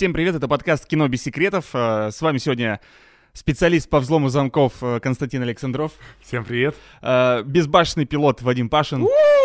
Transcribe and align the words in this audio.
Всем 0.00 0.14
привет, 0.14 0.34
это 0.34 0.48
подкаст 0.48 0.86
«Кино 0.86 1.08
без 1.08 1.22
секретов». 1.22 1.66
Э, 1.74 2.08
С 2.10 2.22
вами 2.22 2.38
сегодня 2.38 2.80
специалист 3.34 3.86
по 3.90 4.00
взлому 4.00 4.30
замков 4.30 4.72
э, 4.80 4.98
Константин 4.98 5.42
Александров, 5.42 5.92
Всем 6.22 6.42
привет. 6.46 6.74
э, 7.02 7.42
безбашенный 7.44 8.06
пилот 8.06 8.40
Вадим 8.40 8.70
Пашин. 8.70 9.00
привет! 9.02 9.39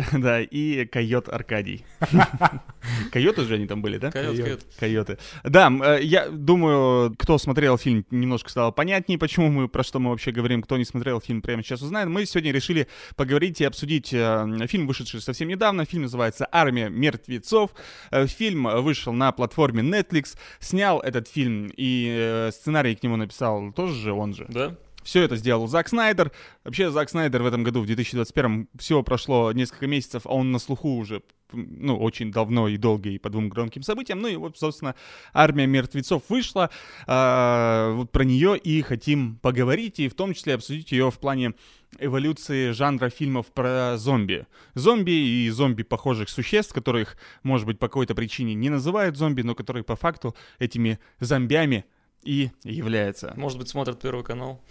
Да, 0.12 0.40
и 0.40 0.84
койот 0.86 1.28
Аркадий. 1.28 1.84
Койоты 3.12 3.42
же 3.44 3.54
они 3.54 3.66
там 3.66 3.82
были, 3.82 3.98
да? 3.98 4.10
Койот, 4.10 4.36
Койот. 4.36 4.44
койот. 4.44 4.66
Койоты. 4.78 5.18
Да, 5.44 5.70
э, 5.70 6.02
я 6.02 6.28
думаю, 6.28 7.14
кто 7.18 7.38
смотрел 7.38 7.76
фильм, 7.78 8.04
немножко 8.10 8.50
стало 8.50 8.70
понятнее, 8.70 9.18
почему 9.18 9.48
мы, 9.48 9.68
про 9.68 9.82
что 9.82 9.98
мы 9.98 10.10
вообще 10.10 10.32
говорим. 10.32 10.62
Кто 10.62 10.76
не 10.78 10.84
смотрел 10.84 11.20
фильм, 11.20 11.42
прямо 11.42 11.62
сейчас 11.62 11.82
узнает. 11.82 12.08
Мы 12.08 12.26
сегодня 12.26 12.52
решили 12.52 12.88
поговорить 13.16 13.60
и 13.60 13.64
обсудить 13.64 14.12
э, 14.12 14.66
фильм, 14.68 14.86
вышедший 14.86 15.20
совсем 15.20 15.48
недавно. 15.48 15.84
Фильм 15.84 16.02
называется 16.02 16.48
«Армия 16.50 16.88
мертвецов». 16.88 17.70
Э, 18.10 18.26
Фильм 18.26 18.64
вышел 18.82 19.12
на 19.12 19.32
платформе 19.32 19.82
Netflix. 19.82 20.36
Снял 20.58 21.00
этот 21.00 21.28
фильм 21.28 21.70
и 21.76 22.48
сценарий 22.52 22.94
к 22.94 23.02
нему 23.02 23.16
написал 23.16 23.72
тоже 23.72 23.94
же 23.94 24.12
он 24.12 24.34
же. 24.34 24.46
Да? 24.48 24.76
Все 25.02 25.22
это 25.22 25.36
сделал 25.36 25.66
Зак 25.66 25.88
Снайдер. 25.88 26.32
Вообще, 26.64 26.90
Зак 26.90 27.10
Снайдер 27.10 27.42
в 27.42 27.46
этом 27.46 27.62
году, 27.62 27.80
в 27.80 27.86
2021, 27.86 28.68
всего 28.78 29.02
прошло 29.02 29.52
несколько 29.52 29.86
месяцев, 29.86 30.22
а 30.24 30.30
он 30.30 30.52
на 30.52 30.58
слуху 30.58 30.96
уже, 30.96 31.22
ну, 31.52 31.98
очень 31.98 32.32
давно 32.32 32.68
и 32.68 32.76
долго, 32.76 33.10
и 33.10 33.18
по 33.18 33.30
двум 33.30 33.48
громким 33.48 33.82
событиям. 33.82 34.20
Ну 34.20 34.28
и 34.28 34.36
вот, 34.36 34.58
собственно, 34.58 34.94
«Армия 35.32 35.66
мертвецов» 35.66 36.22
вышла. 36.28 36.70
а, 37.06 37.92
вот 37.94 38.10
про 38.10 38.24
нее 38.24 38.56
и 38.56 38.82
хотим 38.82 39.36
поговорить, 39.36 40.00
и 40.00 40.08
в 40.08 40.14
том 40.14 40.34
числе 40.34 40.54
обсудить 40.54 40.92
ее 40.92 41.10
в 41.10 41.18
плане 41.18 41.54
эволюции 41.98 42.70
жанра 42.70 43.10
фильмов 43.10 43.46
про 43.52 43.96
зомби. 43.98 44.46
Зомби 44.74 45.10
и 45.10 45.50
зомби 45.50 45.82
похожих 45.82 46.28
существ, 46.28 46.72
которых, 46.72 47.16
может 47.42 47.66
быть, 47.66 47.78
по 47.78 47.88
какой-то 47.88 48.14
причине 48.14 48.54
не 48.54 48.70
называют 48.70 49.16
зомби, 49.16 49.42
но 49.42 49.54
которые 49.54 49.84
по 49.84 49.96
факту 49.96 50.34
этими 50.58 50.98
зомбями 51.20 51.84
и 52.22 52.50
являются. 52.64 53.34
Может 53.36 53.58
быть, 53.58 53.68
смотрят 53.68 54.00
Первый 54.00 54.24
канал. 54.24 54.62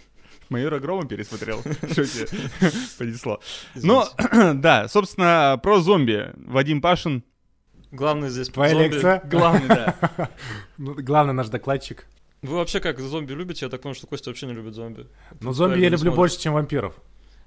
Майора 0.48 0.78
Грома 0.78 1.06
пересмотрел. 1.06 1.60
Что 1.90 2.04
тебе 2.04 2.26
понесло? 2.98 3.40
Ну, 3.74 4.04
да, 4.54 4.88
собственно, 4.88 5.58
про 5.62 5.80
зомби. 5.80 6.30
Вадим 6.36 6.80
Пашин. 6.80 7.24
Главное 7.90 8.30
здесь 8.30 8.48
Твоя 8.48 8.72
зомби. 8.72 8.84
лекция. 8.84 9.20
Главный, 9.30 9.68
да. 9.68 10.28
Ну, 10.78 10.94
главный 10.94 11.34
наш 11.34 11.48
докладчик. 11.48 12.06
Вы 12.42 12.56
вообще 12.56 12.80
как 12.80 12.98
зомби 12.98 13.32
любите? 13.34 13.66
Я 13.66 13.70
так 13.70 13.82
понял, 13.82 13.94
что 13.94 14.06
Костя 14.06 14.30
вообще 14.30 14.46
не 14.46 14.52
любит 14.54 14.74
зомби. 14.74 15.06
Но 15.40 15.52
зомби 15.52 15.74
правильно 15.74 15.84
я 15.84 15.90
люблю 15.90 16.12
больше, 16.12 16.40
чем 16.40 16.54
вампиров. 16.54 16.94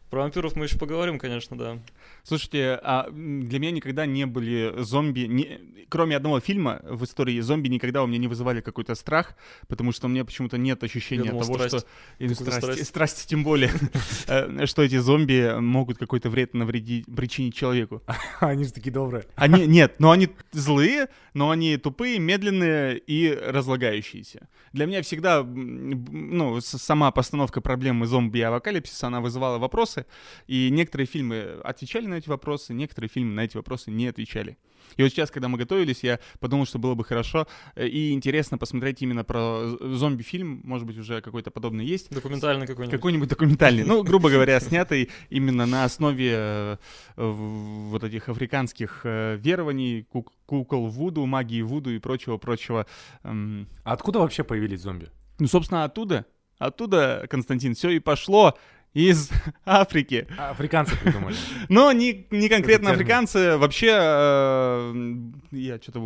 Про 0.10 0.22
вампиров 0.22 0.56
мы 0.56 0.66
еще 0.66 0.78
поговорим, 0.78 1.18
конечно, 1.20 1.58
да. 1.58 1.80
Слушайте, 2.24 2.80
а 2.84 3.10
для 3.12 3.60
меня 3.60 3.72
никогда 3.72 4.06
не 4.06 4.26
были 4.26 4.74
зомби, 4.78 5.22
не- 5.22 5.60
кроме 5.90 6.16
одного 6.16 6.40
фильма 6.40 6.80
в 6.84 7.04
истории 7.04 7.40
зомби 7.42 7.68
никогда 7.68 8.04
у 8.04 8.08
меня 8.08 8.20
не 8.20 8.28
вызывали 8.28 8.62
какой-то 8.62 8.96
страх, 8.96 9.36
потому 9.68 9.92
что 9.92 10.08
у 10.08 10.10
меня 10.10 10.24
почему-то 10.24 10.58
нет 10.58 10.84
ощущения 10.84 11.30
думал, 11.30 11.42
того, 11.42 11.56
страсть. 11.56 11.78
что... 11.80 11.88
И 12.20 12.28
Какую-то 12.28 12.44
страсти, 12.44 12.66
страсть. 12.66 12.88
страсти 12.88 13.28
тем 13.28 13.44
более, 13.44 13.72
э, 14.28 14.66
что 14.66 14.84
эти 14.84 14.98
зомби 14.98 15.60
могут 15.60 15.98
какой-то 15.98 16.30
вред 16.30 16.54
навредить, 16.54 17.06
причинить 17.14 17.56
человеку. 17.56 18.02
Они 18.40 18.64
же 18.64 18.74
такие 18.74 18.92
добрые. 18.92 19.26
Они, 19.36 19.66
нет, 19.68 19.96
но 20.00 20.12
они 20.12 20.30
злые, 20.52 21.10
но 21.34 21.50
они 21.50 21.78
тупые, 21.78 22.20
медленные 22.20 22.98
и 22.98 23.34
разлагающиеся. 23.34 24.48
Для 24.72 24.86
меня 24.86 25.02
всегда, 25.02 25.44
ну, 25.44 26.62
сама 26.62 27.12
постановка 27.12 27.62
проблемы 27.62 28.06
зомби-апокалипсиса, 28.06 29.08
она 29.08 29.22
вызывала 29.22 29.58
вопросы, 29.96 30.06
и 30.48 30.70
некоторые 30.72 31.08
фильмы 31.08 31.60
отвечали 31.64 32.08
на 32.08 32.16
эти 32.16 32.30
вопросы, 32.30 32.74
некоторые 32.74 33.10
фильмы 33.10 33.34
на 33.34 33.42
эти 33.42 33.58
вопросы 33.58 33.92
не 33.92 34.08
отвечали. 34.08 34.58
И 34.98 35.04
вот 35.04 35.10
сейчас, 35.12 35.32
когда 35.32 35.48
мы 35.48 35.58
готовились, 35.58 36.04
я 36.04 36.20
подумал, 36.40 36.66
что 36.66 36.78
было 36.80 36.94
бы 36.94 37.04
хорошо 37.04 37.48
э, 37.76 37.88
и 37.88 38.12
интересно 38.14 38.58
посмотреть 38.58 39.02
именно 39.02 39.24
про 39.24 39.78
зомби-фильм, 39.80 40.62
может 40.64 40.86
быть, 40.86 40.98
уже 40.98 41.22
какой-то 41.22 41.50
подобный 41.52 41.86
есть, 41.86 42.12
Документальный 42.12 42.68
какой-нибудь. 42.68 42.96
какой-нибудь 42.96 43.30
документальный, 43.30 43.84
ну, 43.88 44.04
грубо 44.04 44.30
говоря, 44.30 44.60
снятый 44.60 45.10
именно 45.30 45.66
на 45.66 45.86
основе 45.86 46.32
э, 46.34 46.78
вот 47.16 48.04
этих 48.04 48.30
африканских 48.30 49.02
э, 49.04 49.38
верований, 49.42 50.04
кук- 50.04 50.34
кукол 50.46 50.88
Вуду, 50.88 51.26
магии 51.26 51.62
Вуду 51.62 51.90
и 51.90 52.00
прочего-прочего. 52.00 52.86
А 53.24 53.66
откуда 53.84 54.20
вообще 54.20 54.44
появились 54.44 54.82
зомби? 54.82 55.10
Ну, 55.40 55.48
собственно, 55.48 55.84
оттуда, 55.84 56.26
оттуда, 56.60 57.26
Константин, 57.30 57.74
все 57.74 57.90
и 57.90 58.00
пошло 58.00 58.56
из 58.96 59.30
Африки. 59.66 60.28
Африканцы 60.38 60.98
придумали. 60.98 61.36
Но 61.70 61.92
не, 61.92 62.26
не 62.32 62.50
конкретно 62.50 62.92
африканцы, 62.92 63.58
вообще, 63.58 63.92
э, 63.92 65.16
я 65.52 65.78
что-то 65.80 66.00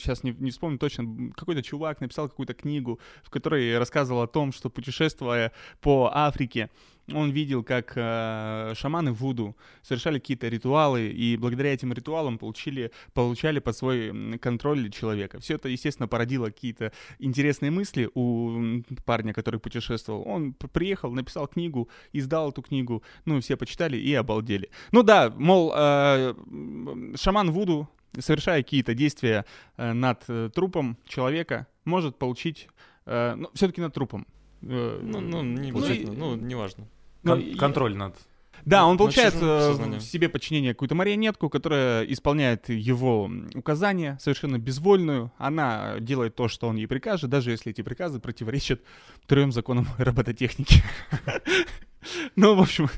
сейчас 0.00 0.24
не, 0.24 0.32
не 0.32 0.50
вспомню 0.50 0.78
точно, 0.78 1.32
какой-то 1.36 1.62
чувак 1.62 2.00
написал 2.00 2.28
какую-то 2.28 2.54
книгу, 2.54 2.98
в 3.22 3.30
которой 3.30 3.78
рассказывал 3.78 4.22
о 4.22 4.26
том, 4.26 4.52
что 4.52 4.70
путешествуя 4.70 5.52
по 5.80 6.10
Африке, 6.12 6.70
он 7.12 7.30
видел, 7.30 7.62
как 7.62 7.92
э, 7.96 8.72
шаманы 8.76 9.12
Вуду 9.12 9.56
совершали 9.82 10.18
какие-то 10.18 10.48
ритуалы, 10.48 11.08
и 11.08 11.36
благодаря 11.36 11.72
этим 11.72 11.92
ритуалам 11.92 12.38
получили, 12.38 12.90
получали 13.14 13.60
под 13.60 13.76
свой 13.76 14.38
контроль 14.38 14.90
человека. 14.90 15.38
Все 15.40 15.54
это, 15.54 15.68
естественно, 15.68 16.08
породило 16.08 16.46
какие-то 16.46 16.92
интересные 17.18 17.70
мысли 17.70 18.10
у 18.14 18.82
парня, 19.04 19.32
который 19.32 19.60
путешествовал. 19.60 20.24
Он 20.26 20.52
приехал, 20.52 21.12
написал 21.12 21.46
книгу, 21.46 21.88
издал 22.12 22.50
эту 22.50 22.62
книгу, 22.62 23.02
ну, 23.24 23.40
все 23.40 23.56
почитали 23.56 23.96
и 23.96 24.12
обалдели. 24.14 24.70
Ну 24.92 25.02
да, 25.02 25.32
мол, 25.36 25.72
э, 25.76 26.34
шаман 27.16 27.50
Вуду, 27.52 27.88
совершая 28.18 28.62
какие-то 28.62 28.94
действия 28.94 29.44
э, 29.76 29.92
над 29.92 30.24
э, 30.28 30.50
трупом 30.52 30.96
человека, 31.06 31.66
может 31.84 32.16
получить, 32.16 32.68
э, 33.04 33.34
ну, 33.36 33.48
все-таки 33.54 33.80
над 33.80 33.94
трупом. 33.94 34.26
Э, 34.62 35.00
Ну, 35.02 35.20
ну, 35.20 35.42
не 35.42 35.70
ну, 35.70 35.78
обязательно, 35.78 36.14
ну, 36.14 36.36
неважно. 36.36 36.88
Ну, 37.26 37.36
Кон- 37.36 37.56
Контроль 37.56 37.96
над... 37.96 38.14
да, 38.64 38.86
он 38.86 38.96
получает 38.98 39.34
э, 39.40 39.72
в 39.72 40.00
себе 40.00 40.28
подчинение 40.28 40.74
какую-то 40.74 40.94
марионетку, 40.94 41.48
которая 41.48 42.04
исполняет 42.04 42.68
его 42.68 43.30
указания, 43.54 44.18
совершенно 44.20 44.58
безвольную. 44.58 45.32
Она 45.38 45.96
делает 46.00 46.34
то, 46.34 46.48
что 46.48 46.68
он 46.68 46.76
ей 46.76 46.86
прикажет, 46.86 47.30
даже 47.30 47.50
если 47.50 47.72
эти 47.72 47.82
приказы 47.82 48.20
противоречат 48.20 48.80
трем 49.26 49.52
законам 49.52 49.86
робототехники. 49.98 50.82
Ну, 52.36 52.54
в 52.54 52.60
общем, 52.60 52.88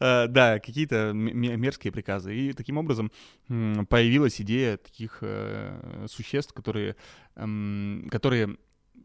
э, 0.00 0.26
да, 0.26 0.58
какие-то 0.58 1.12
мерзкие 1.12 1.92
приказы. 1.92 2.34
И 2.34 2.52
таким 2.54 2.78
образом 2.78 3.12
появилась 3.46 4.40
идея 4.40 4.78
таких 4.78 5.18
э, 5.20 6.06
существ, 6.08 6.54
которые, 6.54 6.96
которые 7.34 8.56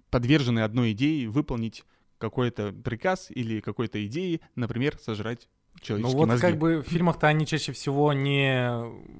подвержены 0.10 0.62
одной 0.62 0.94
идее 0.94 1.28
выполнить 1.30 1.84
какой-то 2.18 2.72
приказ 2.72 3.28
или 3.30 3.62
какой-то 3.62 4.06
идеи, 4.06 4.42
например, 4.56 4.98
сожрать 5.00 5.48
Ну 5.90 6.10
вот 6.10 6.28
мозги. 6.28 6.42
как 6.42 6.58
бы 6.58 6.82
в 6.82 6.88
фильмах-то 6.88 7.28
они 7.28 7.46
чаще 7.46 7.72
всего 7.72 8.14
не 8.14 8.72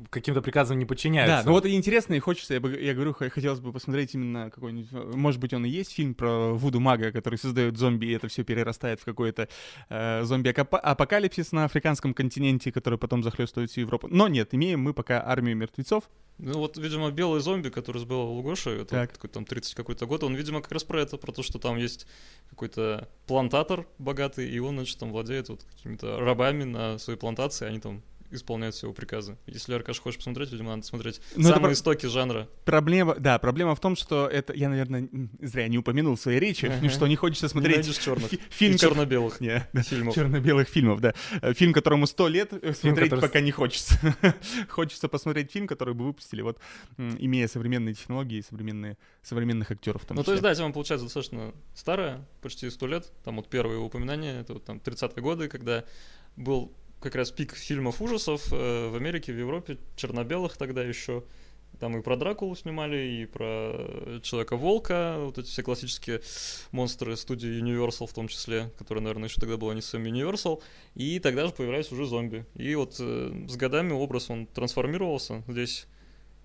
каким-то 0.10 0.42
приказам 0.42 0.78
не 0.80 0.86
Да, 0.86 0.90
подчиняются. 0.90 1.46
ну 1.46 1.52
вот 1.52 1.66
и 1.66 1.74
интересно, 1.74 2.14
и 2.14 2.20
хочется, 2.20 2.54
я, 2.56 2.60
бы, 2.60 2.80
я 2.80 2.94
говорю, 2.94 3.14
хотелось 3.14 3.60
бы 3.60 3.72
посмотреть 3.72 4.16
именно 4.16 4.50
какой-нибудь, 4.50 4.92
может 5.16 5.40
быть, 5.40 5.54
он 5.54 5.66
и 5.66 5.70
есть 5.70 5.94
фильм 5.94 6.14
про 6.14 6.54
Вуду 6.54 6.80
Мага, 6.80 7.12
который 7.12 7.36
создает 7.36 7.78
зомби, 7.78 8.06
и 8.08 8.12
это 8.12 8.28
все 8.28 8.44
перерастает 8.44 9.00
в 9.02 9.06
какой-то 9.06 9.50
э, 9.90 10.24
зомби-апокалипсис 10.24 11.52
на 11.52 11.66
африканском 11.66 12.14
континенте, 12.14 12.72
который 12.72 12.98
потом 12.98 13.24
захлестывает 13.24 13.72
всю 13.72 13.82
Европу. 13.82 14.08
Но 14.10 14.28
нет, 14.28 14.54
имеем 14.54 14.82
мы 14.82 14.94
пока 14.94 15.24
армию 15.26 15.56
мертвецов. 15.56 16.04
Ну 16.40 16.60
вот, 16.60 16.78
видимо, 16.78 17.10
белый 17.10 17.42
зомби, 17.42 17.70
который 17.70 17.98
сбил 17.98 18.20
Лугоша, 18.22 18.70
это 18.70 18.86
Так. 18.86 19.10
вот 19.10 19.16
какой-то 19.18 19.34
там 19.34 19.46
30 19.46 19.74
какой-то 19.74 20.06
год, 20.06 20.24
он, 20.24 20.36
видимо, 20.36 20.62
как 20.62 20.72
раз 20.72 20.84
про 20.84 21.02
это, 21.02 21.18
про 21.18 21.32
то, 21.32 21.42
что 21.42 21.58
там 21.58 21.78
есть 21.78 22.06
какой-то 22.52 23.10
плантатор 23.26 23.88
богатый, 23.98 24.48
и 24.48 24.60
он, 24.60 24.76
значит, 24.76 25.00
там 25.00 25.12
владеет 25.12 25.50
вот 25.50 25.64
какими-то 25.64 26.20
рабами 26.20 26.47
на 26.66 26.98
своей 26.98 27.20
плантации, 27.20 27.68
они 27.68 27.80
там 27.80 28.02
исполняют 28.32 28.76
все 28.76 28.88
его 28.88 28.94
приказы. 28.94 29.38
Если, 29.48 29.74
Аркаш, 29.74 30.00
хочешь 30.00 30.18
посмотреть, 30.18 30.52
видимо, 30.52 30.72
надо 30.72 30.86
смотреть 30.86 31.22
Ну, 31.36 31.42
это 31.42 31.50
самые 31.50 31.62
про- 31.70 31.74
истоки 31.74 32.06
жанра. 32.08 32.50
Проблема, 32.66 33.16
да, 33.16 33.40
проблема 33.40 33.76
в 33.76 33.80
том, 33.80 33.96
что 33.96 34.28
это, 34.28 34.54
я, 34.54 34.70
наверное, 34.70 35.08
зря 35.42 35.68
не 35.68 35.78
упомянул 35.78 36.16
в 36.16 36.20
своей 36.20 36.40
речи, 36.40 36.66
Ага. 36.66 36.90
что 36.90 37.08
не 37.08 37.16
хочется 37.16 37.48
смотреть 37.48 37.78
найдешь 37.78 37.98
черных. 37.98 38.30
фи- 38.30 38.40
фильм, 38.50 38.76
и 38.76 38.78
черно-белых 38.78 39.40
Не, 39.40 39.68
да, 39.74 39.82
фильмов. 39.82 40.16
черно-белых 40.16 40.68
фильмов, 40.68 41.00
да. 41.02 41.14
Э, 41.42 41.54
Фильм, 41.54 41.74
которому 41.74 42.06
сто 42.08 42.28
лет 42.28 42.52
э, 42.54 42.74
смотреть 42.74 43.10
который 43.10 43.22
пока 43.22 43.40
не 43.42 43.52
хочется. 43.52 43.96
хочется 44.70 45.08
посмотреть 45.08 45.52
фильм, 45.52 45.68
который 45.68 45.94
бы 45.94 46.06
выпустили, 46.06 46.42
вот, 46.42 46.60
имея 46.98 47.48
современные 47.48 47.94
технологии 47.94 48.40
и 48.40 48.42
современные, 48.42 48.98
современных 49.24 49.72
актеров 49.72 50.04
Ну, 50.10 50.24
то 50.24 50.32
есть, 50.32 50.44
да, 50.44 50.54
тема 50.54 50.72
получается 50.74 51.06
достаточно 51.06 51.54
старая, 51.74 52.26
почти 52.42 52.70
сто 52.70 52.88
лет. 52.88 53.12
Там 53.24 53.38
вот 53.38 53.50
первые 53.50 53.80
упоминания, 53.80 54.42
это 54.42 54.54
вот 54.54 54.66
там 54.66 54.78
30-е 54.78 55.22
годы, 55.22 55.48
когда 55.48 55.84
был 56.36 56.72
как 57.00 57.16
раз 57.16 57.32
пик 57.32 57.56
фильмов 57.56 58.02
ужасов 58.02 58.52
э, 58.52 58.90
в 58.90 58.96
Америке, 58.96 59.34
в 59.34 59.38
Европе, 59.38 59.78
черно-белых 59.96 60.58
тогда 60.58 60.84
еще. 60.84 61.24
Там 61.80 61.96
и 61.98 62.02
про 62.02 62.16
Дракулу 62.16 62.56
снимали, 62.56 62.98
и 62.98 63.26
про 63.26 64.20
Человека-волка, 64.24 65.18
вот 65.20 65.38
эти 65.38 65.48
все 65.48 65.62
классические 65.62 66.22
монстры 66.72 67.16
студии 67.16 67.62
Universal 67.62 68.08
в 68.08 68.14
том 68.14 68.28
числе, 68.28 68.72
которые, 68.80 69.04
наверное, 69.04 69.30
еще 69.30 69.40
тогда 69.40 69.58
была 69.58 69.76
не 69.76 69.82
сами 69.82 70.10
Universal. 70.10 70.62
И 70.96 71.20
тогда 71.20 71.46
же 71.46 71.54
появлялись 71.54 71.92
уже 71.92 72.08
зомби. 72.08 72.46
И 72.56 72.74
вот 72.74 72.96
э, 73.00 73.46
с 73.48 73.56
годами 73.56 73.92
образ, 73.92 74.30
он 74.30 74.48
трансформировался. 74.48 75.44
Здесь 75.48 75.88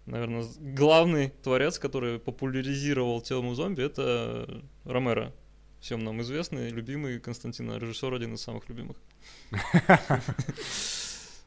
наверное, 0.06 0.44
главный 0.58 1.30
творец, 1.42 1.78
который 1.78 2.18
популяризировал 2.18 3.20
тему 3.20 3.54
зомби, 3.54 3.82
это 3.82 4.62
Ромеро. 4.84 5.32
Всем 5.82 6.04
нам 6.04 6.20
известный, 6.22 6.70
любимый 6.70 7.18
Константина, 7.18 7.76
режиссер, 7.76 8.14
один 8.14 8.34
из 8.34 8.40
самых 8.40 8.68
любимых. 8.68 8.96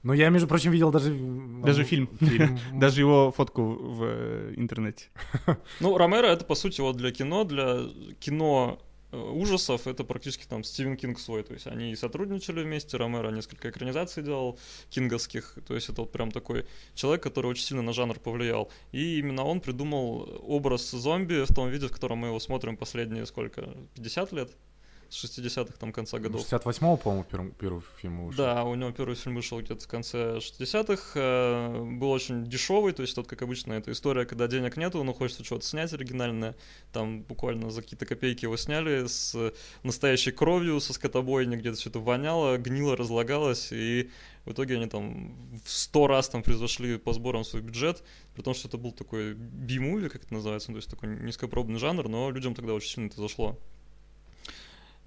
Ну, 0.03 0.13
я, 0.13 0.29
между 0.29 0.47
прочим, 0.47 0.71
видел 0.71 0.91
даже... 0.91 1.15
Даже 1.63 1.83
фильм. 1.85 2.09
Даже 2.73 2.99
его 2.99 3.31
фотку 3.31 3.63
в 3.63 4.03
э, 4.03 4.53
интернете. 4.57 5.05
Ну, 5.79 5.97
Ромеро 5.97 6.27
это, 6.27 6.45
по 6.45 6.53
сути, 6.53 6.81
вот 6.81 6.97
для 6.97 7.11
кино, 7.11 7.43
для 7.43 7.85
кино 8.19 8.77
э, 8.77 8.84
ужасов 9.11 9.87
это 9.87 10.03
практически 10.03 10.45
там 10.45 10.63
Стивен 10.63 10.97
Кинг 10.97 11.19
свой, 11.19 11.43
то 11.43 11.53
есть 11.53 11.67
они 11.67 11.95
сотрудничали 11.95 12.63
вместе, 12.63 12.97
Ромеро 12.97 13.31
несколько 13.31 13.69
экранизаций 13.69 14.23
делал 14.23 14.59
кинговских, 14.89 15.57
то 15.67 15.75
есть 15.75 15.89
это 15.89 16.01
вот 16.01 16.11
прям 16.11 16.31
такой 16.31 16.65
человек, 16.93 17.23
который 17.23 17.47
очень 17.47 17.63
сильно 17.63 17.81
на 17.81 17.93
жанр 17.93 18.19
повлиял, 18.19 18.71
и 18.91 19.19
именно 19.19 19.43
он 19.43 19.61
придумал 19.61 20.41
образ 20.43 20.91
зомби 20.91 21.45
в 21.45 21.53
том 21.53 21.69
виде, 21.69 21.87
в 21.87 21.91
котором 21.91 22.19
мы 22.19 22.27
его 22.27 22.39
смотрим 22.39 22.77
последние 22.77 23.25
сколько, 23.25 23.75
50 23.95 24.31
лет, 24.33 24.51
с 25.09 25.23
60-х 25.23 25.77
там 25.79 25.91
конца 25.91 26.19
годов. 26.19 26.41
68-го, 26.41 26.97
по-моему, 26.97 27.25
первый, 27.29 27.51
первый 27.51 27.83
фильм 27.97 28.25
вышел. 28.25 28.43
Да, 28.43 28.63
у 28.63 28.75
него 28.75 28.91
первый 28.91 29.15
фильм 29.15 29.35
вышел 29.35 29.59
где-то 29.59 29.83
в 29.83 29.87
конце 29.87 30.37
60-х. 30.37 31.11
Э, 31.15 31.83
был 31.83 32.11
очень 32.11 32.45
дешевый, 32.45 32.93
то 32.93 33.01
есть 33.01 33.15
тут, 33.15 33.27
как 33.27 33.41
обычно, 33.41 33.73
эта 33.73 33.91
история, 33.91 34.25
когда 34.25 34.47
денег 34.47 34.77
нету, 34.77 35.03
но 35.03 35.13
хочется 35.13 35.43
что-то 35.43 35.65
снять 35.65 35.93
оригинальное. 35.93 36.55
Там 36.91 37.23
буквально 37.23 37.69
за 37.69 37.81
какие-то 37.81 38.05
копейки 38.05 38.45
его 38.45 38.57
сняли 38.57 39.07
с 39.07 39.53
настоящей 39.83 40.31
кровью, 40.31 40.79
со 40.79 40.93
скотобойни, 40.93 41.55
где-то 41.55 41.79
что-то 41.79 41.99
воняло, 41.99 42.57
гнило, 42.57 42.95
разлагалось, 42.95 43.71
и 43.71 44.09
в 44.45 44.51
итоге 44.51 44.75
они 44.75 44.87
там 44.87 45.35
в 45.63 45.71
сто 45.71 46.07
раз 46.07 46.29
там 46.29 46.43
превзошли 46.43 46.97
по 46.97 47.13
сборам 47.13 47.43
свой 47.43 47.61
бюджет, 47.61 48.03
при 48.35 48.41
том, 48.43 48.53
что 48.53 48.67
это 48.67 48.77
был 48.77 48.91
такой 48.91 49.33
би-муви, 49.33 50.09
как 50.09 50.23
это 50.23 50.33
называется, 50.33 50.71
ну, 50.71 50.75
то 50.75 50.79
есть 50.79 50.89
такой 50.89 51.09
низкопробный 51.09 51.79
жанр, 51.79 52.07
но 52.07 52.29
людям 52.29 52.53
тогда 52.53 52.73
очень 52.73 52.89
сильно 52.89 53.07
это 53.07 53.21
зашло. 53.21 53.59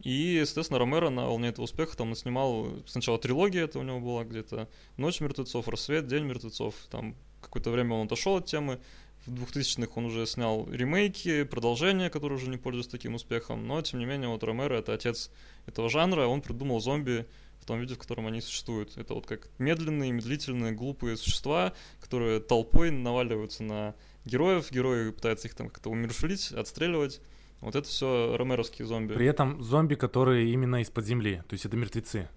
И, 0.01 0.39
естественно, 0.41 0.79
Ромеро 0.79 1.11
на 1.11 1.27
волне 1.27 1.49
этого 1.49 1.65
успеха 1.65 1.97
там 1.97 2.15
снимал 2.15 2.69
сначала 2.87 3.19
трилогия, 3.19 3.65
это 3.65 3.79
у 3.79 3.83
него 3.83 3.99
была 4.01 4.25
где-то 4.25 4.69
«Ночь 4.97 5.21
мертвецов», 5.21 5.67
«Рассвет», 5.69 6.07
«День 6.07 6.25
мертвецов». 6.25 6.75
Там 6.91 7.17
какое-то 7.41 7.71
время 7.71 7.95
он 7.95 8.07
отошел 8.07 8.37
от 8.37 8.47
темы. 8.47 8.79
В 9.27 9.45
2000-х 9.45 9.93
он 9.97 10.07
уже 10.07 10.27
снял 10.27 10.69
ремейки, 10.71 11.43
продолжения, 11.43 12.11
которые 12.11 12.39
уже 12.39 12.49
не 12.49 12.57
пользуются 12.57 12.93
таким 12.93 13.15
успехом. 13.15 13.67
Но, 13.67 13.83
тем 13.83 13.99
не 13.99 14.07
менее, 14.07 14.29
вот 14.29 14.45
Ромеро— 14.45 14.75
это 14.77 14.95
отец 14.95 15.31
этого 15.67 15.91
жанра. 15.91 16.27
Он 16.27 16.41
придумал 16.41 16.81
зомби 16.81 17.27
в 17.61 17.67
том 17.67 17.81
виде, 17.81 17.95
в 17.95 17.99
котором 17.99 18.29
они 18.29 18.41
существуют. 18.41 18.97
Это 18.97 19.15
вот 19.15 19.27
как 19.27 19.51
медленные, 19.59 20.13
медлительные, 20.13 20.73
глупые 20.73 21.17
существа, 21.17 21.75
которые 22.01 22.41
толпой 22.41 22.91
наваливаются 22.91 23.65
на 23.65 23.95
героев. 24.25 24.71
Герои 24.71 25.11
пытаются 25.11 25.49
их 25.49 25.55
там 25.55 25.69
как-то 25.69 25.91
умершвлить, 25.91 26.53
отстреливать. 26.53 27.21
Вот 27.61 27.75
это 27.75 27.89
все 27.89 28.37
ромеровские 28.37 28.87
зомби. 28.87 29.15
При 29.15 29.27
этом 29.27 29.63
зомби, 29.63 29.95
которые 29.95 30.53
именно 30.53 30.81
из-под 30.83 31.05
земли, 31.05 31.43
то 31.49 31.55
есть 31.55 31.65
это 31.67 31.77
мертвецы. 31.77 32.29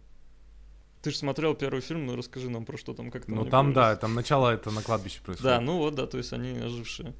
Ты 1.01 1.12
же 1.12 1.18
смотрел 1.18 1.56
первый 1.56 1.81
фильм, 1.81 2.06
ну 2.06 2.15
расскажи 2.15 2.50
нам 2.50 2.65
про 2.65 2.77
что 2.77 2.94
там, 2.94 3.09
как 3.09 3.25
то 3.25 3.31
Ну 3.31 3.45
там, 3.45 3.73
да, 3.73 3.95
там 3.95 4.13
начало 4.13 4.50
это 4.50 4.71
на 4.71 4.81
кладбище 4.81 5.21
происходит. 5.21 5.44
Да, 5.44 5.62
ну 5.62 5.77
вот, 5.77 5.95
да, 5.95 6.06
то 6.06 6.18
есть 6.18 6.31
они 6.33 6.59
ожившие. 6.59 7.13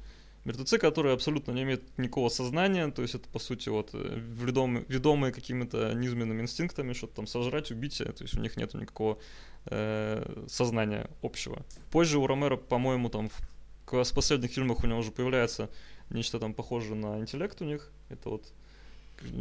Мертвецы, 0.44 0.78
которые 0.78 1.14
абсолютно 1.14 1.52
не 1.52 1.62
имеют 1.62 1.98
никакого 1.98 2.28
сознания, 2.28 2.90
то 2.90 3.02
есть 3.02 3.14
это, 3.14 3.28
по 3.28 3.38
сути, 3.38 3.68
вот, 3.68 3.90
э, 3.92 4.18
ведомые, 4.18 4.84
ведомые 4.88 5.32
какими-то 5.32 5.94
низменными 5.94 6.42
инстинктами, 6.42 6.94
что-то 6.94 7.16
там 7.16 7.26
сожрать, 7.28 7.70
убить, 7.70 8.00
э, 8.00 8.12
то 8.12 8.24
есть 8.24 8.36
у 8.36 8.40
них 8.40 8.56
нет 8.56 8.74
никакого 8.74 9.18
э, 9.66 10.44
сознания 10.48 11.08
общего. 11.22 11.64
Позже 11.92 12.18
у 12.18 12.26
Ромеро, 12.26 12.56
по-моему, 12.56 13.08
там 13.08 13.28
в, 13.28 13.40
в 13.86 14.14
последних 14.14 14.50
фильмах 14.50 14.82
у 14.82 14.86
него 14.88 14.98
уже 14.98 15.12
появляется 15.12 15.70
нечто 16.12 16.38
там 16.38 16.54
похожее 16.54 16.94
на 16.94 17.18
интеллект 17.18 17.60
у 17.60 17.64
них. 17.64 17.90
Это 18.08 18.30
вот... 18.30 18.52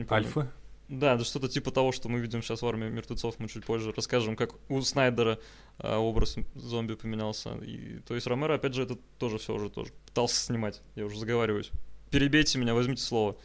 Альфы? 0.10 0.48
Да, 0.92 1.16
да 1.16 1.24
что-то 1.24 1.48
типа 1.48 1.72
того, 1.72 1.94
что 1.94 2.10
мы 2.10 2.20
видим 2.20 2.42
сейчас 2.42 2.62
в 2.62 2.68
армии 2.68 2.90
мертвецов, 2.90 3.40
мы 3.40 3.48
чуть 3.48 3.66
позже 3.66 3.94
расскажем, 3.96 4.36
как 4.36 4.52
у 4.70 4.82
Снайдера 4.82 5.40
а, 5.78 6.00
образ 6.00 6.36
зомби 6.54 6.96
поменялся. 6.96 7.56
И, 7.64 8.00
то 8.06 8.14
есть 8.14 8.28
Ромеро, 8.28 8.56
опять 8.56 8.74
же, 8.74 8.84
это 8.84 8.98
тоже 9.18 9.38
все 9.38 9.54
уже 9.54 9.70
тоже 9.70 9.92
пытался 10.06 10.36
снимать. 10.36 10.82
Я 10.96 11.06
уже 11.06 11.18
заговариваюсь. 11.18 11.72
Перебейте 12.10 12.60
меня, 12.60 12.74
возьмите 12.74 13.02
слово. 13.02 13.38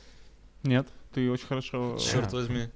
Нет, 0.64 0.88
ты 1.14 1.30
очень 1.30 1.46
хорошо... 1.46 1.98
Черт 1.98 2.32
возьми. 2.32 2.68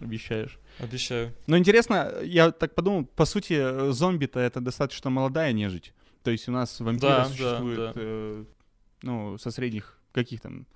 Обещаешь. 0.00 0.58
Обещаю. 0.78 1.32
Но 1.46 1.58
интересно, 1.58 2.12
я 2.22 2.52
так 2.52 2.74
подумал, 2.74 3.06
по 3.06 3.24
сути, 3.24 3.90
зомби-то 3.90 4.38
это 4.38 4.60
достаточно 4.60 5.10
молодая 5.10 5.52
нежить. 5.52 5.92
То 6.22 6.30
есть 6.30 6.48
у 6.48 6.52
нас 6.52 6.80
вампиры 6.80 7.12
да, 7.12 7.24
существуют 7.24 7.78
да, 7.78 7.92
да. 7.92 7.92
Э, 7.96 8.44
ну, 9.02 9.38
со 9.38 9.50
средних 9.50 9.98
каких 10.12 10.40
там 10.40 10.66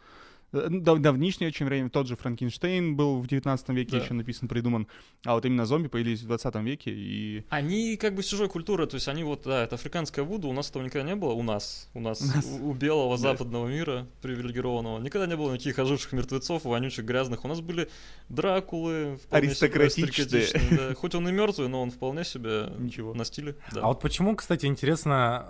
дав 0.53 0.99
давнишнее 0.99 1.49
очень 1.49 1.67
время, 1.67 1.91
тот 1.91 2.09
же 2.09 2.17
Франкенштейн 2.17 2.97
был 2.97 3.21
в 3.21 3.27
19 3.27 3.69
веке 3.71 3.93
да. 3.93 3.99
еще 3.99 4.15
написан, 4.15 4.49
придуман, 4.49 4.89
а 5.25 5.35
вот 5.35 5.45
именно 5.45 5.65
зомби 5.65 5.89
появились 5.89 6.23
в 6.23 6.27
20 6.27 6.55
веке 6.57 6.91
и... 6.93 7.45
Они 7.51 7.97
как 7.97 8.15
бы 8.15 8.23
с 8.23 8.27
чужой 8.27 8.49
культуры, 8.49 8.87
то 8.87 8.97
есть 8.97 9.07
они 9.09 9.23
вот, 9.23 9.43
да, 9.45 9.63
это 9.63 9.77
африканская 9.77 10.25
вуду, 10.25 10.49
у 10.49 10.53
нас 10.53 10.71
этого 10.71 10.83
никогда 10.83 11.09
не 11.09 11.15
было, 11.15 11.33
у 11.33 11.43
нас, 11.43 11.89
у 11.95 12.01
нас, 12.01 12.23
у, 12.61 12.71
у 12.71 12.75
белого 12.75 13.17
западного 13.17 13.69
мира 13.69 14.07
привилегированного, 14.23 14.99
никогда 14.99 15.27
не 15.27 15.37
было 15.37 15.53
никаких 15.53 15.79
оживших 15.79 16.13
мертвецов, 16.13 16.65
вонючих, 16.65 17.05
грязных, 17.05 17.45
у 17.45 17.49
нас 17.49 17.61
были 17.61 17.89
Дракулы, 18.29 19.19
аристократичные, 19.31 20.47
да. 20.71 20.95
хоть 20.97 21.15
он 21.15 21.29
и 21.29 21.33
мертвый, 21.33 21.69
но 21.69 21.83
он 21.83 21.91
вполне 21.91 22.25
себе 22.25 22.73
Ничего. 22.79 23.15
на 23.15 23.25
стиле. 23.25 23.57
Да. 23.73 23.83
А 23.83 23.87
вот 23.89 24.01
почему, 24.01 24.35
кстати, 24.37 24.67
интересно, 24.67 25.47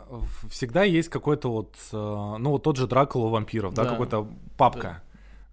всегда 0.51 0.85
есть 0.85 1.09
какой-то 1.09 1.51
вот, 1.51 1.75
э, 1.93 1.97
ну 2.39 2.51
вот 2.51 2.63
тот 2.63 2.77
же 2.77 2.87
Дракула 2.87 3.27
у 3.27 3.29
вампиров, 3.31 3.75
да, 3.75 3.85
да 3.85 3.91
какой-то 3.91 4.29
папка. 4.57 4.83
Да 4.83 4.90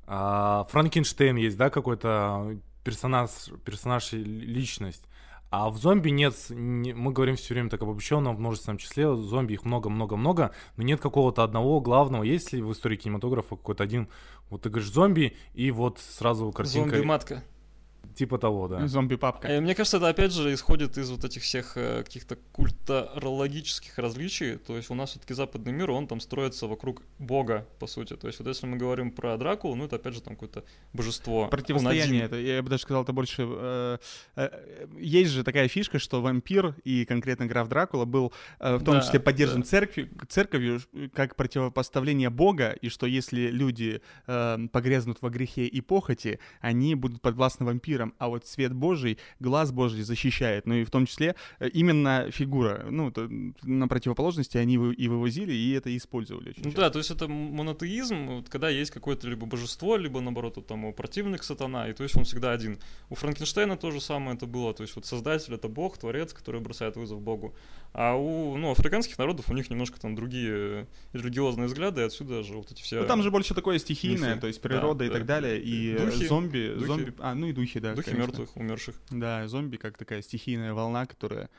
а, 0.07 0.65
Франкенштейн 0.69 1.35
есть, 1.35 1.57
да, 1.57 1.69
какой-то 1.69 2.57
персонаж, 2.83 3.29
персонаж 3.65 4.13
личность. 4.13 5.03
А 5.49 5.69
в 5.69 5.77
зомби 5.77 6.09
нет, 6.09 6.33
не, 6.49 6.93
мы 6.93 7.13
говорим 7.13 7.35
все 7.35 7.53
время 7.53 7.69
так 7.69 7.81
обобщенно, 7.81 8.33
в 8.33 8.39
множественном 8.39 8.77
числе, 8.77 9.15
зомби 9.15 9.53
их 9.53 9.63
много-много-много, 9.63 10.51
но 10.75 10.83
нет 10.83 10.99
какого-то 10.99 11.43
одного 11.43 11.79
главного. 11.79 12.23
Есть 12.23 12.51
ли 12.51 12.61
в 12.61 12.71
истории 12.71 12.97
кинематографа 12.97 13.55
какой-то 13.55 13.83
один, 13.83 14.09
вот 14.49 14.63
ты 14.63 14.69
говоришь 14.69 14.91
зомби, 14.91 15.37
и 15.53 15.71
вот 15.71 15.99
сразу 15.99 16.51
картинка... 16.51 16.89
Зомби-матка. 16.89 17.43
Типа 18.17 18.39
того, 18.39 18.67
да. 18.67 18.87
Зомби-папка. 18.87 19.47
Э, 19.47 19.61
мне 19.61 19.75
кажется, 19.75 19.97
это 19.97 20.09
опять 20.09 20.33
же 20.33 20.51
исходит 20.51 20.97
из 20.97 21.11
вот 21.11 21.23
этих 21.23 21.43
всех 21.43 21.77
э, 21.77 22.03
каких-то 22.03 22.35
культурологических 22.51 23.95
различий. 23.99 24.57
То 24.57 24.75
есть 24.75 24.89
у 24.89 24.95
нас 24.95 25.11
все-таки 25.11 25.35
западный 25.35 25.71
мир, 25.71 25.91
он 25.91 26.07
там 26.07 26.19
строится 26.19 26.65
вокруг 26.65 27.03
бога, 27.19 27.67
по 27.77 27.85
сути. 27.85 28.15
То 28.15 28.25
есть 28.25 28.39
вот 28.39 28.47
если 28.47 28.65
мы 28.65 28.77
говорим 28.77 29.11
про 29.11 29.37
Дракулу, 29.37 29.75
ну 29.75 29.85
это 29.85 29.97
опять 29.97 30.15
же 30.15 30.21
там 30.21 30.33
какое-то 30.33 30.63
божество. 30.93 31.47
Противостояние, 31.47 32.23
это, 32.23 32.37
я 32.37 32.63
бы 32.63 32.69
даже 32.69 32.81
сказал, 32.81 33.03
это 33.03 33.13
больше... 33.13 33.45
Э, 33.47 33.97
э, 34.35 34.87
есть 34.97 35.31
же 35.31 35.43
такая 35.43 35.67
фишка, 35.67 35.99
что 35.99 36.19
вампир 36.19 36.73
и 36.83 37.05
конкретно 37.05 37.45
граф 37.45 37.67
Дракула 37.67 38.05
был 38.05 38.33
э, 38.59 38.77
в 38.77 38.83
том 38.83 38.95
да, 38.95 39.01
числе 39.01 39.19
поддержан 39.19 39.61
да. 39.61 39.67
церкви, 39.67 40.09
церковью 40.27 40.81
как 41.13 41.35
противопоставление 41.35 42.31
бога, 42.31 42.71
и 42.71 42.89
что 42.89 43.05
если 43.05 43.51
люди 43.51 44.01
э, 44.25 44.57
погрязнут 44.71 45.19
во 45.21 45.29
грехе 45.29 45.67
и 45.67 45.81
похоти, 45.81 46.39
они 46.61 46.95
будут 46.95 47.21
подвластны 47.21 47.65
вампирам 47.67 48.06
миром, 48.07 48.13
а 48.17 48.27
вот 48.27 48.45
свет 48.45 48.73
Божий, 48.73 49.17
глаз 49.39 49.71
Божий 49.71 50.03
защищает. 50.03 50.65
Ну 50.65 50.75
и 50.75 50.83
в 50.83 50.89
том 50.89 51.05
числе 51.05 51.35
э, 51.59 51.69
именно 51.69 52.29
фигура, 52.31 52.85
ну, 52.89 53.11
на 53.63 53.87
противоположности 53.87 54.57
они 54.57 54.75
и 54.75 55.07
вывозили, 55.07 55.53
и 55.53 55.71
это 55.71 55.95
использовали. 55.95 56.49
Очень 56.49 56.63
ну 56.63 56.69
часто. 56.71 56.81
да, 56.81 56.89
то 56.89 56.99
есть 56.99 57.11
это 57.11 57.27
монотеизм, 57.27 58.27
вот, 58.27 58.49
когда 58.49 58.69
есть 58.69 58.91
какое-то 58.91 59.27
либо 59.27 59.45
божество, 59.45 59.97
либо 59.97 60.21
наоборот 60.21 60.57
вот, 60.57 60.67
там 60.67 60.93
противник 60.93 61.43
сатана, 61.43 61.89
и 61.89 61.93
то 61.93 62.03
есть 62.03 62.15
он 62.17 62.23
всегда 62.23 62.51
один. 62.51 62.79
У 63.09 63.15
Франкенштейна 63.15 63.77
то 63.77 63.91
же 63.91 64.01
самое 64.01 64.35
это 64.35 64.45
было, 64.45 64.73
то 64.73 64.83
есть 64.83 64.95
вот 64.95 65.05
создатель 65.05 65.53
это 65.53 65.67
бог, 65.67 65.97
творец, 65.97 66.33
который 66.33 66.61
бросает 66.61 66.95
вызов 66.95 67.21
богу. 67.21 67.55
А 67.93 68.15
у 68.15 68.57
ну, 68.57 68.71
африканских 68.71 69.17
народов 69.17 69.49
у 69.49 69.53
них 69.53 69.69
немножко 69.69 69.99
там 69.99 70.15
другие 70.15 70.87
религиозные 71.13 71.67
взгляды, 71.67 72.01
и 72.01 72.03
отсюда 72.03 72.43
же 72.43 72.53
вот 72.53 72.71
эти 72.71 72.81
все... 72.81 73.01
Ну 73.01 73.07
там 73.07 73.23
же 73.23 73.31
больше 73.31 73.53
такое 73.53 73.79
стихийное, 73.79 74.31
мифы. 74.31 74.41
то 74.41 74.47
есть 74.47 74.61
природа 74.61 74.99
да, 74.99 75.05
и 75.05 75.07
да. 75.07 75.13
так 75.15 75.25
далее, 75.25 75.59
и 75.59 75.97
духи, 75.97 76.27
зомби, 76.27 76.73
духи. 76.75 76.85
зомби, 76.85 77.13
а, 77.19 77.33
ну 77.33 77.47
и 77.47 77.53
духи, 77.53 77.79
да. 77.79 77.95
Духи 77.97 78.11
конечно. 78.11 78.27
мертвых, 78.27 78.55
умерших. 78.55 78.95
Да, 79.11 79.47
зомби 79.47 79.77
как 79.77 79.97
такая 79.97 80.21
стихийная 80.21 80.73
волна, 80.73 81.05
которая... 81.05 81.49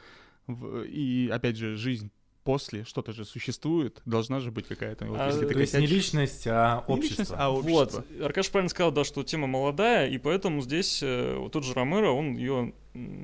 И 0.49 1.29
опять 1.31 1.57
же, 1.57 1.77
жизнь 1.77 2.11
после 2.49 2.85
что-то 2.85 3.13
же 3.13 3.27
существует, 3.27 4.01
должна 4.07 4.41
же 4.41 4.51
быть 4.51 4.67
какая-то. 4.67 5.05
Вот, 5.05 5.21
а, 5.21 5.27
если 5.27 5.47
то 5.47 5.61
есть 5.61 5.75
не 5.77 5.87
личность, 5.87 6.47
а 6.47 6.83
общество. 6.87 6.95
Не 6.95 7.03
личность, 7.03 7.33
а 7.37 7.51
общество. 7.51 8.05
Вот, 8.11 8.23
Аркаш 8.25 8.51
правильно 8.51 8.71
сказал, 8.71 8.91
да, 8.91 9.05
что 9.05 9.23
тема 9.23 9.47
молодая, 9.47 10.09
и 10.09 10.17
поэтому 10.17 10.63
здесь 10.63 11.03
э, 11.03 11.37
вот 11.37 11.53
тот 11.53 11.65
же 11.65 11.75
Ромеро, 11.75 12.09
он 12.09 12.37
ее 12.37 12.73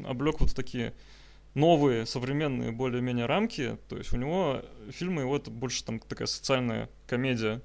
облег 0.06 0.40
вот 0.40 0.50
в 0.50 0.54
такие 0.54 0.92
новые, 1.54 2.04
современные, 2.04 2.72
более-менее 2.72 3.24
рамки. 3.24 3.78
То 3.88 3.96
есть 3.96 4.12
у 4.12 4.18
него 4.18 4.60
фильмы, 4.90 5.22
его 5.22 5.36
это 5.36 5.50
больше 5.50 5.84
там 5.84 6.00
такая 6.00 6.26
социальная 6.26 6.90
комедия 7.06 7.62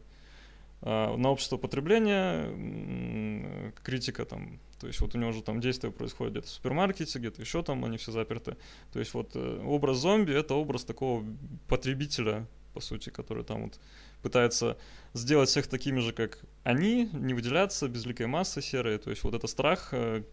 на 0.82 1.30
общество 1.30 1.58
потребления, 1.58 3.74
критика 3.84 4.26
там, 4.26 4.60
то 4.80 4.88
есть 4.88 5.02
вот 5.02 5.14
у 5.14 5.18
него 5.18 5.32
же 5.32 5.42
там 5.42 5.60
действие 5.60 5.92
происходит 5.92 6.34
где-то 6.34 6.48
в 6.48 6.52
супермаркете, 6.52 7.20
где-то 7.20 7.42
еще 7.42 7.64
там 7.64 7.84
они 7.84 7.98
все 7.98 8.12
заперты. 8.12 8.56
То 8.94 9.00
есть 9.00 9.14
вот 9.14 9.32
э, 9.36 9.62
образ 9.66 9.98
зомби 9.98 10.34
это 10.34 10.54
образ 10.54 10.86
такого 10.86 11.26
потребителя, 11.68 12.48
по 12.74 12.80
сути, 12.80 13.10
который 13.10 13.44
там 13.44 13.64
вот 13.64 13.80
пытается 14.22 14.78
сделать 15.14 15.50
всех 15.50 15.68
такими 15.68 16.00
же, 16.00 16.14
как 16.14 16.40
они, 16.64 17.10
не 17.12 17.34
выделяться, 17.34 17.90
безликая 17.90 18.28
масса 18.28 18.62
серая. 18.62 19.00
То 19.00 19.10
есть 19.10 19.24
вот 19.24 19.34
это 19.34 19.48
страх 19.48 19.90
э, 19.92 20.24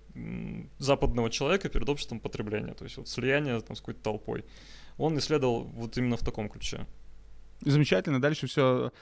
западного 0.78 1.28
человека 1.28 1.68
перед 1.68 1.88
обществом 1.88 2.20
потребления, 2.20 2.74
то 2.74 2.84
есть 2.84 2.98
вот 2.98 3.08
слияние 3.08 3.60
там, 3.60 3.74
с 3.74 3.80
какой-то 3.80 4.00
толпой. 4.00 4.44
Он 4.96 5.18
исследовал 5.18 5.64
вот 5.64 5.98
именно 5.98 6.16
в 6.16 6.24
таком 6.24 6.48
ключе. 6.48 6.86
Замечательно. 7.62 8.20
Дальше 8.20 8.46
все 8.46 8.92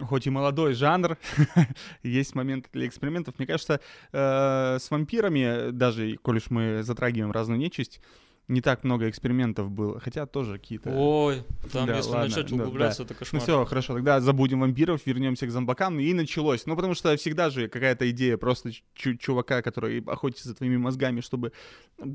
хоть 0.00 0.26
и 0.26 0.30
молодой 0.30 0.74
жанр, 0.74 1.16
есть 2.02 2.34
момент 2.34 2.68
для 2.72 2.86
экспериментов. 2.86 3.38
Мне 3.38 3.46
кажется, 3.46 3.80
э, 4.12 4.78
с 4.80 4.90
вампирами, 4.90 5.70
даже, 5.70 6.16
коль 6.16 6.38
уж 6.38 6.50
мы 6.50 6.82
затрагиваем 6.82 7.32
разную 7.32 7.58
нечисть, 7.58 8.00
не 8.46 8.60
так 8.60 8.84
много 8.84 9.08
экспериментов 9.08 9.70
было, 9.70 9.98
хотя 10.00 10.26
тоже 10.26 10.58
какие-то... 10.58 10.90
Ой, 10.90 11.44
там 11.72 11.86
да, 11.86 11.96
если 11.96 12.10
ладно, 12.10 12.28
начать 12.28 12.52
углубляться, 12.52 13.02
да, 13.02 13.06
это 13.06 13.14
кошмар. 13.14 13.40
Ну 13.40 13.44
все, 13.44 13.64
хорошо, 13.64 13.94
тогда 13.94 14.20
забудем 14.20 14.60
вампиров, 14.60 15.06
вернемся 15.06 15.46
к 15.46 15.50
зомбакам, 15.50 15.98
и 15.98 16.12
началось. 16.12 16.66
Ну 16.66 16.76
потому 16.76 16.94
что 16.94 17.16
всегда 17.16 17.48
же 17.48 17.68
какая-то 17.68 18.10
идея 18.10 18.36
просто 18.36 18.70
чувака, 18.94 19.62
который 19.62 20.00
охотится 20.00 20.48
за 20.48 20.54
твоими 20.54 20.76
мозгами, 20.76 21.20
чтобы 21.20 21.52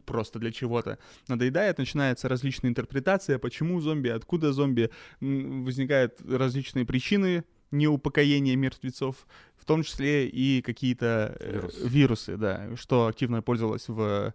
просто 0.06 0.38
для 0.38 0.52
чего-то 0.52 1.00
надоедает, 1.28 1.80
начинается 1.80 2.30
различная 2.30 2.70
интерпретация, 2.70 3.40
почему 3.40 3.82
зомби, 3.82 4.10
откуда 4.10 4.54
зомби, 4.54 4.92
возникают 5.20 6.22
различные 6.22 6.86
причины 6.86 7.44
неупокоения 7.72 8.56
мертвецов, 8.56 9.28
в 9.58 9.66
том 9.66 9.84
числе 9.84 10.28
и 10.28 10.62
какие-то 10.62 11.36
э, 11.40 11.54
Вирус. 11.54 11.80
вирусы, 11.84 12.38
да, 12.38 12.76
что 12.76 13.08
активно 13.08 13.42
пользовалось 13.42 13.88
в 13.88 14.34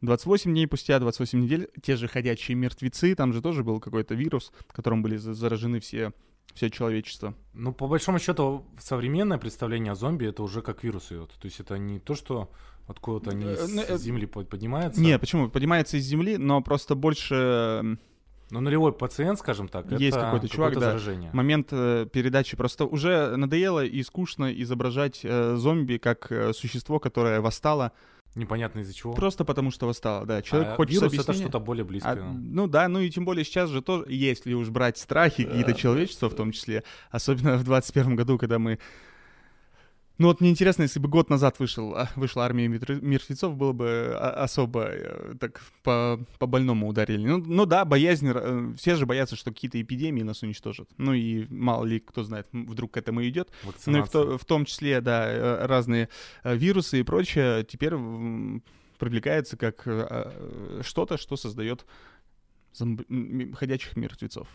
28 0.00 0.50
дней 0.50 0.66
спустя, 0.66 0.98
28 0.98 1.40
недель, 1.40 1.68
те 1.82 1.96
же 1.96 2.08
ходячие 2.08 2.56
мертвецы, 2.56 3.14
там 3.14 3.32
же 3.32 3.42
тоже 3.42 3.64
был 3.64 3.80
какой-то 3.80 4.14
вирус, 4.14 4.52
которым 4.72 5.02
были 5.02 5.16
заражены 5.16 5.80
все 5.80 6.12
все 6.54 6.70
человечество. 6.70 7.34
Ну, 7.54 7.72
по 7.72 7.86
большому 7.86 8.18
счету, 8.18 8.66
современное 8.78 9.38
представление 9.38 9.92
о 9.92 9.94
зомби 9.94 10.26
это 10.26 10.42
уже 10.42 10.62
как 10.62 10.82
вирус 10.82 11.12
идет. 11.12 11.30
То 11.40 11.46
есть 11.46 11.60
это 11.60 11.78
не 11.78 12.00
то, 12.00 12.14
что 12.14 12.50
откуда-то 12.86 13.30
они 13.30 13.44
из 13.44 13.78
э, 13.78 13.98
земли 13.98 14.26
поднимаются. 14.26 15.00
Не, 15.00 15.18
почему? 15.18 15.48
Поднимается 15.48 15.96
из 15.96 16.04
земли, 16.04 16.36
но 16.36 16.60
просто 16.60 16.94
больше 16.94 17.98
ну, 18.50 18.60
нулевой 18.60 18.92
пациент, 18.92 19.38
скажем 19.38 19.68
так, 19.68 19.90
есть 19.92 20.16
какой-то 20.16 20.48
чувак, 20.48 20.74
да. 20.74 20.80
Заражение. 20.80 21.30
Момент 21.32 21.68
э, 21.70 22.06
передачи 22.12 22.56
просто 22.56 22.84
уже 22.84 23.36
надоело 23.36 23.84
и 23.84 24.02
скучно 24.02 24.52
изображать 24.52 25.20
э, 25.22 25.54
зомби 25.56 25.98
как 25.98 26.30
э, 26.30 26.52
существо, 26.52 26.98
которое 26.98 27.40
восстало 27.40 27.92
Непонятно 28.36 28.80
из-за 28.80 28.94
чего. 28.94 29.12
Просто 29.12 29.44
потому 29.44 29.72
что 29.72 29.86
восстал, 29.86 30.24
да. 30.24 30.40
Человек 30.40 30.68
а 30.68 30.76
хочет 30.76 30.94
вирус 30.94 31.08
объяснения. 31.08 31.40
это 31.40 31.42
что-то 31.42 31.58
более 31.58 31.84
близкое. 31.84 32.12
А, 32.12 32.32
ну 32.32 32.68
да, 32.68 32.86
ну 32.86 33.00
и 33.00 33.10
тем 33.10 33.24
более 33.24 33.44
сейчас 33.44 33.70
же 33.70 33.82
тоже, 33.82 34.04
если 34.08 34.54
уж 34.54 34.68
брать 34.68 34.98
страхи, 34.98 35.42
да, 35.42 35.50
какие-то 35.50 35.74
человечества 35.74 36.28
да. 36.28 36.34
в 36.34 36.36
том 36.36 36.52
числе, 36.52 36.84
особенно 37.10 37.56
в 37.56 37.64
21 37.64 38.14
году, 38.14 38.38
когда 38.38 38.60
мы 38.60 38.78
ну 40.20 40.26
вот 40.26 40.42
мне 40.42 40.50
интересно, 40.50 40.82
если 40.82 41.00
бы 41.00 41.08
год 41.08 41.30
назад 41.30 41.58
вышел, 41.58 41.94
а, 41.94 42.10
вышла 42.14 42.44
армия 42.44 42.68
мертвецов, 42.68 43.56
было 43.56 43.72
бы 43.72 44.12
а, 44.14 44.44
особо 44.44 44.82
э, 44.82 45.34
так 45.40 45.62
по, 45.82 46.20
по 46.38 46.46
больному 46.46 46.88
ударили. 46.88 47.26
Ну, 47.26 47.38
ну 47.38 47.64
да, 47.64 47.86
боязнь, 47.86 48.30
э, 48.30 48.74
все 48.76 48.96
же 48.96 49.06
боятся, 49.06 49.34
что 49.34 49.50
какие-то 49.50 49.80
эпидемии 49.80 50.22
нас 50.22 50.42
уничтожат. 50.42 50.90
Ну 50.98 51.14
и 51.14 51.46
мало 51.48 51.86
ли, 51.86 52.00
кто 52.00 52.22
знает, 52.22 52.46
вдруг 52.52 52.92
к 52.92 52.96
этому 52.98 53.26
идет. 53.26 53.48
Ну 53.86 54.00
и 54.00 54.02
в, 54.02 54.10
то, 54.10 54.36
в 54.36 54.44
том 54.44 54.66
числе, 54.66 55.00
да, 55.00 55.26
э, 55.26 55.64
разные 55.64 56.10
вирусы 56.44 57.00
и 57.00 57.02
прочее 57.02 57.64
теперь 57.64 57.94
привлекается 58.98 59.56
как 59.56 59.80
что-то, 60.82 61.16
что 61.16 61.36
создает 61.36 61.86
зомби- 62.74 63.54
ходячих 63.54 63.96
мертвецов. 63.96 64.48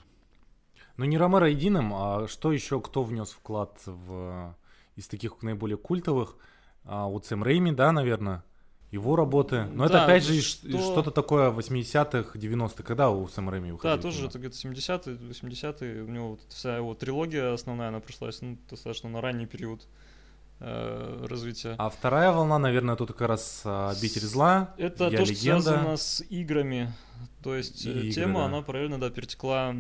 Ну 0.98 1.06
не 1.06 1.18
Ромеро 1.18 1.50
единым, 1.50 1.92
а 1.92 2.28
что 2.28 2.52
еще, 2.52 2.80
кто 2.80 3.02
внес 3.02 3.32
вклад 3.32 3.82
в 3.88 4.56
из 4.96 5.08
таких 5.08 5.42
наиболее 5.42 5.78
культовых. 5.78 6.38
А, 6.84 7.08
вот 7.08 7.26
Сэм 7.26 7.44
Рейми, 7.44 7.72
да, 7.72 7.92
наверное, 7.92 8.44
его 8.92 9.16
работы. 9.16 9.66
Но 9.66 9.88
да, 9.88 9.90
это 9.90 10.04
опять 10.06 10.24
же 10.24 10.42
что... 10.42 10.68
что-то 10.68 11.12
такое 11.12 11.52
80-х, 11.52 12.38
90-х. 12.38 12.84
Когда 12.84 13.10
у 13.10 13.28
Сэма 13.28 13.52
Рэйми 13.52 13.72
выходил? 13.72 13.98
Да, 13.98 14.02
тоже 14.02 14.28
это 14.28 14.40
где-то 14.40 14.56
70-е, 14.56 15.16
80-е. 15.16 16.04
У 16.04 16.08
него 16.08 16.30
вот 16.32 16.42
вся 16.50 16.78
его 16.78 16.94
трилогия 16.94 17.54
основная, 17.54 17.90
она 17.90 18.00
пришлась 18.00 18.42
ну, 18.42 18.58
достаточно 18.70 19.10
на 19.10 19.22
ранний 19.22 19.46
период 19.46 19.88
развития. 20.66 21.76
А 21.78 21.90
вторая 21.90 22.32
волна, 22.32 22.60
наверное, 22.60 22.96
тут 22.96 23.10
как 23.10 23.28
раз 23.28 23.62
а, 23.66 23.92
«Обитель 23.92 24.22
зла», 24.22 24.74
Это 24.78 25.10
Я 25.10 25.18
то, 25.18 25.24
легенда. 25.24 25.32
что 25.32 25.42
связано 25.42 25.98
с 25.98 26.24
играми. 26.30 26.94
То 27.44 27.56
есть 27.56 27.86
э, 27.86 28.08
и 28.08 28.12
тема, 28.12 28.40
да. 28.40 28.46
она 28.46 28.62
параллельно, 28.62 29.00
да, 29.00 29.10
перетекла 29.10 29.74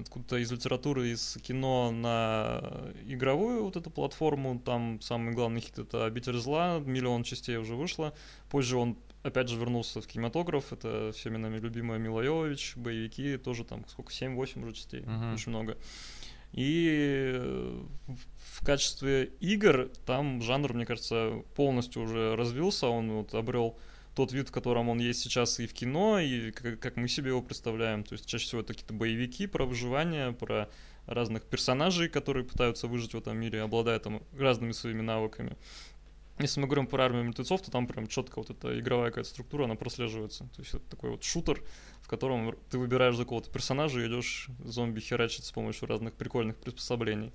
откуда-то 0.00 0.38
из 0.38 0.50
литературы, 0.50 1.08
из 1.08 1.38
кино 1.40 1.90
на 1.92 2.62
игровую 3.06 3.62
вот 3.64 3.76
эту 3.76 3.90
платформу. 3.90 4.58
Там 4.58 5.00
самый 5.00 5.32
главный 5.32 5.60
хит— 5.60 5.78
это 5.78 6.04
«Обитель 6.04 6.38
зла», 6.38 6.80
миллион 6.80 7.22
частей 7.22 7.56
уже 7.56 7.76
вышло. 7.76 8.12
Позже 8.50 8.76
он 8.76 8.96
опять 9.22 9.48
же 9.48 9.56
вернулся 9.56 10.00
в 10.00 10.06
кинематограф. 10.06 10.72
Это 10.72 11.12
всеми 11.14 11.36
нами 11.36 11.58
любимая 11.58 11.98
Мила 11.98 12.22
Йовович, 12.22 12.74
боевики, 12.76 13.36
тоже 13.36 13.64
там 13.64 13.84
сколько, 13.88 14.12
7-8 14.12 14.64
уже 14.64 14.72
частей, 14.72 15.00
uh-huh. 15.02 15.34
очень 15.34 15.50
много. 15.50 15.76
И 16.56 17.32
э, 17.34 17.82
в 18.56 18.64
качестве 18.64 19.26
игр 19.40 19.90
там 20.06 20.42
жанр, 20.42 20.72
мне 20.72 20.86
кажется, 20.86 21.42
полностью 21.54 22.02
уже 22.02 22.34
развился, 22.34 22.88
он 22.88 23.12
вот 23.12 23.34
обрел 23.34 23.78
тот 24.14 24.32
вид, 24.32 24.48
в 24.48 24.52
котором 24.52 24.88
он 24.88 24.98
есть 24.98 25.20
сейчас 25.20 25.60
и 25.60 25.66
в 25.66 25.74
кино, 25.74 26.18
и 26.18 26.50
как, 26.50 26.80
как 26.80 26.96
мы 26.96 27.06
себе 27.08 27.28
его 27.28 27.42
представляем. 27.42 28.02
То 28.02 28.14
есть 28.14 28.24
чаще 28.24 28.46
всего 28.46 28.62
это 28.62 28.72
какие-то 28.72 28.94
боевики 28.94 29.46
про 29.46 29.66
выживание, 29.66 30.32
про 30.32 30.70
разных 31.06 31.42
персонажей, 31.42 32.08
которые 32.08 32.44
пытаются 32.44 32.86
выжить 32.86 33.12
в 33.12 33.18
этом 33.18 33.36
мире, 33.36 33.60
обладая 33.60 33.98
там 33.98 34.22
разными 34.36 34.72
своими 34.72 35.02
навыками. 35.02 35.56
Если 36.38 36.60
мы 36.60 36.66
говорим 36.66 36.86
про 36.86 37.04
армию 37.04 37.24
мертвецов, 37.24 37.62
то 37.62 37.70
там 37.70 37.86
прям 37.86 38.06
четко 38.06 38.38
вот 38.38 38.50
эта 38.50 38.78
игровая 38.78 39.10
какая-то 39.10 39.30
структура, 39.30 39.64
она 39.64 39.74
прослеживается. 39.74 40.44
То 40.54 40.62
есть 40.62 40.74
это 40.74 40.84
такой 40.90 41.10
вот 41.10 41.24
шутер, 41.24 41.62
в 42.02 42.08
котором 42.08 42.54
ты 42.70 42.78
выбираешь 42.78 43.16
за 43.16 43.24
какого-то 43.24 43.50
персонажа 43.50 44.00
и 44.00 44.06
идешь 44.06 44.48
зомби 44.62 45.00
херачить 45.00 45.46
с 45.46 45.52
помощью 45.52 45.88
разных 45.88 46.12
прикольных 46.14 46.56
приспособлений. 46.56 47.32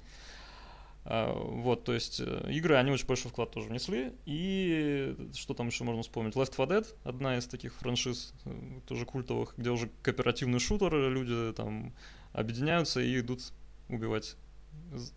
А, 1.04 1.34
вот, 1.34 1.84
то 1.84 1.94
есть 1.94 2.20
э, 2.20 2.52
игры, 2.52 2.76
они 2.76 2.92
очень 2.92 3.08
большой 3.08 3.32
вклад 3.32 3.52
тоже 3.52 3.70
внесли. 3.70 4.14
И 4.26 5.16
что 5.34 5.56
там 5.56 5.68
еще 5.68 5.84
можно 5.84 6.04
вспомнить? 6.04 6.36
Left 6.36 6.56
4 6.56 6.68
Dead, 6.68 6.88
одна 7.04 7.38
из 7.38 7.48
таких 7.48 7.74
франшиз, 7.74 8.34
э, 8.46 8.80
тоже 8.88 9.06
культовых, 9.06 9.56
где 9.58 9.72
уже 9.72 9.90
кооперативный 10.04 10.60
шутер, 10.60 10.94
люди 11.10 11.54
там 11.54 11.94
объединяются 12.34 13.02
и 13.02 13.20
идут 13.20 13.42
убивать 13.90 14.36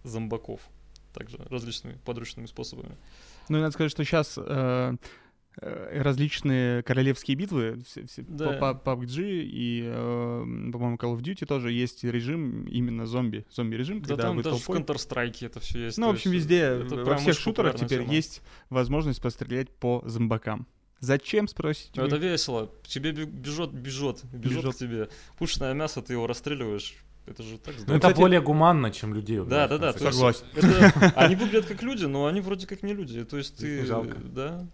зомбаков. 0.03 0.63
Также 1.13 1.37
различными 1.51 1.99
подручными 2.05 2.47
способами. 2.47 2.97
Ну, 3.49 3.59
и 3.59 3.61
надо 3.61 3.73
сказать, 3.73 3.91
что 3.91 4.05
сейчас 4.05 4.35
э, 4.37 4.97
Э, 5.63 6.03
различные 6.03 6.83
королевские 6.83 7.37
битвы, 7.37 7.81
все, 7.87 8.05
все, 8.07 8.23
да. 8.27 8.55
по 8.55 8.91
PUBG 8.91 9.43
и, 9.45 9.85
э, 9.87 10.41
по-моему, 10.73 10.97
Call 10.97 11.17
of 11.17 11.21
Duty 11.21 11.47
тоже 11.47 11.71
есть 11.71 12.03
режим 12.03 12.67
именно 12.67 13.07
зомби, 13.07 13.47
зомби-режим, 13.51 14.01
да 14.01 14.09
когда 14.09 14.23
там 14.25 14.37
вы 14.37 14.43
даже 14.43 14.57
толпой... 14.57 14.79
в 14.79 14.83
Counter-Strike 14.83 15.47
это 15.47 15.61
все 15.61 15.85
есть. 15.85 15.99
Ну, 15.99 16.09
в 16.09 16.15
общем, 16.15 16.33
везде, 16.33 16.75
во 16.75 17.17
всех 17.17 17.39
шутерах 17.39 17.77
теперь 17.77 18.01
тема. 18.01 18.13
есть 18.13 18.43
возможность 18.69 19.23
пострелять 19.23 19.71
по 19.71 20.03
зомбакам. 20.07 20.67
Зачем, 20.99 21.47
спросите? 21.47 21.93
Ну, 21.95 22.07
это 22.07 22.17
весело. 22.17 22.73
Тебе 22.85 23.13
бежит, 23.13 23.71
бежит, 23.73 24.25
бежит 24.33 24.75
к 24.75 24.77
тебе. 24.77 25.09
Пушное 25.39 25.73
мясо, 25.75 26.03
ты 26.03 26.15
его 26.15 26.27
расстреливаешь. 26.27 26.97
Это 27.27 27.43
же 27.43 27.59
так 27.59 27.75
здорово. 27.75 27.91
Ну, 27.91 27.97
это 27.97 28.09
Кстати, 28.09 28.21
более 28.21 28.41
гуманно, 28.41 28.91
чем 28.91 29.15
людей. 29.15 29.41
Да, 29.45 29.67
да, 29.67 29.79
да. 29.79 29.93
Согласен. 29.93 30.45
Это, 30.55 31.13
они 31.17 31.37
выглядят 31.37 31.67
как 31.67 31.83
люди, 31.83 32.05
но 32.05 32.27
они 32.27 32.41
вроде 32.41 32.67
как 32.67 32.83
не 32.83 32.93
люди. 32.93 33.25
То 33.25 33.39
есть 33.39 33.57
ты... 33.57 33.87
Жалко. 33.87 34.17
Да, 34.23 34.67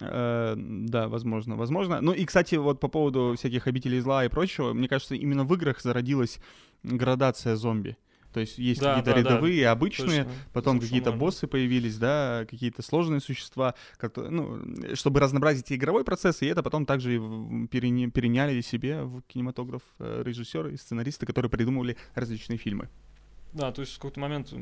Э, 0.00 0.54
да, 0.56 1.08
возможно, 1.08 1.56
возможно. 1.56 2.00
Ну 2.00 2.12
и, 2.12 2.24
кстати, 2.24 2.56
вот 2.56 2.80
по 2.80 2.88
поводу 2.88 3.34
всяких 3.36 3.66
обителей 3.66 4.00
зла 4.00 4.24
и 4.24 4.28
прочего, 4.28 4.72
мне 4.72 4.88
кажется, 4.88 5.14
именно 5.14 5.44
в 5.44 5.54
играх 5.54 5.80
зародилась 5.80 6.38
градация 6.82 7.56
зомби. 7.56 7.96
То 8.32 8.40
есть 8.40 8.58
есть 8.58 8.80
да, 8.80 8.94
какие-то 8.94 9.12
да, 9.12 9.18
рядовые, 9.18 9.64
да. 9.64 9.72
обычные, 9.72 10.24
Точно. 10.24 10.40
потом 10.52 10.80
какие-то 10.80 11.12
боссы 11.12 11.46
появились, 11.46 11.98
да, 11.98 12.46
какие-то 12.48 12.82
сложные 12.82 13.20
существа, 13.20 13.74
как 13.96 14.16
ну, 14.16 14.60
чтобы 14.94 15.20
разнообразить 15.20 15.72
игровой 15.72 16.04
процесс, 16.04 16.42
и 16.42 16.46
это 16.46 16.62
потом 16.62 16.86
также 16.86 17.18
переняли 17.70 18.60
себе 18.60 19.02
в 19.02 19.22
кинематограф 19.22 19.82
э, 19.98 20.22
режиссеры 20.24 20.74
и 20.74 20.76
сценаристы, 20.76 21.26
которые 21.26 21.50
придумывали 21.50 21.96
различные 22.14 22.56
фильмы. 22.56 22.88
Да, 23.52 23.72
то 23.72 23.80
есть 23.80 23.94
в 23.94 23.96
какой-то 23.96 24.20
момент 24.20 24.52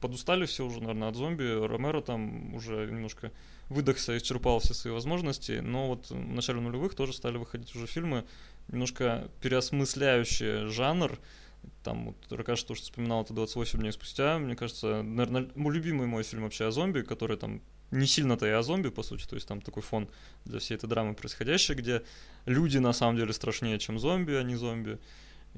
подустали 0.00 0.46
все 0.46 0.64
уже, 0.64 0.80
наверное, 0.80 1.08
от 1.08 1.16
зомби. 1.16 1.66
Ромеро 1.66 2.00
там 2.00 2.54
уже 2.54 2.86
немножко 2.86 3.32
выдохся, 3.68 4.16
исчерпал 4.16 4.60
все 4.60 4.74
свои 4.74 4.92
возможности. 4.92 5.60
Но 5.62 5.88
вот 5.88 6.10
в 6.10 6.14
начале 6.14 6.60
нулевых 6.60 6.94
тоже 6.94 7.12
стали 7.12 7.38
выходить 7.38 7.74
уже 7.74 7.86
фильмы, 7.86 8.24
немножко 8.68 9.28
переосмысляющие 9.40 10.66
жанр. 10.68 11.18
Там 11.82 12.06
вот 12.06 12.32
Ракаш 12.32 12.62
тоже 12.62 12.82
вспоминал 12.82 13.22
это 13.22 13.34
28 13.34 13.78
дней 13.78 13.92
спустя. 13.92 14.38
Мне 14.38 14.56
кажется, 14.56 15.02
наверное, 15.02 15.48
мой 15.54 15.74
любимый 15.74 16.06
мой 16.06 16.22
фильм 16.22 16.42
вообще 16.42 16.66
о 16.66 16.70
зомби, 16.70 17.02
который 17.02 17.36
там 17.36 17.62
не 17.90 18.06
сильно-то 18.06 18.46
и 18.46 18.50
о 18.50 18.62
зомби, 18.62 18.88
по 18.88 19.02
сути, 19.02 19.26
то 19.26 19.36
есть 19.36 19.46
там 19.46 19.60
такой 19.60 19.82
фон 19.82 20.08
для 20.44 20.58
всей 20.58 20.74
этой 20.74 20.88
драмы 20.88 21.14
происходящей, 21.14 21.74
где 21.74 22.02
люди 22.44 22.78
на 22.78 22.92
самом 22.92 23.16
деле 23.16 23.32
страшнее, 23.32 23.78
чем 23.78 23.98
зомби, 23.98 24.32
а 24.32 24.42
не 24.42 24.56
зомби. 24.56 24.98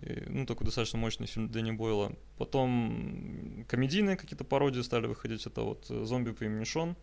И, 0.02 0.22
ну, 0.28 0.46
такой 0.46 0.64
достаточно 0.64 0.98
мощный 0.98 1.26
фильм 1.26 1.48
Дэнни 1.48 1.72
Бойла. 1.72 2.12
Потом 2.36 3.64
комедийные 3.66 4.16
какие-то 4.16 4.44
пародии 4.44 4.80
стали 4.80 5.06
выходить. 5.06 5.46
Это 5.46 5.62
вот 5.62 5.86
«Зомби 5.86 6.30
по 6.32 6.44
имени 6.44 6.64
Шон». 6.64 6.96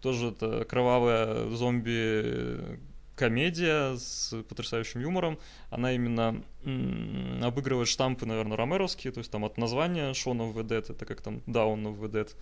Тоже 0.00 0.28
это 0.28 0.64
кровавая 0.64 1.48
зомби 1.50 2.78
комедия 3.16 3.96
с 3.96 4.34
потрясающим 4.48 5.00
юмором. 5.00 5.38
Она 5.70 5.92
именно 5.92 6.42
м- 6.64 7.42
обыгрывает 7.42 7.88
штампы, 7.88 8.26
наверное, 8.26 8.56
ромеровские, 8.56 9.12
то 9.12 9.18
есть 9.18 9.30
там 9.30 9.44
от 9.44 9.58
названия 9.58 10.12
Шона 10.14 10.44
в 10.44 10.58
Ведет, 10.58 10.90
это 10.90 11.06
как 11.06 11.20
там 11.20 11.42
в 11.46 12.02
Ведет, 12.04 12.36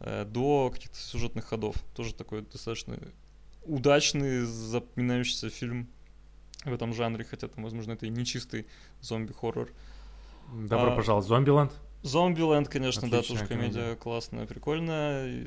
э, 0.00 0.24
до 0.24 0.70
каких-то 0.72 0.96
сюжетных 0.96 1.46
ходов. 1.46 1.76
Тоже 1.94 2.14
такой 2.14 2.42
достаточно 2.42 2.98
удачный, 3.64 4.44
запоминающийся 4.44 5.50
фильм 5.50 5.88
в 6.64 6.72
этом 6.72 6.92
жанре, 6.92 7.24
хотя 7.24 7.48
там, 7.48 7.64
возможно, 7.64 7.92
это 7.92 8.06
и 8.06 8.10
не 8.10 8.24
чистый 8.24 8.66
зомби-хоррор. 9.00 9.70
Добро 10.52 10.92
а, 10.92 10.96
пожаловать 10.96 11.26
в 11.26 11.28
Зомбиленд. 11.28 11.72
Зомбиленд, 12.02 12.68
конечно, 12.68 13.00
Отличная 13.00 13.22
да, 13.22 13.28
тоже 13.28 13.46
комедия, 13.46 13.72
комедия 13.74 13.96
классная, 13.96 14.46
прикольная. 14.46 15.46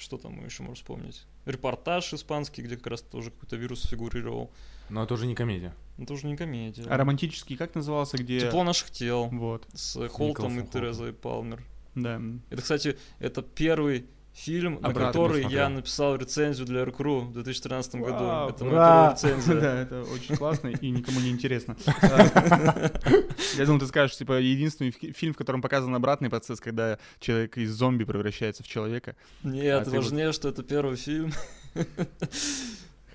Что 0.00 0.16
там 0.16 0.32
мы 0.32 0.46
еще 0.46 0.62
можем 0.62 0.76
вспомнить? 0.76 1.26
Репортаж 1.44 2.14
испанский, 2.14 2.62
где 2.62 2.76
как 2.76 2.86
раз 2.86 3.02
тоже 3.02 3.30
какой-то 3.30 3.56
вирус 3.56 3.82
фигурировал. 3.82 4.50
Но 4.88 5.04
это 5.04 5.12
уже 5.12 5.26
не 5.26 5.34
комедия. 5.34 5.74
Это 5.98 6.14
уже 6.14 6.26
не 6.26 6.36
комедия. 6.38 6.84
А 6.84 6.96
романтический 6.96 7.54
как 7.56 7.74
назывался, 7.74 8.16
где... 8.16 8.40
Тепло 8.40 8.64
наших 8.64 8.90
тел. 8.90 9.28
Вот. 9.28 9.66
С 9.74 10.08
Холтом 10.08 10.56
Николсон 10.56 10.60
и 10.60 10.66
Терезой 10.66 11.12
Палмер. 11.12 11.62
Да. 11.94 12.18
Это, 12.48 12.62
кстати, 12.62 12.98
это 13.18 13.42
первый 13.42 14.06
фильм, 14.32 14.78
на 14.80 14.92
который 14.92 15.44
я 15.46 15.68
написал 15.68 16.16
рецензию 16.16 16.66
для 16.66 16.84
РКРУ 16.84 17.20
в 17.20 17.32
2013 17.32 17.94
Вау, 17.94 18.04
году. 18.04 18.54
Это 18.54 18.64
моя 18.64 19.12
рецензия. 19.12 19.60
Да, 19.60 19.80
это 19.80 20.02
очень 20.02 20.36
классно 20.36 20.68
и 20.68 20.90
никому 20.90 21.20
не 21.20 21.30
интересно. 21.30 21.76
Я 23.56 23.66
думал, 23.66 23.80
ты 23.80 23.86
скажешь, 23.86 24.16
типа, 24.16 24.40
единственный 24.40 24.90
фильм, 24.90 25.34
в 25.34 25.36
котором 25.36 25.62
показан 25.62 25.94
обратный 25.94 26.30
процесс, 26.30 26.60
когда 26.60 26.98
человек 27.18 27.58
из 27.58 27.72
зомби 27.72 28.04
превращается 28.04 28.62
в 28.62 28.68
человека. 28.68 29.16
Нет, 29.42 29.86
а 29.86 29.90
важнее, 29.90 30.32
что 30.32 30.48
это 30.48 30.62
первый 30.62 30.96
фильм. 30.96 31.32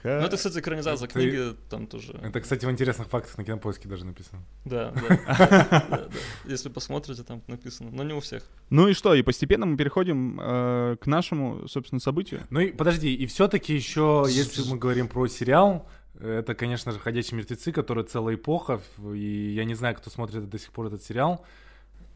Ну, 0.06 0.26
это, 0.26 0.38
кстати, 0.38 0.60
экранизация 0.60 1.08
книги 1.08 1.56
там 1.70 1.88
тоже. 1.88 2.20
Это, 2.22 2.40
кстати, 2.42 2.66
в 2.66 2.72
интересных 2.72 3.08
фактах 3.08 3.38
на 3.38 3.44
кинопоиске 3.44 3.88
даже 3.88 4.06
написано. 4.06 4.44
Да, 4.66 4.92
да. 4.92 6.08
Если 6.46 6.70
посмотрите, 6.70 7.24
там 7.24 7.42
написано. 7.48 7.90
Но 7.92 8.04
не 8.04 8.14
у 8.14 8.20
всех. 8.20 8.44
Ну 8.70 8.88
и 8.88 8.94
что? 8.94 9.14
И 9.14 9.22
постепенно 9.22 9.66
мы 9.66 9.78
переходим 9.78 10.40
э, 10.42 10.98
к 11.00 11.08
нашему, 11.08 11.68
собственно, 11.68 12.00
событию. 12.00 12.42
Ну 12.50 12.60
и 12.60 12.72
подожди, 12.72 13.14
и 13.14 13.26
все-таки 13.26 13.74
еще, 13.74 14.26
если 14.28 14.70
мы 14.70 14.78
говорим 14.78 15.08
про 15.08 15.28
сериал, 15.28 15.88
это, 16.20 16.56
конечно 16.56 16.92
же, 16.92 17.00
«Ходячие 17.00 17.38
мертвецы», 17.38 17.72
который 17.72 18.04
целая 18.06 18.36
эпоха, 18.36 18.82
и 19.14 19.54
я 19.56 19.66
не 19.66 19.76
знаю, 19.76 19.96
кто 19.96 20.10
смотрит 20.10 20.50
до 20.50 20.58
сих 20.58 20.72
пор 20.72 20.88
этот 20.88 21.04
сериал. 21.04 21.46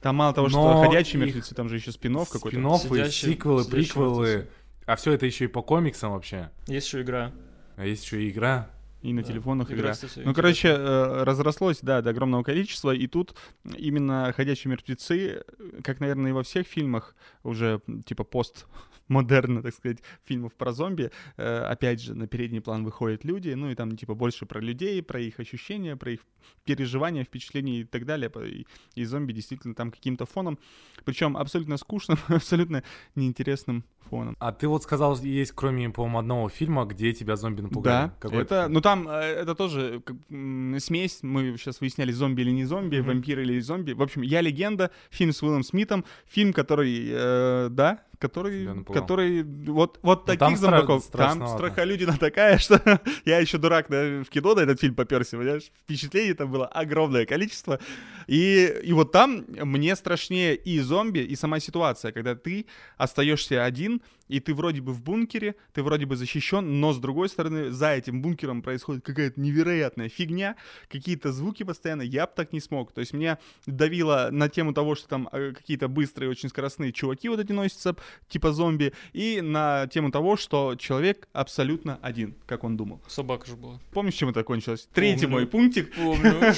Там 0.02 0.16
мало 0.16 0.34
того, 0.34 0.48
что 0.50 0.82
«Ходячие 0.82 1.22
мертвецы», 1.22 1.54
там 1.54 1.68
же 1.70 1.76
еще 1.76 1.92
спин-офф 1.92 2.30
какой-то. 2.30 2.58
Спин-оффы, 2.58 3.10
сиквелы, 3.12 3.66
приквелы. 3.66 4.48
А 4.86 4.96
все 4.96 5.12
это 5.12 5.26
еще 5.26 5.46
и 5.46 5.48
по 5.48 5.62
комиксам 5.62 6.14
вообще. 6.14 6.50
Есть 6.68 6.88
еще 6.88 7.02
игра. 7.02 7.32
А 7.80 7.86
есть 7.86 8.04
еще 8.04 8.22
и 8.22 8.30
игра. 8.30 8.70
И 9.02 9.14
на 9.14 9.22
да. 9.22 9.30
телефонах 9.30 9.70
игра. 9.72 9.80
игра. 9.80 9.94
Кстати, 9.94 10.20
ну, 10.26 10.34
короче, 10.34 10.68
э, 10.68 11.24
разрослось, 11.24 11.80
да, 11.82 12.02
до 12.02 12.10
огромного 12.10 12.44
количества. 12.44 12.92
И 12.92 13.08
тут 13.08 13.36
именно 13.64 14.34
«Ходячие 14.36 14.70
мертвецы», 14.70 15.46
как, 15.82 16.02
наверное, 16.02 16.32
и 16.32 16.34
во 16.34 16.44
всех 16.44 16.68
фильмах, 16.68 17.16
уже 17.44 17.80
типа 18.06 18.26
пост 18.26 18.68
модерна, 19.10 19.62
так 19.62 19.74
сказать, 19.74 20.00
фильмов 20.24 20.54
про 20.54 20.72
зомби. 20.72 21.12
Э, 21.38 21.64
опять 21.64 22.02
же, 22.02 22.14
на 22.16 22.28
передний 22.28 22.62
план 22.62 22.84
выходят 22.84 23.26
люди, 23.26 23.50
ну 23.50 23.70
и 23.70 23.76
там 23.76 23.98
типа 23.98 24.16
больше 24.16 24.46
про 24.46 24.60
людей, 24.60 25.02
про 25.04 25.20
их 25.20 25.40
ощущения, 25.40 25.96
про 25.96 26.12
их 26.12 26.22
переживания, 26.64 27.24
впечатления 27.24 27.82
и 27.82 27.84
так 27.84 28.06
далее. 28.06 28.32
И, 28.48 28.66
и 28.96 29.06
зомби 29.06 29.34
действительно 29.34 29.76
там 29.76 29.92
каким-то 29.92 30.26
фоном, 30.26 30.58
причем 31.04 31.36
абсолютно 31.36 31.78
скучным, 31.78 32.18
абсолютно 32.28 32.84
неинтересным 33.16 33.84
фоном. 34.10 34.36
А 34.40 34.52
ты 34.52 34.68
вот 34.68 34.84
сказал, 34.84 35.18
есть 35.22 35.52
кроме, 35.54 35.90
по-моему, 35.90 36.20
одного 36.20 36.50
фильма, 36.50 36.86
где 36.86 37.14
тебя 37.14 37.36
зомби 37.36 37.62
напугали. 37.62 38.12
Да, 38.22 38.30
это, 38.38 38.68
ну 38.70 38.82
там 38.82 39.08
э, 39.08 39.12
это 39.12 39.56
тоже 39.56 40.02
как, 40.06 40.16
смесь, 40.28 41.20
мы 41.22 41.58
сейчас 41.58 41.82
выясняли, 41.82 42.12
зомби 42.12 42.42
или 42.42 42.52
не 42.52 42.66
зомби, 42.66 42.98
mm-hmm. 42.98 43.04
вампир 43.04 43.40
или 43.40 43.60
зомби. 43.60 43.94
В 43.94 44.02
общем, 44.02 44.22
«Я 44.22 44.42
легенда», 44.42 44.92
фильм 45.10 45.34
с 45.34 45.42
Уиллом 45.42 45.64
Смитом, 45.64 46.06
фильм, 46.26 46.54
который, 46.54 47.08
э, 47.10 47.68
да, 47.72 48.04
который, 48.20 48.84
который 48.84 49.44
вот, 49.44 50.00
вот 50.02 50.28
ну, 50.28 50.38
таких 50.38 50.58
зомбаков, 50.58 51.08
там 51.08 51.48
страхолюдина 51.48 52.18
такая, 52.18 52.58
что 52.60 53.02
я 53.26 53.40
еще 53.40 53.58
дурак 53.58 53.88
да, 53.90 54.24
в 54.24 54.30
кино 54.30 54.54
на 54.56 54.62
этот 54.62 54.80
фильм 54.80 54.94
поперся, 54.94 55.38
понимаешь? 55.38 55.72
Впечатлений 55.84 56.34
там 56.34 56.52
было 56.52 56.68
огромное 56.68 57.26
количество. 57.26 57.80
И, 58.28 58.82
и 58.84 58.94
вот 58.94 59.12
там 59.12 59.46
мне 59.48 59.96
страшнее 59.96 60.56
и 60.56 60.80
зомби, 60.80 61.20
и 61.20 61.36
сама 61.36 61.60
ситуация, 61.60 62.12
когда 62.12 62.36
ты 62.36 62.66
остаешься 62.98 63.64
один, 63.64 64.02
и 64.30 64.40
ты 64.40 64.54
вроде 64.54 64.80
бы 64.80 64.94
в 64.94 65.04
бункере, 65.04 65.56
ты 65.74 65.84
вроде 65.84 66.06
бы 66.06 66.16
защищен, 66.16 66.80
но 66.80 66.94
с 66.94 67.00
другой 67.00 67.28
стороны, 67.28 67.72
за 67.72 67.94
этим 67.94 68.22
бункером 68.22 68.62
происходит 68.62 69.04
какая-то 69.04 69.42
невероятная 69.42 70.08
фигня, 70.08 70.56
какие-то 70.88 71.34
звуки 71.34 71.64
постоянно, 71.64 72.04
я 72.04 72.26
бы 72.26 72.32
так 72.36 72.54
не 72.54 72.62
смог. 72.62 72.94
То 72.94 73.02
есть 73.02 73.12
меня 73.14 73.40
давило 73.66 74.30
на 74.32 74.48
тему 74.48 74.74
того, 74.74 74.96
что 74.96 75.10
там 75.10 75.28
э, 75.32 75.52
какие-то 75.54 75.88
быстрые, 75.88 76.30
очень 76.30 76.48
скоростные 76.50 76.94
чуваки 76.94 77.28
вот 77.28 77.40
эти 77.40 77.52
носятся, 77.52 77.96
типа 78.30 78.54
зомби, 78.54 78.94
и 79.14 79.42
на 79.42 79.88
тему 79.88 80.12
того, 80.12 80.38
что 80.38 80.76
человек 80.76 81.28
абсолютно 81.34 81.98
один, 82.02 82.36
как 82.46 82.64
он 82.64 82.78
думал. 82.78 83.02
Собака 83.08 83.48
же 83.48 83.56
была. 83.56 83.80
Помнишь, 83.92 84.14
чем 84.14 84.30
это 84.30 84.44
кончилось? 84.44 84.88
Третий 84.94 85.28
мой 85.28 85.48
пунктик. 85.48 85.94
Помню. 85.96 86.40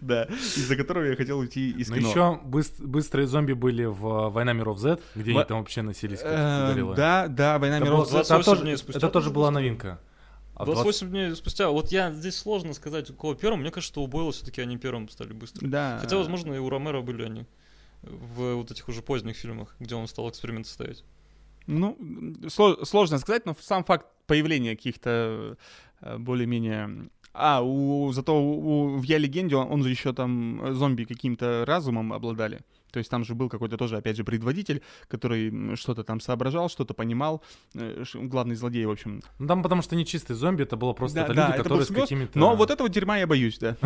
Да, 0.00 0.24
из-за 0.24 0.76
которого 0.76 1.04
я 1.04 1.16
хотел 1.16 1.38
уйти 1.38 1.70
из 1.70 1.88
кино. 1.88 2.00
Но 2.00 2.08
еще 2.08 2.40
быстрые 2.80 3.26
зомби 3.26 3.52
были 3.52 3.84
в 3.84 4.30
«Война 4.30 4.52
миров 4.52 4.78
Z», 4.78 4.98
где 5.14 5.32
они 5.32 5.44
там 5.44 5.58
вообще 5.58 5.82
носились 5.82 6.20
как 6.20 6.30
э, 6.32 6.72
Да, 7.02 7.26
да, 7.26 7.58
«Война 7.58 7.80
миров 7.80 8.08
Z». 8.08 8.20
Это 8.94 9.08
тоже 9.08 9.30
была 9.30 9.50
новинка. 9.50 9.98
А 10.54 10.64
28 10.64 11.08
20... 11.08 11.10
дней 11.10 11.36
спустя. 11.36 11.68
Вот 11.70 11.90
я 11.90 12.12
здесь 12.12 12.36
сложно 12.36 12.74
сказать, 12.74 13.10
у 13.10 13.14
кого 13.14 13.34
первым. 13.34 13.60
Мне 13.62 13.70
кажется, 13.70 13.92
что 13.92 14.02
у 14.02 14.06
Бойла 14.06 14.30
все-таки 14.30 14.60
они 14.60 14.76
первым 14.76 15.08
стали 15.08 15.32
быстро. 15.32 15.66
Да. 15.66 15.98
Хотя, 16.00 16.16
возможно, 16.16 16.54
и 16.54 16.58
у 16.58 16.68
Ромеро 16.68 17.00
были 17.00 17.24
они 17.24 17.46
в 18.02 18.54
вот 18.54 18.70
этих 18.70 18.88
уже 18.88 19.02
поздних 19.02 19.36
фильмах, 19.36 19.74
где 19.80 19.96
он 19.96 20.06
стал 20.06 20.28
эксперименты 20.30 20.68
ставить. 20.68 21.04
Ну, 21.66 21.98
сложно 22.48 23.18
сказать, 23.18 23.46
но 23.46 23.56
сам 23.60 23.82
факт 23.82 24.06
появления 24.26 24.76
каких-то 24.76 25.56
э, 26.00 26.18
более-менее... 26.18 27.08
А, 27.32 27.62
у, 27.62 28.12
зато 28.12 28.40
у, 28.40 28.96
в 28.98 29.02
«Я 29.02 29.18
легенде» 29.18 29.56
он, 29.56 29.72
он 29.72 29.82
же 29.82 29.90
еще 29.90 30.12
там 30.12 30.74
зомби 30.74 31.04
каким-то 31.04 31.64
разумом 31.66 32.12
обладали. 32.12 32.60
То 32.92 32.98
есть 32.98 33.10
там 33.10 33.24
же 33.24 33.34
был 33.34 33.48
какой-то 33.48 33.78
тоже, 33.78 33.96
опять 33.96 34.16
же, 34.16 34.22
предводитель, 34.22 34.82
который 35.08 35.74
что-то 35.76 36.04
там 36.04 36.20
соображал, 36.20 36.68
что-то 36.68 36.92
понимал, 36.92 37.42
э, 37.74 38.04
главный 38.14 38.54
злодей, 38.54 38.84
в 38.84 38.90
общем. 38.90 39.22
Ну 39.38 39.46
там 39.46 39.62
потому 39.62 39.80
что 39.80 39.96
не 39.96 40.04
чистые 40.04 40.36
зомби, 40.36 40.62
это 40.62 40.76
было 40.76 40.92
просто 40.92 41.16
да, 41.16 41.24
это 41.24 41.34
да, 41.34 41.46
люди, 41.46 41.54
это 41.54 41.62
которые 41.62 41.84
с 41.86 41.88
какими-то... 41.88 42.38
Но 42.38 42.54
вот 42.54 42.70
этого 42.70 42.88
дерьма 42.90 43.18
я 43.18 43.26
боюсь, 43.26 43.58
да. 43.58 43.76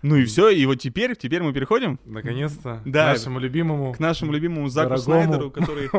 Ну 0.00 0.14
и 0.14 0.24
все, 0.26 0.50
и 0.50 0.64
вот 0.64 0.76
теперь, 0.76 1.16
теперь 1.16 1.42
мы 1.42 1.52
переходим. 1.52 1.98
Наконец-то. 2.04 2.80
Да. 2.84 3.14
К 3.14 3.16
нашему 3.16 3.40
любимому. 3.40 3.92
К 3.94 3.98
нашему 3.98 4.30
любимому 4.30 4.68
Заку 4.68 4.90
дорогому. 4.90 5.24
Снайдеру, 5.24 5.50
который 5.50 5.90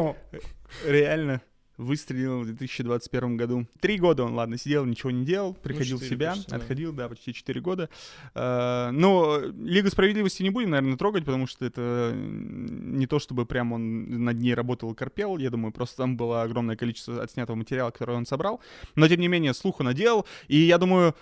реально 0.86 1.42
выстрелил 1.80 2.42
в 2.42 2.46
2021 2.46 3.38
году. 3.38 3.66
Три 3.80 3.98
года 3.98 4.24
он, 4.24 4.34
ладно, 4.34 4.58
сидел, 4.58 4.86
ничего 4.86 5.12
не 5.12 5.26
делал, 5.26 5.54
приходил 5.54 5.98
ну, 5.98 6.04
4, 6.04 6.08
в 6.08 6.10
себя, 6.10 6.34
почти, 6.36 6.56
отходил, 6.56 6.94
да. 6.94 7.08
почти 7.08 7.34
четыре 7.34 7.62
года. 7.62 7.90
А, 8.36 8.92
но 8.92 9.40
Лигу 9.40 9.90
справедливости 9.90 10.44
не 10.44 10.50
будем, 10.50 10.72
наверное, 10.72 10.98
трогать, 10.98 11.24
потому 11.24 11.48
что 11.48 11.66
это 11.66 12.14
не 12.14 13.08
то, 13.08 13.18
чтобы 13.20 13.46
прям 13.46 13.72
он 13.72 14.26
над 14.26 14.38
ней 14.40 14.54
работал 14.54 14.92
и 14.92 14.96
корпел. 14.96 15.38
Я 15.38 15.50
думаю, 15.50 15.72
просто 15.72 15.98
там 15.98 16.18
было 16.18 16.42
огромное 16.42 16.76
количество 16.76 17.24
отснятого 17.24 17.56
материала, 17.56 17.92
который 17.92 18.16
он 18.16 18.26
собрал. 18.26 18.60
Но, 18.96 19.08
тем 19.08 19.22
не 19.22 19.30
менее, 19.30 19.54
слуху 19.54 19.82
наделал. 19.82 20.26
И 20.50 20.58
я 20.58 20.78
думаю, 20.78 21.16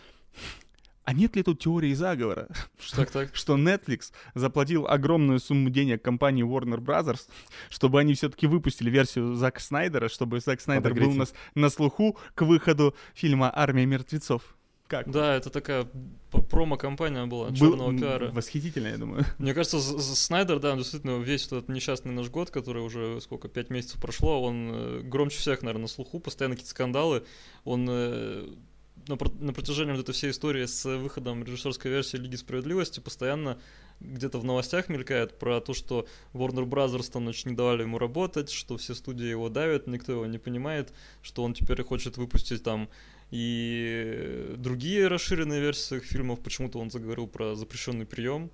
а 1.07 1.13
нет 1.13 1.37
ли 1.37 1.43
тут 1.43 1.61
теории 1.61 1.93
заговора? 1.93 2.49
Что, 2.77 2.97
так, 2.97 3.11
так. 3.11 3.29
что 3.33 3.57
Netflix 3.57 4.11
заплатил 4.35 4.87
огромную 4.87 5.39
сумму 5.39 5.69
денег 5.69 6.01
компании 6.01 6.43
Warner 6.43 6.79
Brothers, 6.79 7.29
чтобы 7.69 8.01
они 8.01 8.13
все-таки 8.13 8.45
выпустили 8.45 8.89
версию 8.89 9.35
Зака 9.35 9.61
Снайдера, 9.61 10.09
чтобы 10.09 10.41
Зак 10.41 10.59
Снайдер 10.59 10.93
был 10.93 11.13
на, 11.13 11.25
на 11.55 11.69
слуху 11.69 12.17
к 12.35 12.41
выходу 12.41 12.93
фильма 13.13 13.49
«Армия 13.55 13.85
мертвецов». 13.85 14.57
Как? 14.87 15.09
Да, 15.09 15.35
это 15.35 15.49
такая 15.49 15.87
промо-компания 16.49 17.25
была, 17.25 17.53
черного 17.53 17.97
пиара. 17.97 18.29
Восхитительная, 18.31 18.91
я 18.91 18.97
думаю. 18.97 19.25
Мне 19.37 19.53
кажется, 19.53 19.79
Снайдер, 19.79 20.59
да, 20.59 20.75
действительно, 20.75 21.19
весь 21.19 21.45
этот 21.47 21.69
несчастный 21.69 22.11
наш 22.11 22.29
год, 22.29 22.51
который 22.51 22.81
уже, 22.81 23.21
сколько, 23.21 23.47
пять 23.47 23.69
месяцев 23.69 24.01
прошло, 24.01 24.41
он 24.41 24.71
э, 24.73 25.01
громче 25.03 25.37
всех, 25.37 25.61
наверное, 25.61 25.83
на 25.83 25.87
слуху, 25.87 26.19
постоянно 26.19 26.55
какие-то 26.55 26.71
скандалы, 26.71 27.23
он 27.63 27.87
э, 27.89 28.47
на, 29.07 29.17
на 29.39 29.53
протяжении 29.53 29.91
вот 29.91 30.01
этой 30.01 30.13
всей 30.13 30.31
истории 30.31 30.65
с 30.65 30.85
выходом 30.85 31.43
режиссерской 31.43 31.91
версии 31.91 32.17
Лиги 32.17 32.35
Справедливости 32.35 32.99
постоянно 32.99 33.59
где-то 33.99 34.39
в 34.39 34.43
новостях 34.43 34.89
мелькает 34.89 35.39
про 35.39 35.59
то, 35.59 35.73
что 35.73 36.07
Warner 36.33 36.65
Brothers 36.65 37.11
там 37.11 37.23
значит, 37.23 37.45
не 37.45 37.55
давали 37.55 37.81
ему 37.81 37.97
работать, 37.97 38.49
что 38.51 38.77
все 38.77 38.93
студии 38.93 39.25
его 39.25 39.49
давят, 39.49 39.87
никто 39.87 40.11
его 40.11 40.25
не 40.25 40.37
понимает, 40.37 40.93
что 41.21 41.43
он 41.43 41.53
теперь 41.53 41.81
хочет 41.83 42.17
выпустить 42.17 42.63
там 42.63 42.89
и 43.31 44.53
другие 44.57 45.07
расширенные 45.07 45.59
версии 45.59 45.99
фильмов. 45.99 46.39
Почему-то 46.41 46.79
он 46.79 46.91
заговорил 46.91 47.27
про 47.27 47.55
запрещенный 47.55 48.05
прием 48.05 48.51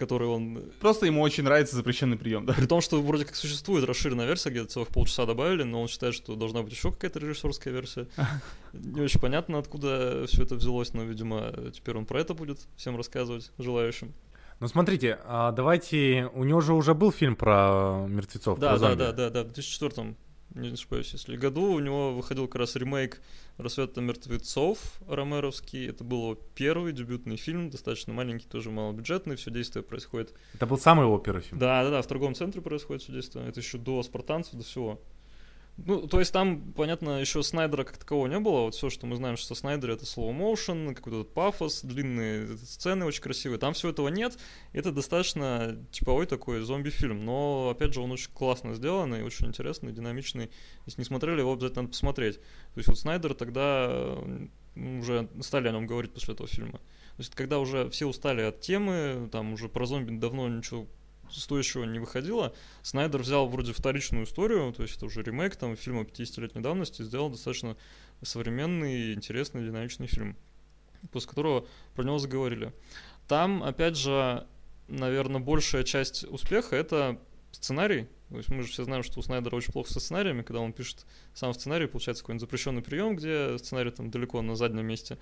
который 0.00 0.28
он... 0.28 0.62
Просто 0.80 1.04
ему 1.04 1.20
очень 1.20 1.44
нравится 1.44 1.76
запрещенный 1.76 2.16
прием, 2.16 2.46
да? 2.46 2.54
При 2.54 2.64
том, 2.64 2.80
что 2.80 3.02
вроде 3.02 3.26
как 3.26 3.36
существует 3.36 3.84
расширенная 3.84 4.26
версия, 4.26 4.48
где-то 4.48 4.70
целых 4.70 4.88
полчаса 4.88 5.26
добавили, 5.26 5.62
но 5.62 5.82
он 5.82 5.88
считает, 5.88 6.14
что 6.14 6.34
должна 6.36 6.62
быть 6.62 6.72
еще 6.72 6.90
какая-то 6.90 7.18
режиссерская 7.18 7.72
версия. 7.72 8.08
Не 8.72 9.02
очень 9.02 9.20
понятно, 9.20 9.58
откуда 9.58 10.24
все 10.26 10.42
это 10.42 10.54
взялось, 10.54 10.94
но, 10.94 11.04
видимо, 11.04 11.52
теперь 11.74 11.98
он 11.98 12.06
про 12.06 12.20
это 12.20 12.32
будет 12.32 12.60
всем 12.76 12.96
рассказывать 12.96 13.52
желающим. 13.58 14.14
Ну 14.58 14.68
смотрите, 14.68 15.18
а 15.26 15.52
давайте, 15.52 16.30
у 16.32 16.44
него 16.44 16.62
же 16.62 16.72
уже 16.72 16.94
был 16.94 17.12
фильм 17.12 17.36
про 17.36 18.06
мертвецов. 18.08 18.58
Да, 18.58 18.70
про 18.70 18.78
да, 18.78 18.94
да, 18.94 19.12
да, 19.12 19.30
да, 19.30 19.42
в 19.42 19.48
2004 19.48 20.14
не 20.54 20.72
ошибаюсь, 20.72 21.12
если 21.12 21.36
году 21.36 21.72
у 21.72 21.78
него 21.78 22.12
выходил 22.12 22.46
как 22.46 22.56
раз 22.56 22.76
ремейк 22.76 23.20
«Рассвета 23.56 24.00
мертвецов» 24.00 25.00
ромеровский. 25.06 25.88
Это 25.88 26.02
был 26.02 26.22
его 26.22 26.34
первый 26.54 26.92
дебютный 26.92 27.36
фильм, 27.36 27.70
достаточно 27.70 28.12
маленький, 28.12 28.46
тоже 28.46 28.70
малобюджетный, 28.70 29.36
все 29.36 29.50
действие 29.50 29.82
происходит... 29.82 30.34
Это 30.54 30.66
был 30.66 30.78
самый 30.78 31.04
его 31.04 31.18
первый 31.18 31.42
фильм? 31.42 31.58
Да, 31.58 31.84
да, 31.84 31.90
да, 31.90 32.02
в 32.02 32.06
торговом 32.06 32.34
центре 32.34 32.60
происходит 32.60 33.02
все 33.02 33.12
действие. 33.12 33.46
Это 33.46 33.60
еще 33.60 33.78
до 33.78 34.02
«Спартанцев», 34.02 34.54
до 34.54 34.64
всего. 34.64 35.00
Ну, 35.86 36.06
то 36.06 36.18
есть 36.18 36.32
там, 36.32 36.72
понятно, 36.72 37.20
еще 37.20 37.42
Снайдера 37.42 37.84
как 37.84 37.96
такового 37.96 38.26
не 38.26 38.38
было. 38.38 38.62
Вот 38.62 38.74
все, 38.74 38.90
что 38.90 39.06
мы 39.06 39.16
знаем, 39.16 39.36
что 39.36 39.54
Снайдер 39.54 39.90
это 39.90 40.04
slow 40.04 40.36
motion, 40.36 40.94
какой-то 40.94 41.24
пафос, 41.24 41.82
длинные 41.82 42.56
сцены 42.58 43.04
очень 43.04 43.22
красивые. 43.22 43.58
Там 43.58 43.72
всего 43.72 43.92
этого 43.92 44.08
нет. 44.08 44.38
Это 44.72 44.92
достаточно 44.92 45.76
типовой 45.90 46.26
такой 46.26 46.60
зомби-фильм. 46.60 47.24
Но, 47.24 47.70
опять 47.70 47.94
же, 47.94 48.00
он 48.00 48.12
очень 48.12 48.30
классно 48.32 48.74
сделанный, 48.74 49.22
очень 49.22 49.46
интересный, 49.46 49.92
динамичный. 49.92 50.50
Если 50.86 51.00
не 51.00 51.04
смотрели, 51.04 51.40
его 51.40 51.52
обязательно 51.52 51.82
надо 51.82 51.92
посмотреть. 51.92 52.36
То 52.36 52.78
есть 52.78 52.88
вот 52.88 52.98
Снайдер 52.98 53.34
тогда 53.34 54.18
уже 54.76 55.28
стали 55.40 55.68
о 55.68 55.72
нем 55.72 55.86
говорить 55.86 56.12
после 56.12 56.34
этого 56.34 56.48
фильма. 56.48 56.78
То 56.78 57.22
есть 57.22 57.34
когда 57.34 57.58
уже 57.58 57.88
все 57.90 58.06
устали 58.06 58.42
от 58.42 58.60
темы, 58.60 59.28
там 59.32 59.52
уже 59.52 59.68
про 59.68 59.86
зомби 59.86 60.16
давно 60.16 60.48
ничего 60.48 60.86
стоящего 61.32 61.84
не 61.84 61.98
выходило, 61.98 62.54
Снайдер 62.82 63.22
взял 63.22 63.48
вроде 63.48 63.72
вторичную 63.72 64.24
историю, 64.24 64.72
то 64.72 64.82
есть 64.82 64.96
это 64.96 65.06
уже 65.06 65.22
ремейк 65.22 65.56
там 65.56 65.76
фильма 65.76 66.02
50-летней 66.02 66.62
давности, 66.62 67.02
сделал 67.02 67.30
достаточно 67.30 67.76
современный, 68.22 69.14
интересный, 69.14 69.64
динамичный 69.64 70.06
фильм, 70.06 70.36
после 71.12 71.28
которого 71.28 71.66
про 71.94 72.04
него 72.04 72.18
заговорили. 72.18 72.72
Там, 73.28 73.62
опять 73.62 73.96
же, 73.96 74.46
наверное, 74.88 75.40
большая 75.40 75.84
часть 75.84 76.24
успеха 76.24 76.76
это 76.76 77.18
сценарий. 77.52 78.08
То 78.28 78.36
есть 78.36 78.48
мы 78.48 78.62
же 78.62 78.68
все 78.68 78.84
знаем, 78.84 79.02
что 79.02 79.18
у 79.18 79.22
Снайдера 79.22 79.56
очень 79.56 79.72
плохо 79.72 79.92
со 79.92 79.98
сценариями, 79.98 80.42
когда 80.42 80.60
он 80.60 80.72
пишет 80.72 81.04
сам 81.34 81.52
сценарий, 81.52 81.86
получается 81.86 82.22
какой-нибудь 82.22 82.42
запрещенный 82.42 82.82
прием, 82.82 83.16
где 83.16 83.58
сценарий 83.58 83.90
там 83.90 84.10
далеко 84.10 84.40
на 84.40 84.54
заднем 84.54 84.86
месте, 84.86 85.18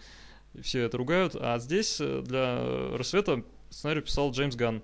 и 0.54 0.60
все 0.60 0.80
это 0.80 0.98
ругают. 0.98 1.34
А 1.34 1.58
здесь 1.58 1.98
э, 2.00 2.22
для 2.22 2.96
«Рассвета» 2.96 3.44
сценарий 3.70 4.02
писал 4.02 4.30
Джеймс 4.30 4.56
Ганн. 4.56 4.82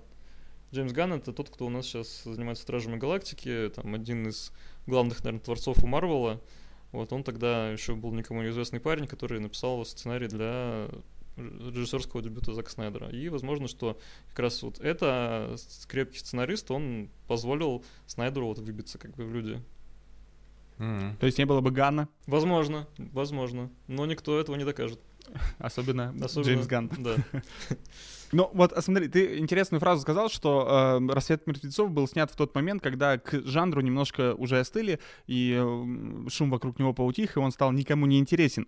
Джеймс 0.75 0.91
Ганн 0.91 1.13
это 1.13 1.31
тот, 1.31 1.49
кто 1.49 1.67
у 1.67 1.69
нас 1.69 1.85
сейчас 1.85 2.23
занимается 2.25 2.63
Стражами 2.63 2.97
Галактики, 2.97 3.71
там 3.73 3.95
один 3.95 4.27
из 4.27 4.51
главных, 4.87 5.23
наверное, 5.23 5.43
творцов 5.43 5.81
у 5.81 5.87
Марвела. 5.87 6.41
Вот 6.91 7.13
он 7.13 7.23
тогда 7.23 7.71
еще 7.71 7.95
был 7.95 8.11
никому 8.11 8.41
неизвестный 8.41 8.81
парень, 8.81 9.07
который 9.07 9.39
написал 9.39 9.85
сценарий 9.85 10.27
для 10.27 10.89
режиссерского 11.37 12.21
дебюта 12.21 12.53
Зака 12.53 12.69
Снайдера. 12.69 13.09
И 13.09 13.29
возможно, 13.29 13.69
что 13.69 13.97
как 14.29 14.39
раз 14.39 14.61
вот 14.63 14.79
это 14.79 15.55
крепкий 15.87 16.19
сценарист, 16.19 16.69
он 16.71 17.09
позволил 17.27 17.83
Снайдеру 18.05 18.47
вот 18.47 18.59
выбиться 18.59 18.97
как 18.97 19.15
бы 19.15 19.25
в 19.25 19.33
люди. 19.33 19.61
Mm-hmm. 20.77 21.17
То 21.19 21.25
есть 21.25 21.37
не 21.37 21.45
было 21.45 21.61
бы 21.61 21.71
Ганна? 21.71 22.09
Возможно, 22.27 22.85
возможно. 22.97 23.71
Но 23.87 24.05
никто 24.05 24.37
этого 24.37 24.57
не 24.57 24.65
докажет. 24.65 24.99
Особенно, 25.57 26.13
Особенно 26.21 26.47
Джеймс 26.47 26.67
Ганн. 26.67 26.91
Да. 26.97 27.15
Ну 28.31 28.49
вот, 28.53 28.73
а 28.73 28.81
смотри, 28.81 29.07
ты 29.07 29.37
интересную 29.37 29.79
фразу 29.79 30.01
сказал, 30.01 30.29
что 30.29 30.99
э, 31.01 31.13
«Рассвет 31.13 31.45
мертвецов» 31.47 31.91
был 31.91 32.07
снят 32.07 32.31
в 32.31 32.35
тот 32.35 32.55
момент, 32.55 32.81
когда 32.81 33.17
к 33.17 33.41
жанру 33.45 33.81
немножко 33.81 34.35
уже 34.35 34.59
остыли, 34.59 34.99
и 35.27 35.55
э, 35.57 36.29
шум 36.29 36.49
вокруг 36.49 36.79
него 36.79 36.93
поутих, 36.93 37.35
и 37.35 37.39
он 37.39 37.51
стал 37.51 37.71
никому 37.71 38.05
не 38.05 38.19
интересен. 38.19 38.67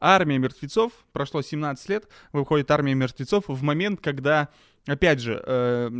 «Армия 0.00 0.38
мертвецов», 0.38 0.92
прошло 1.12 1.42
17 1.42 1.88
лет, 1.88 2.08
выходит 2.32 2.70
«Армия 2.70 2.94
мертвецов» 2.94 3.44
в 3.48 3.62
момент, 3.62 4.00
когда 4.00 4.48
Опять 4.86 5.20
же, 5.20 5.40
э, 5.46 5.90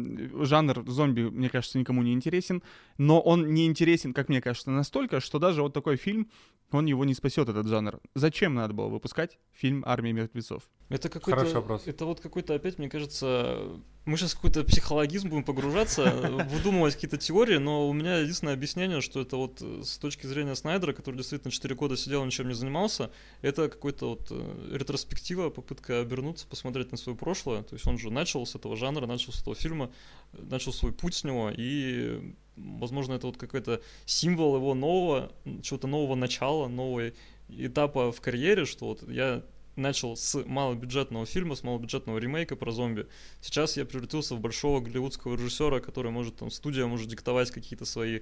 жанр 0.41 0.83
зомби, 0.89 1.23
мне 1.23 1.49
кажется, 1.49 1.79
никому 1.79 2.03
не 2.03 2.13
интересен, 2.13 2.65
но 2.99 3.21
он 3.21 3.55
не 3.55 3.67
интересен, 3.67 4.13
как 4.13 4.29
мне 4.29 4.41
кажется, 4.41 4.73
настолько, 4.73 5.21
что 5.21 5.39
даже 5.39 5.63
вот 5.63 5.73
такой 5.73 5.95
фильм, 5.95 6.29
он 6.73 6.87
его 6.87 7.05
не 7.05 7.15
спасет, 7.15 7.49
этот 7.49 7.67
жанр. 7.67 8.01
Зачем 8.15 8.55
надо 8.55 8.75
было 8.75 8.89
выпускать 8.89 9.39
фильм 9.53 9.83
«Армия 9.87 10.13
мертвецов»? 10.13 10.63
Это 10.89 11.09
какой-то... 11.09 11.39
Хороший 11.39 11.55
вопрос. 11.55 11.83
Это 11.87 12.05
вот 12.05 12.21
какой-то, 12.21 12.55
опять, 12.55 12.79
мне 12.79 12.89
кажется, 12.89 13.81
мы 14.05 14.17
сейчас 14.17 14.33
в 14.33 14.37
какой-то 14.37 14.65
психологизм 14.65 15.29
будем 15.29 15.45
погружаться, 15.45 16.13
выдумывать 16.51 16.95
какие-то 16.95 17.19
теории, 17.19 17.59
но 17.59 17.89
у 17.89 17.93
меня 17.93 18.19
единственное 18.19 18.55
объяснение, 18.55 19.01
что 19.01 19.21
это 19.21 19.37
вот 19.37 19.61
с 19.61 19.99
точки 19.99 20.27
зрения 20.27 20.55
Снайдера, 20.55 20.93
который 20.93 21.17
действительно 21.17 21.53
4 21.53 21.75
года 21.75 21.97
сидел, 21.97 22.25
ничем 22.25 22.49
не 22.49 22.55
занимался, 22.55 23.11
это 23.43 23.69
какой-то 23.69 24.11
вот 24.11 24.29
э, 24.31 24.77
ретроспектива, 24.77 25.51
попытка 25.51 26.01
обернуться, 26.01 26.47
посмотреть 26.47 26.91
на 26.91 26.99
свое 26.99 27.17
прошлое. 27.17 27.63
То 27.63 27.75
есть 27.75 27.87
он 27.87 27.99
же 27.99 28.11
начал 28.11 28.45
с 28.45 28.55
этого 28.55 28.77
жанра, 28.77 29.07
начал 29.07 29.33
с 29.33 29.41
этого 29.41 29.55
фильма, 29.55 29.93
начал 30.33 30.73
свой 30.73 30.93
путь 30.93 31.15
с 31.15 31.25
него, 31.25 31.51
и, 31.57 32.35
возможно, 32.57 33.15
это 33.15 33.27
вот 33.27 33.37
какой-то 33.37 33.81
символ 34.07 34.57
его 34.57 34.75
нового, 34.75 35.33
чего-то 35.63 35.87
нового 35.87 36.15
начала, 36.15 36.69
нового 36.69 37.13
этапа 37.49 38.13
в 38.13 38.21
карьере, 38.21 38.65
что 38.65 38.87
вот 38.87 39.09
я 39.09 39.43
начал 39.77 40.17
с 40.17 40.45
малобюджетного 40.45 41.27
фильма, 41.27 41.55
с 41.55 41.63
малобюджетного 41.63 42.19
ремейка 42.19 42.57
про 42.57 42.73
зомби. 42.73 43.07
Сейчас 43.41 43.77
я 43.77 43.85
превратился 43.85 44.35
в 44.35 44.41
большого 44.41 44.81
голливудского 44.81 45.35
режиссера, 45.35 45.81
который 45.81 46.11
может, 46.11 46.37
там, 46.37 46.51
студия 46.51 46.87
может 46.87 47.09
диктовать 47.09 47.51
какие-то 47.51 47.85
свои 47.85 48.21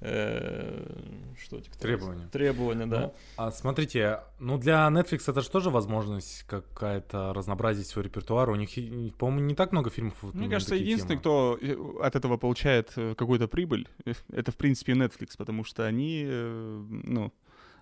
что 0.00 1.60
Требования. 1.80 2.28
Требования, 2.28 2.86
да. 2.86 3.00
Ну, 3.00 3.14
а 3.36 3.50
смотрите, 3.50 4.20
ну 4.38 4.56
для 4.56 4.86
Netflix 4.88 5.24
это 5.26 5.40
же 5.40 5.50
тоже 5.50 5.70
возможность 5.70 6.44
какая-то 6.44 7.32
разнообразить 7.34 7.86
свой 7.88 8.04
репертуар. 8.04 8.50
У 8.50 8.54
них, 8.54 8.70
по-моему, 9.16 9.46
не 9.46 9.54
так 9.54 9.72
много 9.72 9.90
фильмов. 9.90 10.14
Мне 10.22 10.48
кажется, 10.48 10.76
единственный, 10.76 11.18
темы. 11.18 11.20
кто 11.20 11.58
э, 11.60 11.76
от 12.00 12.14
этого 12.14 12.36
получает 12.36 12.92
э, 12.96 13.14
какую-то 13.16 13.48
прибыль, 13.48 13.88
это 14.30 14.52
в 14.52 14.56
принципе 14.56 14.92
Netflix, 14.92 15.30
потому 15.36 15.64
что 15.64 15.84
они, 15.84 16.24
ну, 16.28 17.32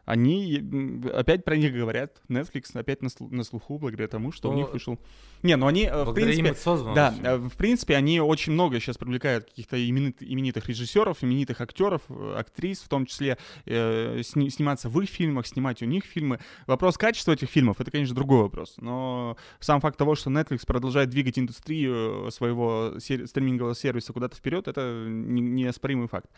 они 0.06 0.62
опять 1.12 1.44
про 1.44 1.56
них 1.56 1.74
говорят. 1.74 2.22
Netflix 2.28 2.78
опять 2.78 3.02
на, 3.02 3.08
на 3.18 3.42
слуху 3.42 3.76
благодаря 3.78 4.06
тому, 4.06 4.30
что 4.30 4.48
Но... 4.48 4.54
у 4.54 4.56
них 4.56 4.72
вышел. 4.72 4.98
Не, 5.42 5.56
ну 5.56 5.66
они, 5.66 5.82
э, 5.82 6.04
в 6.04 6.14
принципе, 6.14 6.54
да, 6.94 7.14
э, 7.22 7.36
в 7.36 7.56
принципе, 7.56 7.96
они 7.96 8.20
очень 8.20 8.52
много 8.52 8.78
сейчас 8.78 8.96
привлекают 8.96 9.46
каких-то 9.46 9.76
именит, 9.76 10.22
именитых 10.22 10.68
режиссеров, 10.68 11.24
именитых 11.24 11.60
актеров, 11.60 12.02
э, 12.08 12.36
актрис, 12.38 12.80
в 12.80 12.88
том 12.88 13.04
числе 13.04 13.36
э, 13.66 14.22
сни, 14.24 14.48
сниматься 14.48 14.88
в 14.88 15.00
их 15.00 15.10
фильмах, 15.10 15.46
снимать 15.48 15.82
у 15.82 15.86
них 15.86 16.04
фильмы. 16.04 16.38
Вопрос 16.68 16.96
качества 16.96 17.32
этих 17.32 17.50
фильмов 17.50 17.80
это, 17.80 17.90
конечно, 17.90 18.14
другой 18.14 18.42
вопрос. 18.42 18.76
Но 18.78 19.36
сам 19.58 19.80
факт 19.80 19.98
того, 19.98 20.14
что 20.14 20.30
Netflix 20.30 20.64
продолжает 20.64 21.10
двигать 21.10 21.36
индустрию 21.36 22.30
своего 22.30 22.94
сер- 23.00 23.26
стримингового 23.26 23.74
сервиса 23.74 24.12
куда-то 24.12 24.36
вперед, 24.36 24.68
это 24.68 25.04
неоспоримый 25.08 26.06
факт. 26.06 26.30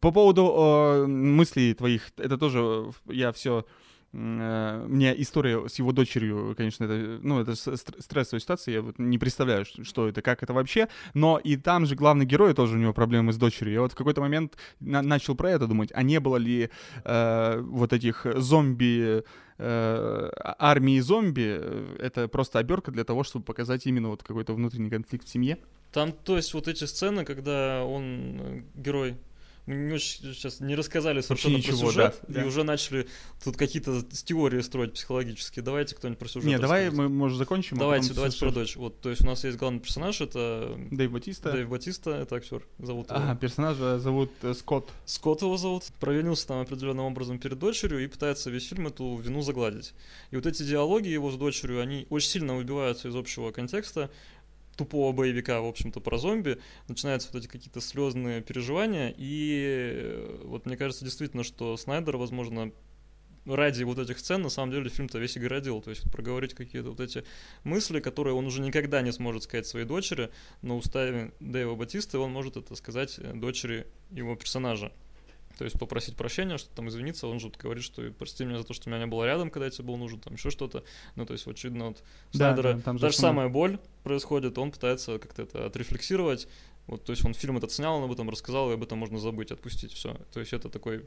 По 0.00 0.12
поводу 0.12 0.54
э, 0.56 1.06
мыслей 1.06 1.74
твоих, 1.74 2.10
это 2.16 2.38
тоже 2.38 2.92
я 3.06 3.32
все 3.32 3.66
э, 4.12 4.86
мне 4.88 5.20
история 5.20 5.68
с 5.68 5.76
его 5.76 5.90
дочерью, 5.90 6.54
конечно, 6.56 6.84
это, 6.84 7.18
ну, 7.20 7.40
это 7.40 7.56
стрессовая 7.56 8.40
ситуация, 8.40 8.74
я 8.74 8.82
вот 8.82 8.98
не 8.98 9.18
представляю, 9.18 9.64
что 9.64 10.08
это, 10.08 10.22
как 10.22 10.44
это 10.44 10.52
вообще, 10.52 10.88
но 11.14 11.38
и 11.38 11.56
там 11.56 11.84
же 11.84 11.96
главный 11.96 12.26
герой 12.26 12.54
тоже 12.54 12.76
у 12.76 12.78
него 12.78 12.92
проблемы 12.92 13.32
с 13.32 13.36
дочерью. 13.36 13.74
Я 13.74 13.80
вот 13.80 13.92
в 13.92 13.96
какой-то 13.96 14.20
момент 14.20 14.56
на 14.78 15.02
начал 15.02 15.34
про 15.34 15.50
это 15.50 15.66
думать, 15.66 15.90
а 15.92 16.04
не 16.04 16.20
было 16.20 16.36
ли 16.36 16.70
э, 17.04 17.60
вот 17.60 17.92
этих 17.92 18.24
зомби, 18.36 19.24
э, 19.58 20.30
армии 20.36 21.00
зомби, 21.00 21.60
это 21.98 22.28
просто 22.28 22.60
оберка 22.60 22.92
для 22.92 23.02
того, 23.02 23.24
чтобы 23.24 23.44
показать 23.44 23.84
именно 23.86 24.10
вот 24.10 24.22
какой-то 24.22 24.54
внутренний 24.54 24.90
конфликт 24.90 25.26
в 25.26 25.30
семье? 25.30 25.58
Там, 25.92 26.12
то 26.12 26.36
есть, 26.36 26.52
вот 26.54 26.68
эти 26.68 26.84
сцены, 26.84 27.24
когда 27.24 27.82
он, 27.84 28.40
э, 28.40 28.62
герой, 28.74 29.16
не 29.68 29.94
очень 29.94 30.34
сейчас 30.34 30.60
не 30.60 30.74
рассказали 30.74 31.20
совершенно 31.20 31.56
ничего, 31.56 31.78
про 31.78 31.86
сюжет, 31.86 32.20
да, 32.26 32.40
и 32.40 32.42
да. 32.42 32.48
уже 32.48 32.64
начали 32.64 33.06
тут 33.44 33.56
какие-то 33.56 34.02
теории 34.02 34.60
строить 34.60 34.94
психологические. 34.94 35.62
Давайте 35.62 35.94
кто-нибудь 35.94 36.18
про 36.18 36.28
сюжет 36.28 36.48
Не, 36.48 36.58
давай 36.58 36.90
мы, 36.90 37.08
может, 37.08 37.38
закончим. 37.38 37.76
А 37.76 37.80
давайте, 37.80 38.12
а 38.12 38.14
давайте 38.14 38.38
про 38.38 38.50
дочь. 38.50 38.76
Вот, 38.76 39.00
то 39.00 39.10
есть 39.10 39.22
у 39.22 39.26
нас 39.26 39.44
есть 39.44 39.58
главный 39.58 39.80
персонаж, 39.80 40.20
это... 40.20 40.74
Дэйв 40.90 41.12
Батиста. 41.12 41.52
Дэйв 41.52 41.68
Батиста, 41.68 42.10
это 42.12 42.36
актер. 42.36 42.62
Зовут 42.78 43.10
его. 43.10 43.20
А, 43.20 43.36
персонажа 43.36 43.98
зовут 43.98 44.32
э, 44.42 44.54
Скотт. 44.54 44.90
Скотт 45.04 45.42
его 45.42 45.56
зовут. 45.56 45.84
Провинился 46.00 46.48
там 46.48 46.60
определенным 46.60 47.04
образом 47.04 47.38
перед 47.38 47.58
дочерью 47.58 48.02
и 48.02 48.06
пытается 48.06 48.50
весь 48.50 48.68
фильм 48.68 48.86
эту 48.86 49.16
вину 49.16 49.42
загладить. 49.42 49.94
И 50.30 50.36
вот 50.36 50.46
эти 50.46 50.62
диалоги 50.62 51.08
его 51.08 51.30
с 51.30 51.36
дочерью, 51.36 51.80
они 51.80 52.06
очень 52.10 52.30
сильно 52.30 52.56
выбиваются 52.56 53.08
из 53.08 53.16
общего 53.16 53.50
контекста 53.50 54.10
тупого 54.78 55.12
боевика, 55.12 55.60
в 55.60 55.66
общем-то, 55.66 56.00
про 56.00 56.16
зомби, 56.16 56.58
начинаются 56.86 57.28
вот 57.32 57.40
эти 57.40 57.48
какие-то 57.48 57.80
слезные 57.80 58.40
переживания, 58.40 59.12
и 59.16 59.92
э, 59.94 60.42
вот 60.44 60.64
мне 60.64 60.76
кажется 60.76 61.04
действительно, 61.04 61.42
что 61.42 61.76
Снайдер, 61.76 62.16
возможно, 62.16 62.72
ради 63.44 63.82
вот 63.82 63.98
этих 63.98 64.18
сцен, 64.18 64.42
на 64.42 64.50
самом 64.50 64.72
деле, 64.72 64.88
фильм-то 64.88 65.18
весь 65.18 65.36
и 65.36 65.40
городил. 65.40 65.80
То 65.80 65.90
есть 65.90 66.10
проговорить 66.10 66.54
какие-то 66.54 66.90
вот 66.90 67.00
эти 67.00 67.24
мысли, 67.64 68.00
которые 68.00 68.34
он 68.34 68.46
уже 68.46 68.60
никогда 68.60 69.02
не 69.02 69.12
сможет 69.12 69.42
сказать 69.42 69.66
своей 69.66 69.86
дочери, 69.86 70.30
но 70.62 70.76
устами 70.76 71.32
Дэйва 71.40 71.74
Батиста 71.74 72.18
он 72.20 72.30
может 72.30 72.56
это 72.56 72.74
сказать 72.76 73.18
э, 73.18 73.32
дочери 73.34 73.86
его 74.10 74.36
персонажа. 74.36 74.92
То 75.58 75.64
есть 75.64 75.76
попросить 75.76 76.14
прощения, 76.14 76.56
что 76.56 76.70
там 76.70 76.88
извиниться, 76.88 77.26
он 77.26 77.40
же 77.40 77.50
говорит, 77.50 77.82
что 77.82 78.10
прости 78.12 78.44
меня 78.44 78.58
за 78.58 78.64
то, 78.64 78.74
что 78.74 78.88
меня 78.88 79.00
не 79.00 79.06
было 79.06 79.24
рядом, 79.24 79.50
когда 79.50 79.64
я 79.64 79.72
тебе 79.72 79.84
был 79.84 79.96
нужен, 79.96 80.20
там 80.20 80.34
еще 80.34 80.50
что-то. 80.50 80.84
Ну, 81.16 81.26
то 81.26 81.32
есть, 81.32 81.48
очевидно, 81.48 81.88
вот 81.88 81.96
да, 82.32 82.54
Снайдера 82.54 82.74
да, 82.74 82.80
там 82.80 82.98
та 82.98 83.08
же 83.10 83.16
самая 83.16 83.48
боль 83.48 83.80
происходит, 84.04 84.56
он 84.56 84.70
пытается 84.70 85.18
как-то 85.18 85.42
это 85.42 85.66
отрефлексировать. 85.66 86.46
Вот, 86.86 87.04
то 87.04 87.10
есть 87.10 87.24
он 87.24 87.34
фильм 87.34 87.58
этот 87.58 87.72
снял, 87.72 87.96
он 87.96 88.04
об 88.04 88.12
этом 88.12 88.30
рассказал, 88.30 88.70
и 88.70 88.74
об 88.74 88.82
этом 88.84 88.98
можно 88.98 89.18
забыть, 89.18 89.50
отпустить, 89.50 89.92
все. 89.92 90.14
То 90.32 90.38
есть 90.38 90.52
это 90.52 90.68
такой 90.68 91.04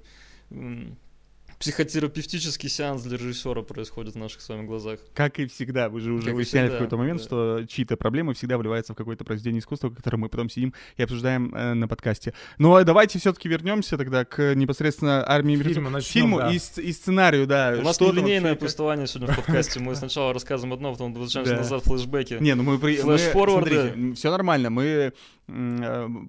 психотерапевтический 1.61 2.69
сеанс 2.69 3.03
для 3.03 3.17
режиссера 3.17 3.61
происходит 3.61 4.15
в 4.15 4.17
наших 4.17 4.41
с 4.41 4.49
вами 4.49 4.65
глазах. 4.65 4.99
Как 5.13 5.39
и 5.39 5.45
всегда, 5.45 5.89
вы 5.89 6.01
же 6.01 6.11
уже 6.11 6.25
как 6.25 6.35
выясняли 6.35 6.69
в 6.69 6.71
какой-то 6.73 6.97
момент, 6.97 7.19
да. 7.19 7.25
что 7.25 7.65
чьи-то 7.67 7.97
проблемы 7.97 8.33
всегда 8.33 8.57
вливаются 8.57 8.93
в 8.93 8.95
какое-то 8.95 9.23
произведение 9.23 9.59
искусства, 9.59 9.91
которое 9.91 10.17
мы 10.17 10.29
потом 10.29 10.49
сидим 10.49 10.73
и 10.97 11.03
обсуждаем 11.03 11.53
э, 11.53 11.73
на 11.75 11.87
подкасте. 11.87 12.33
Ну 12.57 12.75
а 12.75 12.83
давайте 12.83 13.19
все-таки 13.19 13.47
вернемся 13.47 13.97
тогда 13.97 14.25
к 14.25 14.55
непосредственно 14.55 15.23
армии 15.27 15.55
Фильма, 15.61 15.91
начнем, 15.91 16.11
фильму 16.11 16.37
да. 16.39 16.51
и, 16.51 16.55
и 16.55 16.91
сценарию, 16.91 17.45
да. 17.45 17.75
У 17.79 17.83
нас 17.83 18.01
не 18.01 18.11
линейное 18.11 18.55
повествование 18.55 19.05
сегодня 19.05 19.33
в 19.33 19.35
подкасте. 19.35 19.79
Мы 19.79 19.95
сначала 20.01 20.33
рассказываем 20.33 20.73
одно, 20.73 20.91
потом 20.91 21.13
возвращаемся 21.13 21.55
назад 21.55 21.83
флешбеки. 21.83 22.37
Не, 22.39 22.55
ну 22.55 22.63
мы... 22.63 22.77
Флэш-форварды. 22.77 24.13
Все 24.15 24.31
нормально, 24.31 24.69
мы 24.71 24.91
Э, 24.91 25.11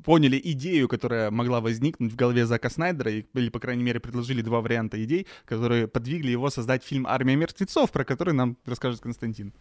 поняли 0.05 0.41
идею, 0.43 0.89
которая 0.89 1.31
могла 1.31 1.61
возникнуть 1.61 2.13
в 2.13 2.17
голове 2.17 2.47
Зака 2.47 2.71
Снайдера, 2.71 3.11
или, 3.11 3.49
по 3.49 3.61
крайней 3.61 3.85
мере, 3.85 4.01
предложили 4.01 4.43
два 4.43 4.61
варианта 4.61 5.03
идей, 5.03 5.27
которые 5.45 5.89
подвигли 5.89 6.31
его 6.31 6.51
создать 6.51 6.85
фильм 6.85 7.07
«Армия 7.07 7.37
мертвецов», 7.37 7.91
про 7.91 8.05
который 8.05 8.35
нам 8.35 8.57
расскажет 8.67 9.01
Константин. 9.01 9.53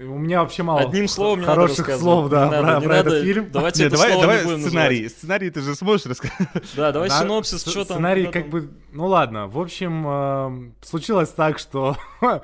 У 0.00 0.16
меня 0.16 0.42
вообще 0.42 0.62
мало 0.62 0.80
Одним 0.80 1.08
словом 1.08 1.42
хороших 1.42 1.90
слов, 1.96 2.30
да, 2.30 2.44
не 2.44 2.50
про, 2.50 2.62
надо, 2.62 2.80
про 2.86 2.96
надо. 2.96 3.10
этот 3.10 3.24
фильм. 3.24 3.50
Давайте 3.50 3.82
Нет, 3.82 3.92
давай, 3.92 4.20
давай 4.20 4.38
сценарий. 4.38 5.02
Называть. 5.02 5.12
Сценарий 5.12 5.50
ты 5.50 5.60
же 5.60 5.74
сможешь 5.74 6.06
рассказать. 6.06 6.48
Да, 6.76 6.92
давай 6.92 7.08
да, 7.08 7.20
синопсис, 7.20 7.62
что 7.62 7.84
там. 7.84 7.96
Сценарий 7.96 8.26
как 8.26 8.48
бы, 8.48 8.70
ну 8.92 9.06
ладно, 9.06 9.48
в 9.48 9.58
общем, 9.58 10.04
э, 10.06 10.86
случилось 10.86 11.30
так, 11.30 11.58
что 11.58 11.96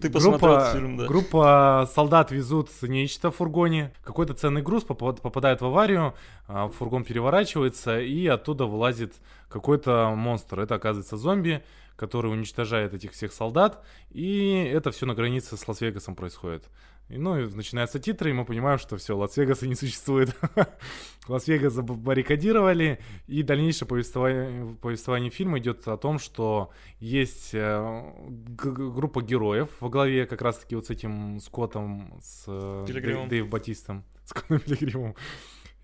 Ты 0.00 0.08
группа, 0.08 0.70
фильм, 0.72 0.96
да. 0.96 1.06
Группа 1.06 1.88
солдат 1.94 2.30
везут 2.30 2.70
нечто 2.82 3.30
в 3.30 3.36
фургоне. 3.36 3.92
Какой-то 4.02 4.34
ценный 4.34 4.62
груз 4.62 4.84
попадает 4.84 5.60
в 5.60 5.66
аварию, 5.66 6.14
а, 6.48 6.68
фургон 6.68 7.04
переворачивается, 7.04 8.00
и 8.00 8.26
оттуда 8.26 8.64
вылазит 8.66 9.14
какой-то 9.48 10.14
монстр. 10.16 10.60
Это 10.60 10.76
оказывается 10.76 11.16
зомби, 11.16 11.62
который 11.96 12.32
уничтожает 12.32 12.94
этих 12.94 13.12
всех 13.12 13.32
солдат. 13.32 13.84
И 14.10 14.70
это 14.72 14.90
все 14.90 15.06
на 15.06 15.14
границе 15.14 15.56
с 15.56 15.68
Лас-Вегасом 15.68 16.14
происходит. 16.14 16.64
И, 17.10 17.18
ну, 17.18 17.36
и 17.36 17.52
начинаются 17.52 17.98
титры, 17.98 18.30
и 18.30 18.32
мы 18.32 18.44
понимаем, 18.44 18.78
что 18.78 18.96
все, 18.96 19.16
Лас-Вегаса 19.16 19.66
не 19.66 19.74
существует. 19.74 20.36
Лас-Вегас 21.28 21.72
забаррикадировали, 21.72 23.00
и 23.26 23.42
дальнейшее 23.42 23.88
повествование, 23.88 24.76
повествование 24.76 25.30
фильма 25.30 25.58
идет 25.58 25.88
о 25.88 25.96
том, 25.96 26.20
что 26.20 26.70
есть 27.00 27.50
э, 27.52 28.12
группа 28.28 29.22
героев 29.22 29.68
во 29.80 29.88
главе 29.88 30.26
как 30.26 30.40
раз-таки 30.40 30.76
вот 30.76 30.86
с 30.86 30.90
этим 30.90 31.40
Скоттом, 31.40 32.16
с 32.22 32.44
э, 32.46 33.26
Дэйв, 33.28 33.48
Батистом, 33.48 34.04
с 34.24 34.32
Коном 34.32 34.60
Пилигримом. 34.60 35.16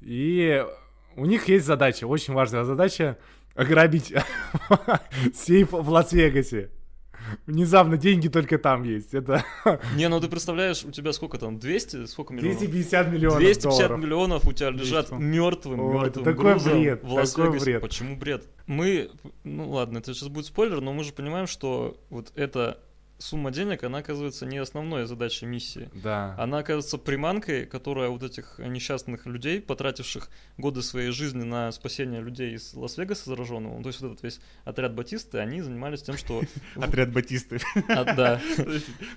И 0.00 0.64
у 1.16 1.26
них 1.26 1.48
есть 1.48 1.66
задача, 1.66 2.06
очень 2.06 2.34
важная 2.34 2.62
задача, 2.62 3.18
ограбить 3.56 4.14
сейф 5.34 5.72
в 5.72 5.90
Лас-Вегасе. 5.90 6.70
Внезапно 7.46 7.96
деньги 7.96 8.28
только 8.28 8.58
там 8.58 8.82
есть. 8.82 9.14
Это... 9.14 9.44
Не, 9.96 10.08
ну 10.08 10.20
ты 10.20 10.28
представляешь, 10.28 10.84
у 10.84 10.90
тебя 10.90 11.12
сколько 11.12 11.38
там, 11.38 11.58
200? 11.58 12.06
Сколько 12.06 12.34
миллионов? 12.34 12.58
250 12.58 13.08
миллионов 13.12 13.38
250 13.38 13.62
долларов. 13.62 14.00
миллионов 14.00 14.46
у 14.46 14.52
тебя 14.52 14.70
лежат 14.70 15.10
мертвым, 15.10 15.80
О, 15.80 15.92
мертвым 15.92 16.06
это 16.06 16.22
такой 16.22 16.58
бред, 16.58 17.02
в 17.02 17.12
Лас-Вегасе. 17.12 17.64
Бред. 17.64 17.82
Почему 17.82 18.16
бред? 18.16 18.48
Мы, 18.66 19.10
ну 19.44 19.70
ладно, 19.70 19.98
это 19.98 20.14
сейчас 20.14 20.28
будет 20.28 20.46
спойлер, 20.46 20.80
но 20.80 20.92
мы 20.92 21.04
же 21.04 21.12
понимаем, 21.12 21.46
что 21.46 21.96
вот 22.10 22.32
это 22.34 22.80
сумма 23.18 23.50
денег, 23.50 23.84
она 23.84 23.98
оказывается 23.98 24.46
не 24.46 24.58
основной 24.58 25.06
задачей 25.06 25.46
миссии. 25.46 25.90
Да. 25.94 26.34
Она 26.38 26.58
оказывается 26.58 26.98
приманкой, 26.98 27.66
которая 27.66 28.08
вот 28.08 28.22
этих 28.22 28.58
несчастных 28.58 29.26
людей, 29.26 29.60
потративших 29.60 30.28
годы 30.58 30.82
своей 30.82 31.10
жизни 31.10 31.42
на 31.42 31.72
спасение 31.72 32.20
людей 32.20 32.54
из 32.54 32.74
Лас-Вегаса 32.74 33.30
зараженного, 33.30 33.76
ну, 33.76 33.82
то 33.82 33.88
есть 33.88 34.00
вот 34.00 34.12
этот 34.12 34.22
весь 34.22 34.40
отряд 34.64 34.94
Батисты, 34.94 35.38
они 35.38 35.62
занимались 35.62 36.02
тем, 36.02 36.16
что... 36.16 36.42
Отряд 36.76 37.12
Батисты. 37.12 37.58
А, 37.88 38.04
да. 38.04 38.40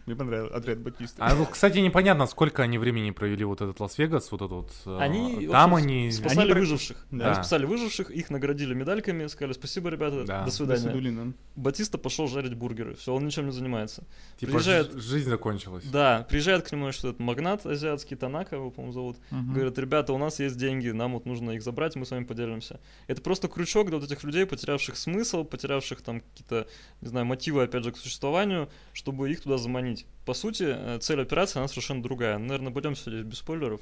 Мне 0.05 0.15
понравилось, 0.15 0.53
отряд 0.53 0.79
Батисты. 0.79 1.21
А, 1.21 1.45
кстати, 1.45 1.79
непонятно, 1.79 2.25
сколько 2.27 2.63
они 2.63 2.77
времени 2.77 3.11
провели 3.11 3.43
вот 3.43 3.61
этот 3.61 3.79
Лас-Вегас, 3.79 4.31
вот 4.31 4.41
этот 4.41 4.51
вот... 4.51 4.71
Э, 4.85 4.97
они... 5.01 5.47
Там 5.47 5.75
они... 5.75 6.11
Спасали 6.11 6.53
выживших. 6.53 7.05
Они 7.11 7.33
спасали 7.33 7.65
выживших, 7.65 8.11
их 8.11 8.29
наградили 8.29 8.73
медальками, 8.73 9.27
сказали 9.27 9.53
спасибо, 9.53 9.89
ребята, 9.89 10.25
до 10.25 10.51
свидания. 10.51 11.33
Батиста 11.55 11.97
пошел 11.97 12.27
жарить 12.27 12.53
бургеры, 12.53 12.95
все, 12.95 13.13
он 13.13 13.25
ничем 13.25 13.45
не 13.45 13.51
занимается 13.51 13.88
занимается. 13.89 14.03
Типа 14.37 14.53
приезжает, 14.53 14.93
жизнь 14.93 15.29
закончилась. 15.29 15.83
Да, 15.85 16.25
приезжает 16.29 16.67
к 16.67 16.71
нему 16.71 16.91
что-то 16.91 17.21
магнат 17.21 17.65
азиатский, 17.65 18.15
Танака 18.15 18.55
его, 18.55 18.71
по-моему, 18.71 18.93
зовут. 18.93 19.17
Угу. 19.31 19.53
Говорит, 19.53 19.77
ребята, 19.77 20.13
у 20.13 20.17
нас 20.17 20.39
есть 20.39 20.57
деньги, 20.57 20.89
нам 20.89 21.13
вот 21.13 21.25
нужно 21.25 21.51
их 21.51 21.61
забрать, 21.61 21.95
мы 21.95 22.05
с 22.05 22.11
вами 22.11 22.23
поделимся. 22.23 22.79
Это 23.07 23.21
просто 23.21 23.47
крючок 23.47 23.87
для 23.89 23.97
вот 23.97 24.09
этих 24.09 24.23
людей, 24.23 24.45
потерявших 24.45 24.95
смысл, 24.95 25.43
потерявших 25.43 26.01
там 26.01 26.21
какие-то, 26.21 26.67
не 27.01 27.09
знаю, 27.09 27.25
мотивы, 27.25 27.63
опять 27.63 27.83
же, 27.83 27.91
к 27.91 27.97
существованию, 27.97 28.69
чтобы 28.93 29.29
их 29.29 29.41
туда 29.41 29.57
заманить. 29.57 30.05
По 30.25 30.33
сути, 30.33 30.65
э, 30.67 30.99
цель 30.99 31.21
операции, 31.21 31.59
она 31.59 31.67
совершенно 31.67 32.01
другая. 32.01 32.37
Наверное, 32.37 32.71
будем 32.71 32.95
сидеть 32.95 33.25
без 33.25 33.39
спойлеров. 33.39 33.81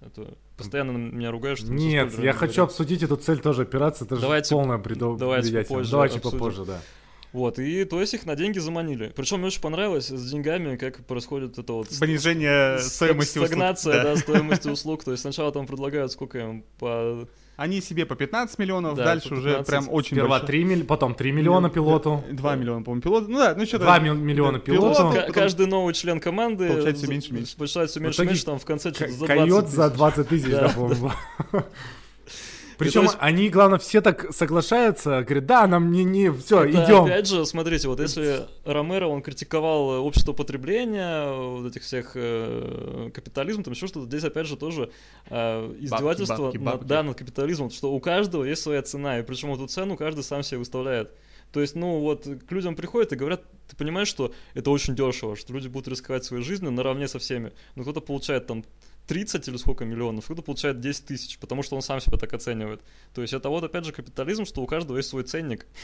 Это 0.00 0.34
постоянно 0.56 0.90
меня 0.90 1.30
ругаешь, 1.30 1.58
что 1.58 1.72
Нет, 1.72 2.18
я 2.18 2.32
хочу 2.32 2.64
обсудить 2.64 3.04
эту 3.04 3.14
цель 3.14 3.38
тоже 3.38 3.62
операции, 3.62 4.04
это 4.04 4.16
давайте, 4.16 4.48
же 4.48 4.56
полное 4.56 4.78
бредовое. 4.78 5.16
Давайте 5.16 5.62
попозже. 5.62 5.90
Давайте 5.92 6.16
обсудим. 6.18 6.38
попозже, 6.38 6.64
да. 6.64 6.80
Вот, 7.32 7.58
и 7.58 7.84
то 7.84 8.00
есть 8.00 8.12
их 8.14 8.26
на 8.26 8.36
деньги 8.36 8.58
заманили. 8.58 9.12
Причем 9.16 9.38
мне 9.38 9.46
очень 9.46 9.60
понравилось 9.60 10.08
с 10.08 10.30
деньгами, 10.30 10.76
как 10.76 11.04
происходит 11.06 11.58
это 11.58 11.72
вот... 11.72 11.88
Понижение 11.98 12.78
стоимости 12.78 13.38
услуг. 13.38 13.46
Стагнация, 13.46 14.02
да, 14.02 14.16
стоимости 14.16 14.68
услуг. 14.72 15.04
То 15.04 15.12
есть 15.12 15.22
сначала 15.22 15.50
там 15.50 15.66
предлагают 15.66 16.12
сколько 16.12 16.38
им 16.38 16.64
по... 16.78 17.26
Они 17.56 17.80
себе 17.80 18.06
по 18.06 18.16
15 18.16 18.58
миллионов, 18.58 18.96
да, 18.96 19.04
дальше 19.04 19.28
15, 19.28 19.46
уже 19.46 19.64
прям 19.64 19.88
очень 19.90 20.16
Сперва 20.16 20.40
большой. 20.40 20.46
3 20.46 20.64
милли... 20.64 20.82
потом 20.82 21.14
3 21.14 21.32
миллиона 21.32 21.70
пилоту. 21.70 22.24
2 22.30 22.56
миллиона, 22.56 22.82
по-моему, 22.82 23.02
пилоту. 23.02 23.28
Ну 23.28 23.38
да, 23.38 23.54
ну 23.54 23.64
что-то... 23.64 23.84
2 23.84 23.98
миллиона 24.00 24.58
пилоту. 24.58 24.94
Пилот, 24.94 25.14
потом... 25.14 25.32
Каждый 25.32 25.66
новый 25.66 25.94
член 25.94 26.20
команды... 26.20 26.68
Получает 26.68 26.98
все 26.98 27.06
меньше 27.06 27.32
меньше. 27.32 27.56
Получает 27.56 27.90
все 27.90 28.00
меньше 28.00 28.24
меньше, 28.24 28.44
там 28.44 28.58
в 28.58 28.64
конце 28.64 28.92
что-то 28.92 29.12
за 29.12 29.26
20 29.26 29.36
Койот 29.36 29.68
за 29.68 29.90
20 29.90 30.28
тысяч, 30.28 30.50
да, 30.50 30.68
по-моему. 30.68 31.12
Причем 32.84 33.02
есть... 33.02 33.16
они, 33.20 33.48
главное, 33.48 33.78
все 33.78 34.00
так 34.00 34.32
соглашаются, 34.32 35.22
говорят, 35.22 35.46
да, 35.46 35.66
нам 35.66 35.90
не, 35.90 36.04
не, 36.04 36.32
все, 36.32 36.68
идем. 36.68 37.04
Опять 37.04 37.28
же, 37.28 37.44
смотрите, 37.46 37.88
вот 37.88 38.00
если 38.00 38.46
Ромеро, 38.64 39.06
он 39.06 39.22
критиковал 39.22 40.04
общество 40.04 40.32
потребления, 40.32 41.32
вот 41.32 41.66
этих 41.70 41.82
всех 41.82 42.12
э, 42.14 43.10
капитализм, 43.14 43.62
там 43.62 43.74
еще 43.74 43.86
что-то, 43.86 44.06
здесь 44.06 44.24
опять 44.24 44.46
же 44.46 44.56
тоже 44.56 44.90
э, 45.30 45.74
издевательство 45.80 46.44
бабки, 46.44 46.58
бабки, 46.58 46.58
бабки. 46.58 46.80
Над, 46.80 46.86
да, 46.86 47.02
над 47.02 47.18
капитализмом, 47.18 47.70
что 47.70 47.92
у 47.92 48.00
каждого 48.00 48.44
есть 48.44 48.62
своя 48.62 48.82
цена, 48.82 49.18
и 49.18 49.22
причем 49.22 49.52
эту 49.52 49.66
цену 49.66 49.96
каждый 49.96 50.24
сам 50.24 50.42
себе 50.42 50.58
выставляет. 50.58 51.10
То 51.52 51.60
есть, 51.60 51.74
ну 51.74 52.00
вот, 52.00 52.26
к 52.48 52.50
людям 52.50 52.74
приходят 52.74 53.12
и 53.12 53.16
говорят, 53.16 53.44
ты 53.68 53.76
понимаешь, 53.76 54.08
что 54.08 54.32
это 54.54 54.70
очень 54.70 54.96
дешево, 54.96 55.36
что 55.36 55.52
люди 55.52 55.68
будут 55.68 55.88
рисковать 55.88 56.24
своей 56.24 56.42
жизнью 56.42 56.70
наравне 56.70 57.08
со 57.08 57.18
всеми. 57.18 57.52
Но 57.74 57.82
кто-то 57.82 58.00
получает 58.00 58.46
там 58.46 58.64
30 59.06 59.48
или 59.48 59.56
сколько 59.56 59.84
миллионов, 59.84 60.24
кто-то 60.24 60.42
получает 60.42 60.80
10 60.80 61.06
тысяч, 61.06 61.38
потому 61.38 61.62
что 61.62 61.76
он 61.76 61.82
сам 61.82 62.00
себя 62.00 62.16
так 62.18 62.32
оценивает. 62.32 62.80
То 63.14 63.22
есть 63.22 63.34
это 63.34 63.48
вот 63.48 63.64
опять 63.64 63.84
же 63.84 63.92
капитализм, 63.92 64.44
что 64.44 64.62
у 64.62 64.66
каждого 64.66 64.96
есть 64.96 65.08
свой 65.08 65.24
ценник. 65.24 65.66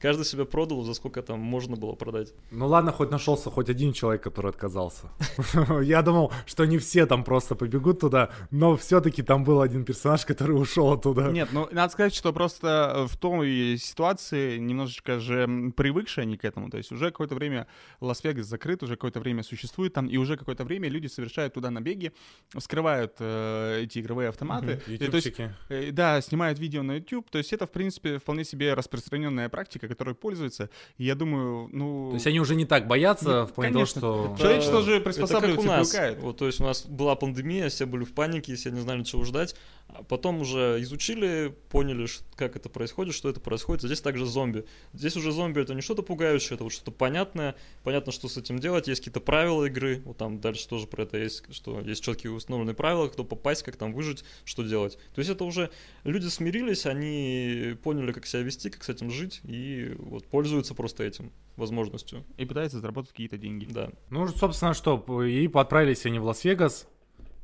Каждый 0.00 0.24
себя 0.24 0.44
продал, 0.44 0.82
за 0.82 0.94
сколько 0.94 1.22
там 1.22 1.38
можно 1.38 1.76
было 1.76 1.94
продать. 1.94 2.32
Ну 2.50 2.66
ладно, 2.66 2.92
хоть 2.92 3.10
нашелся 3.10 3.50
хоть 3.50 3.68
один 3.68 3.92
человек, 3.92 4.22
который 4.22 4.50
отказался. 4.50 5.10
Я 5.82 6.02
думал, 6.02 6.32
что 6.46 6.64
не 6.64 6.78
все 6.78 7.06
там 7.06 7.24
просто 7.24 7.54
побегут 7.54 8.00
туда, 8.00 8.30
но 8.50 8.76
все-таки 8.76 9.22
там 9.22 9.44
был 9.44 9.60
один 9.60 9.84
персонаж, 9.84 10.24
который 10.24 10.52
ушел 10.52 10.92
оттуда. 10.92 11.30
Нет, 11.30 11.50
ну 11.52 11.68
надо 11.72 11.92
сказать, 11.92 12.14
что 12.14 12.32
просто 12.32 13.06
в 13.08 13.16
той 13.16 13.76
ситуации 13.78 14.58
немножечко 14.58 15.20
же 15.20 15.72
привыкшие 15.76 16.22
они 16.22 16.36
к 16.36 16.44
этому. 16.44 16.70
То 16.70 16.78
есть 16.78 16.92
уже 16.92 17.10
какое-то 17.10 17.34
время 17.34 17.66
Лас-Вегас 18.00 18.46
закрыт, 18.46 18.82
уже 18.82 18.96
какое-то 18.96 19.20
время 19.20 19.42
существует 19.42 19.92
там, 19.92 20.06
и 20.06 20.16
уже 20.16 20.36
какое-то 20.36 20.64
время 20.64 20.88
люди 20.88 21.06
совершают 21.06 21.54
туда 21.54 21.70
набеги, 21.70 22.12
вскрывают 22.58 23.14
э, 23.18 23.82
эти 23.84 23.98
игровые 23.98 24.28
автоматы. 24.28 24.80
Угу. 24.86 25.10
То 25.10 25.16
есть, 25.16 25.32
э, 25.68 25.90
да, 25.92 26.20
снимают 26.20 26.58
видео 26.58 26.82
на 26.82 26.96
YouTube. 26.96 27.30
То 27.30 27.38
есть 27.38 27.52
это, 27.52 27.66
в 27.66 27.70
принципе, 27.70 28.18
вполне 28.18 28.44
себе 28.44 28.74
распространенная 28.74 29.48
практика, 29.48 29.88
которой 29.88 30.14
пользуются. 30.14 30.70
И 30.98 31.04
я 31.04 31.14
думаю, 31.14 31.68
ну... 31.72 32.10
То 32.10 32.14
есть 32.14 32.26
они 32.26 32.40
уже 32.40 32.54
не 32.54 32.66
так 32.66 32.86
боятся 32.86 33.40
Нет, 33.40 33.50
в 33.50 33.52
плане 33.54 33.72
конечно. 33.72 34.00
того, 34.00 34.36
что... 34.36 34.42
Человечество 34.42 34.82
же 34.82 35.00
приспосабливается 35.00 35.62
это 35.62 35.68
как 35.68 36.12
у 36.12 36.16
нас. 36.16 36.22
Вот, 36.22 36.36
то 36.38 36.46
есть 36.46 36.60
у 36.60 36.64
нас 36.64 36.86
была 36.86 37.16
пандемия, 37.16 37.68
все 37.68 37.86
были 37.86 38.04
в 38.04 38.12
панике, 38.12 38.54
все 38.54 38.70
не 38.70 38.80
знали, 38.80 39.02
чего 39.02 39.24
ждать. 39.24 39.56
А 39.94 40.02
потом 40.02 40.40
уже 40.40 40.78
изучили, 40.80 41.54
поняли, 41.68 42.06
как 42.34 42.56
это 42.56 42.68
происходит, 42.68 43.14
что 43.14 43.28
это 43.28 43.40
происходит. 43.40 43.82
Здесь 43.82 44.00
также 44.00 44.24
зомби. 44.24 44.64
Здесь 44.94 45.16
уже 45.16 45.32
зомби 45.32 45.60
это 45.60 45.74
не 45.74 45.82
что-то 45.82 46.02
пугающее, 46.02 46.54
это 46.54 46.64
вот 46.64 46.72
что-то 46.72 46.92
понятное. 46.92 47.54
Понятно, 47.82 48.10
что 48.10 48.28
с 48.28 48.36
этим 48.36 48.58
делать. 48.58 48.88
Есть 48.88 49.02
какие-то 49.02 49.20
правила 49.20 49.66
игры. 49.66 50.02
Вот 50.04 50.16
там 50.16 50.40
дальше 50.40 50.66
тоже 50.66 50.86
про 50.86 51.02
это 51.02 51.18
есть, 51.18 51.44
что 51.54 51.80
есть 51.80 52.02
четкие 52.02 52.32
установленные 52.32 52.74
правила, 52.74 53.08
кто 53.08 53.22
попасть, 53.24 53.62
как 53.62 53.76
там 53.76 53.92
выжить, 53.92 54.24
что 54.44 54.62
делать. 54.62 54.98
То 55.14 55.18
есть 55.18 55.30
это 55.30 55.44
уже 55.44 55.70
люди 56.04 56.26
смирились, 56.28 56.86
они 56.86 57.76
поняли, 57.82 58.12
как 58.12 58.26
себя 58.26 58.42
вести, 58.42 58.70
как 58.70 58.84
с 58.84 58.88
этим 58.88 59.10
жить, 59.10 59.40
и 59.44 59.94
вот 59.98 60.26
пользуются 60.26 60.74
просто 60.74 61.04
этим 61.04 61.32
возможностью. 61.56 62.24
И 62.38 62.46
пытаются 62.46 62.80
заработать 62.80 63.10
какие-то 63.10 63.36
деньги. 63.36 63.66
Да. 63.70 63.90
Ну, 64.10 64.26
собственно, 64.28 64.72
что, 64.72 65.22
и 65.22 65.50
отправились 65.52 66.06
они 66.06 66.18
вЛас-Вегас, 66.18 66.86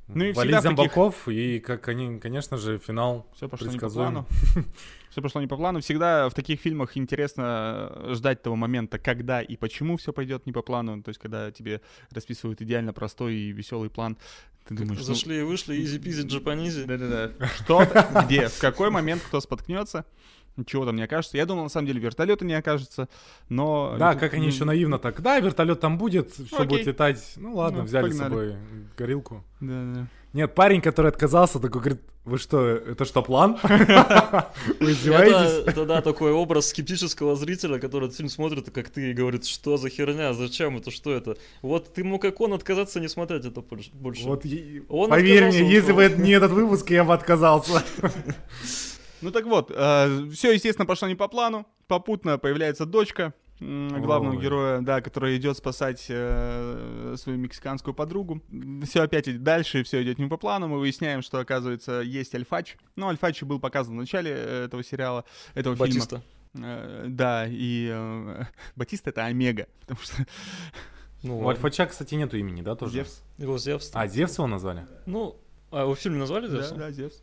ну 0.09 0.25
и 0.25 0.33
Валить 0.33 0.63
зомбаков, 0.63 1.15
таких... 1.25 1.39
и, 1.39 1.61
как 1.61 1.87
они, 1.89 2.19
конечно 2.19 2.57
же, 2.57 2.79
финал 2.79 3.27
Все 3.35 3.49
пошло 3.49 3.69
не 3.69 3.79
по 3.79 3.91
плану. 3.91 4.27
Все 5.11 5.23
пошло 5.23 5.41
не 5.41 5.47
по 5.47 5.57
плану. 5.57 5.81
Всегда 5.81 6.29
в 6.29 6.35
таких 6.35 6.61
фильмах 6.61 6.97
интересно 6.97 7.93
ждать 8.11 8.43
того 8.43 8.57
момента, 8.57 8.99
когда 8.99 9.43
и 9.43 9.57
почему 9.57 9.97
все 9.97 10.13
пойдет 10.13 10.47
не 10.47 10.53
по 10.53 10.63
плану. 10.63 11.03
То 11.03 11.11
есть, 11.11 11.21
когда 11.21 11.51
тебе 11.51 11.81
расписывают 12.11 12.61
идеально 12.61 12.93
простой 12.93 13.35
и 13.35 13.53
веселый 13.53 13.91
план, 13.91 14.17
ты 14.67 14.75
думаешь, 14.75 15.03
Зашли 15.03 15.37
ну... 15.37 15.41
и 15.41 15.45
вышли, 15.45 15.83
изи-пизи, 15.83 16.27
джапанизи. 16.27 16.85
Да-да-да. 16.85 17.49
Что, 17.57 17.87
где, 18.25 18.49
в 18.49 18.59
какой 18.59 18.91
момент 18.91 19.23
кто 19.27 19.41
споткнется, 19.41 20.05
Ничего 20.59 20.85
там 20.85 20.97
не 20.97 21.03
окажется. 21.03 21.37
Я 21.37 21.47
думал, 21.47 21.63
на 21.63 21.69
самом 21.69 21.87
деле, 21.87 22.01
вертолета 22.01 22.45
не 22.45 22.55
окажется, 22.55 23.09
но... 23.49 23.95
Да, 23.97 24.17
как 24.17 24.35
они 24.35 24.49
еще 24.49 24.65
наивно 24.65 24.99
так. 24.99 25.23
Да, 25.23 25.39
вертолет 25.39 25.79
там 25.79 25.99
будет, 25.99 26.33
все 26.33 26.65
будет 26.65 26.85
летать. 26.85 27.35
Ну 27.37 27.55
ладно, 27.55 27.79
ну, 27.79 27.85
взяли 27.85 28.11
с 28.11 28.19
собой 28.19 28.57
горилку. 28.97 29.45
Да, 29.61 29.85
да. 29.95 30.07
Нет, 30.33 30.55
парень, 30.55 30.81
который 30.81 31.09
отказался, 31.09 31.61
такой 31.61 31.81
говорит, 31.81 32.03
вы 32.25 32.39
что, 32.39 32.67
это 32.67 33.05
что, 33.05 33.23
план? 33.23 33.57
Вы 33.63 34.93
издеваетесь? 34.93 35.67
Это, 35.67 35.87
да, 35.87 36.03
такой 36.03 36.33
образ 36.33 36.69
скептического 36.69 37.37
зрителя, 37.37 37.79
который 37.79 38.07
этот 38.07 38.19
фильм 38.19 38.29
смотрит, 38.29 38.71
как 38.71 38.91
ты, 38.91 39.11
и 39.11 39.15
говорит, 39.15 39.47
что 39.47 39.79
за 39.79 39.89
херня, 39.89 40.35
зачем 40.35 40.77
это, 40.77 40.91
что 40.91 41.13
это? 41.13 41.39
Вот 41.63 41.95
ты 41.95 42.05
мог 42.05 42.21
как 42.21 42.41
он 42.43 42.53
отказаться 42.53 43.01
не 43.01 43.09
смотреть 43.09 43.47
это 43.47 43.63
больше. 43.63 44.27
Вот, 44.27 44.45
он 44.91 45.09
поверь 45.09 45.47
мне, 45.47 45.71
если 45.71 45.93
бы 45.93 46.13
не 46.19 46.33
этот 46.33 46.51
выпуск, 46.51 46.91
я 46.91 47.05
бы 47.05 47.15
отказался. 47.15 47.83
Ну 49.21 49.31
так 49.31 49.45
вот, 49.47 49.73
э, 49.75 50.29
все, 50.33 50.53
естественно, 50.53 50.87
пошло 50.87 51.09
не 51.09 51.15
по 51.15 51.29
плану. 51.29 51.67
Попутно 51.87 52.39
появляется 52.39 52.87
дочка 52.87 53.35
главного 53.61 54.37
Ой. 54.37 54.43
героя, 54.43 54.81
да, 54.81 55.01
который 55.01 55.37
идет 55.37 55.57
спасать 55.57 56.07
э, 56.09 57.15
свою 57.19 57.39
мексиканскую 57.39 57.95
подругу. 57.95 58.41
Все 58.85 59.03
опять 59.03 59.43
дальше, 59.43 59.83
все 59.83 60.03
идет 60.03 60.19
не 60.19 60.27
по 60.27 60.37
плану. 60.37 60.69
Мы 60.69 60.79
выясняем, 60.79 61.23
что, 61.23 61.41
оказывается, 61.41 62.01
есть 62.01 62.35
Альфач. 62.35 62.77
Ну, 62.97 63.09
Альфач 63.09 63.43
был 63.43 63.59
показан 63.59 63.95
в 63.97 63.99
начале 63.99 64.33
э, 64.33 64.65
этого 64.67 64.85
сериала, 64.85 65.25
этого 65.55 65.75
Батиста. 65.75 66.23
фильма. 66.53 66.69
Э, 66.69 67.05
да, 67.09 67.47
и 67.49 67.89
э, 67.93 68.45
Батиста 68.77 69.11
это 69.11 69.25
Омега, 69.25 69.67
потому 69.81 70.01
что... 70.01 70.15
Ну, 71.25 71.41
у 71.41 71.49
Альфача, 71.49 71.87
кстати, 71.87 72.15
нету 72.15 72.37
имени, 72.37 72.63
да, 72.63 72.77
тоже? 72.77 72.93
Зевс. 72.93 73.23
Его 73.39 73.59
Зевс. 73.59 73.91
А, 73.93 74.07
Зевс 74.07 74.39
его 74.39 74.47
назвали? 74.47 74.87
Ну, 75.05 75.37
а 75.73 75.83
его 75.83 75.97
в 75.97 75.99
фильме 75.99 76.19
назвали 76.19 76.49
Зевс? 76.49 76.71
Да, 76.71 76.77
да, 76.77 76.91
Зевс. 76.93 77.23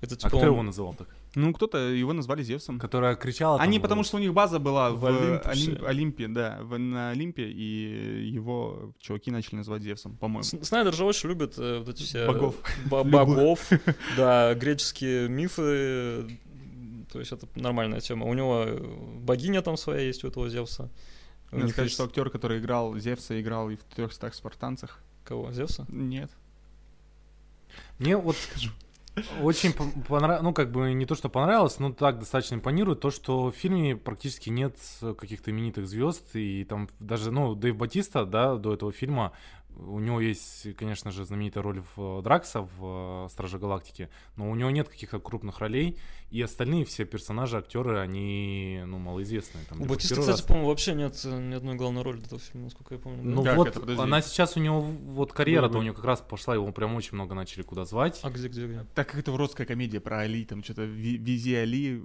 Это, 0.00 0.14
типа, 0.14 0.28
а 0.28 0.30
кто 0.30 0.38
он... 0.38 0.46
его 0.46 0.62
называл 0.62 0.94
так? 0.94 1.08
Ну, 1.34 1.52
кто-то 1.52 1.78
его 1.78 2.12
назвали 2.12 2.42
Зевсом. 2.42 2.78
Которая 2.78 3.16
кричала. 3.16 3.60
Они, 3.60 3.80
потому 3.80 4.04
что 4.04 4.16
у 4.16 4.20
них 4.20 4.32
база 4.32 4.58
была 4.58 4.90
в, 4.90 5.00
в 5.00 5.40
Олимп, 5.44 5.84
Олимпе, 5.84 6.28
да, 6.28 6.58
в, 6.62 6.78
на 6.78 7.10
Олимпе, 7.10 7.48
и 7.50 8.28
его 8.28 8.94
чуваки 9.00 9.30
начали 9.30 9.56
называть 9.56 9.82
Зевсом, 9.82 10.16
по-моему. 10.16 10.42
Снайдер 10.42 10.94
же 10.94 11.04
очень 11.04 11.28
любит 11.28 11.54
э, 11.58 11.78
вот 11.78 11.88
эти 11.88 12.02
все... 12.02 12.26
Богов. 12.26 12.54
Богов, 12.86 13.68
да, 14.16 14.54
греческие 14.54 15.28
мифы, 15.28 16.38
то 17.12 17.18
есть 17.18 17.32
это 17.32 17.48
нормальная 17.56 18.00
тема. 18.00 18.26
У 18.26 18.34
него 18.34 18.66
богиня 19.20 19.62
там 19.62 19.76
своя 19.76 20.02
есть, 20.02 20.24
у 20.24 20.28
этого 20.28 20.48
Зевса. 20.48 20.90
Надо 21.50 21.68
сказать, 21.68 21.86
есть... 21.86 21.94
что 21.94 22.04
актер, 22.04 22.30
который 22.30 22.58
играл 22.58 22.96
Зевса, 22.98 23.40
играл 23.40 23.70
и 23.70 23.76
в 23.76 23.84
трехстах 23.84 24.34
спартанцах. 24.34 25.00
Кого, 25.24 25.52
Зевса? 25.52 25.86
Нет. 25.88 26.30
Мне 27.98 28.16
вот 28.16 28.36
скажу. 28.36 28.70
Очень 29.42 29.72
понравилось, 29.72 30.42
ну 30.42 30.52
как 30.52 30.70
бы 30.70 30.92
не 30.92 31.06
то, 31.06 31.14
что 31.14 31.28
понравилось, 31.28 31.78
но 31.78 31.92
так 31.92 32.18
достаточно 32.18 32.56
импонирует 32.56 33.00
то, 33.00 33.10
что 33.10 33.50
в 33.50 33.54
фильме 33.54 33.96
практически 33.96 34.50
нет 34.50 34.76
каких-то 35.00 35.50
именитых 35.50 35.86
звезд, 35.86 36.34
и 36.34 36.64
там 36.64 36.88
даже, 36.98 37.30
ну, 37.30 37.54
Дэйв 37.54 37.76
Батиста, 37.76 38.24
да, 38.24 38.56
до 38.56 38.74
этого 38.74 38.92
фильма 38.92 39.32
у 39.78 39.98
него 40.00 40.20
есть, 40.20 40.74
конечно 40.76 41.10
же, 41.10 41.24
знаменитая 41.24 41.62
роль 41.62 41.82
в 41.96 42.18
э, 42.20 42.22
Дракса 42.22 42.62
в 42.62 43.26
э, 43.26 43.28
Страже 43.30 43.58
Галактики, 43.58 44.08
но 44.36 44.50
у 44.50 44.54
него 44.54 44.70
нет 44.70 44.88
каких-то 44.88 45.20
крупных 45.20 45.60
ролей, 45.60 45.98
и 46.30 46.42
остальные 46.42 46.84
все 46.84 47.04
персонажи, 47.04 47.56
актеры, 47.56 47.98
они, 47.98 48.82
ну, 48.86 48.98
малоизвестные. 48.98 49.64
Там, 49.66 49.80
у 49.80 49.86
Батиста, 49.86 50.16
кстати, 50.16 50.30
раз... 50.30 50.42
по-моему, 50.42 50.68
вообще 50.68 50.94
нет 50.94 51.20
э, 51.24 51.38
ни 51.40 51.54
одной 51.54 51.76
главной 51.76 52.02
роли 52.02 52.22
этого 52.22 52.40
фильма, 52.40 52.64
насколько 52.64 52.94
я 52.94 53.00
помню. 53.00 53.22
Ну 53.22 53.42
как 53.44 53.56
вот, 53.56 53.68
это, 53.68 54.02
она 54.02 54.20
сейчас 54.20 54.56
у 54.56 54.60
него, 54.60 54.80
вот 54.80 55.32
карьера-то 55.32 55.78
у 55.78 55.82
него 55.82 55.94
как 55.94 56.04
раз 56.04 56.20
пошла, 56.20 56.54
его 56.54 56.70
прям 56.72 56.94
очень 56.96 57.14
много 57.14 57.34
начали 57.34 57.62
куда 57.62 57.84
звать. 57.84 58.20
А 58.22 58.30
где, 58.30 58.48
где, 58.48 58.66
где? 58.66 58.86
Так 58.94 59.08
как 59.08 59.20
это 59.20 59.32
уродская 59.32 59.66
комедия 59.66 60.00
про 60.00 60.20
Али, 60.20 60.44
там 60.44 60.62
что-то 60.62 60.84
Визи 60.84 61.54
Али, 61.54 62.00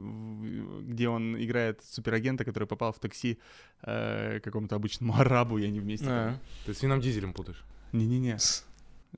где 0.81 1.09
он 1.09 1.41
играет 1.43 1.83
суперагента, 1.83 2.45
который 2.45 2.67
попал 2.67 2.93
в 2.93 2.99
такси 2.99 3.39
э, 3.81 4.39
какому-то 4.41 4.75
обычному 4.75 5.15
арабу, 5.17 5.57
я 5.57 5.69
не 5.69 5.79
вместе. 5.79 6.07
А. 6.07 6.39
Ты 6.65 6.73
с 6.73 6.81
Вином 6.81 7.01
Дизелем 7.01 7.33
путаешь. 7.33 7.62
Не-не-не. 7.93 8.37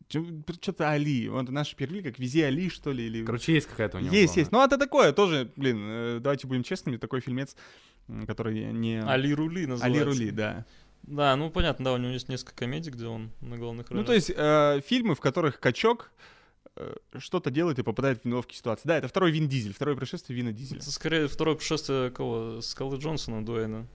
Что-то 0.08 0.92
Али. 0.92 1.30
Он 1.30 1.46
наши 1.46 1.76
перевели 1.76 2.04
как 2.04 2.20
Вези 2.20 2.42
Али, 2.42 2.70
что 2.70 2.92
ли. 2.92 3.06
Или... 3.06 3.26
Короче, 3.26 3.54
есть 3.54 3.68
какая-то 3.68 3.98
у 3.98 4.02
него. 4.02 4.14
Есть, 4.14 4.38
есть. 4.38 4.52
Ну, 4.52 4.64
это 4.64 4.78
такое 4.78 5.14
тоже, 5.14 5.52
блин, 5.56 5.80
э, 5.82 6.20
давайте 6.22 6.46
будем 6.46 6.64
честными, 6.64 6.98
такой 6.98 7.22
фильмец, 7.22 7.56
который 8.28 8.72
не... 8.72 9.02
Али 9.02 9.34
Рули 9.34 9.66
называется. 9.66 10.02
Али 10.02 10.10
Рули, 10.10 10.32
да. 10.32 10.66
Да, 11.04 11.36
ну 11.36 11.50
понятно, 11.50 11.86
да, 11.86 11.94
у 11.94 11.98
него 11.98 12.12
есть 12.12 12.30
несколько 12.30 12.56
комедий, 12.56 12.92
где 12.92 13.06
он 13.06 13.32
на 13.42 13.58
главных 13.58 13.90
ролях. 13.90 14.02
Ну, 14.02 14.06
то 14.06 14.14
есть 14.14 14.32
э, 14.36 14.82
фильмы, 14.86 15.16
в 15.16 15.20
которых 15.20 15.60
качок 15.60 16.12
э, 16.76 16.96
что-то 17.18 17.52
делает 17.52 17.80
и 17.80 17.84
попадает 17.84 18.24
в 18.24 18.26
неловкие 18.26 18.58
ситуации. 18.58 18.88
Да, 18.88 18.98
это 18.98 19.08
второй 19.08 19.32
Вин 19.32 19.48
Дизель, 19.48 19.74
второе 19.74 19.96
пришествие 19.96 20.38
Вина 20.38 20.52
Дизеля. 20.52 20.80
Это 20.80 20.92
скорее 20.92 21.28
второе 21.28 21.56
пришествие 21.56 22.10
кого? 22.10 22.62
Скалы 22.62 22.98
Джонсона, 22.98 23.46
Дуэйна. 23.46 23.88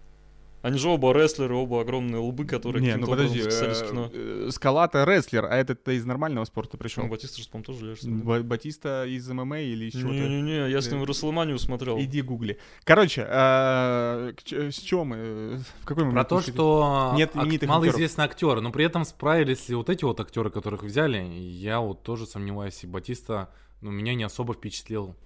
Они 0.63 0.79
же 0.79 0.89
оба 0.89 1.13
рестлеры, 1.13 1.55
оба 1.55 1.81
огромные 1.81 2.21
лбы, 2.21 2.45
которые 2.45 2.83
Не, 2.83 2.97
ну 2.97 3.07
подожди, 3.07 3.41
э, 3.41 4.09
э, 4.13 4.49
Скала-то 4.51 5.05
рестлер, 5.05 5.47
а 5.47 5.57
этот-то 5.57 5.93
из 5.93 6.05
нормального 6.05 6.45
спорта 6.45 6.77
пришел. 6.77 7.05
Ну, 7.05 7.09
Батиста 7.09 7.41
же, 7.41 7.49
по-моему, 7.49 7.65
тоже 7.65 7.91
лежит. 7.91 8.45
Батиста 8.45 9.07
из 9.07 9.27
ММА 9.29 9.61
или 9.61 9.87
из 9.87 9.93
чего-то? 9.93 10.15
Не-не-не, 10.15 10.71
я 10.71 10.81
с 10.83 10.91
ним 10.91 11.05
Расселманию 11.05 11.59
смотрел. 11.59 11.99
Иди 11.99 12.21
гугли. 12.21 12.59
Короче, 12.85 13.27
а, 13.27 14.33
с 14.47 14.79
чего 14.79 15.05
мы? 15.05 15.63
В 15.81 15.85
какой 15.85 16.05
момент? 16.05 16.29
Про 16.29 16.37
то, 16.37 16.43
что 16.43 17.15
нет 17.17 17.35
малоизвестные 17.35 18.27
актеры, 18.27 18.61
но 18.61 18.71
при 18.71 18.85
этом 18.85 19.05
справились 19.05 19.69
ли 19.69 19.75
вот 19.75 19.89
эти 19.89 20.05
вот 20.05 20.21
актеры, 20.21 20.51
которых 20.51 20.83
взяли, 20.83 21.19
я 21.23 21.81
вот 21.81 22.03
тоже 22.03 22.27
сомневаюсь, 22.27 22.85
и 22.85 22.87
Батиста, 22.87 23.51
ну, 23.81 23.91
меня 23.91 24.15
не 24.15 24.25
особо 24.25 24.53
впечатлил. 24.55 25.17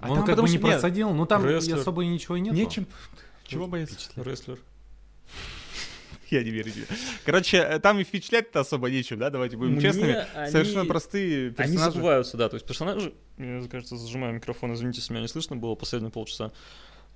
А 0.00 0.10
Он 0.10 0.24
как 0.24 0.36
бы 0.40 0.48
не 0.48 0.58
просадил, 0.58 1.10
ну 1.10 1.26
там 1.26 1.46
особо 1.46 2.04
ничего 2.04 2.36
и 2.36 2.40
нет. 2.40 2.54
Нечем 2.54 2.86
чего 3.54 3.66
боится? 3.66 3.96
Рестлер. 4.16 4.58
Я 6.30 6.42
не 6.42 6.50
верю 6.50 6.70
тебе. 6.70 6.86
Короче, 7.24 7.58
э, 7.58 7.78
там 7.78 7.98
и 7.98 8.04
впечатлять-то 8.04 8.60
особо 8.60 8.90
нечем, 8.90 9.18
да, 9.18 9.30
давайте 9.30 9.56
будем 9.56 9.72
Мне 9.72 9.82
честными. 9.82 10.26
Они... 10.34 10.50
Совершенно 10.50 10.84
простые 10.84 11.50
персонажи. 11.50 11.82
Они 11.82 11.92
забываются, 11.92 12.36
да, 12.36 12.48
то 12.48 12.54
есть 12.54 12.66
персонажи, 12.66 13.14
мне 13.36 13.66
кажется, 13.68 13.96
зажимаю 13.96 14.34
микрофон, 14.34 14.74
извините, 14.74 15.00
если 15.00 15.12
меня 15.12 15.22
не 15.22 15.28
слышно 15.28 15.56
было 15.56 15.74
последние 15.74 16.10
полчаса. 16.10 16.52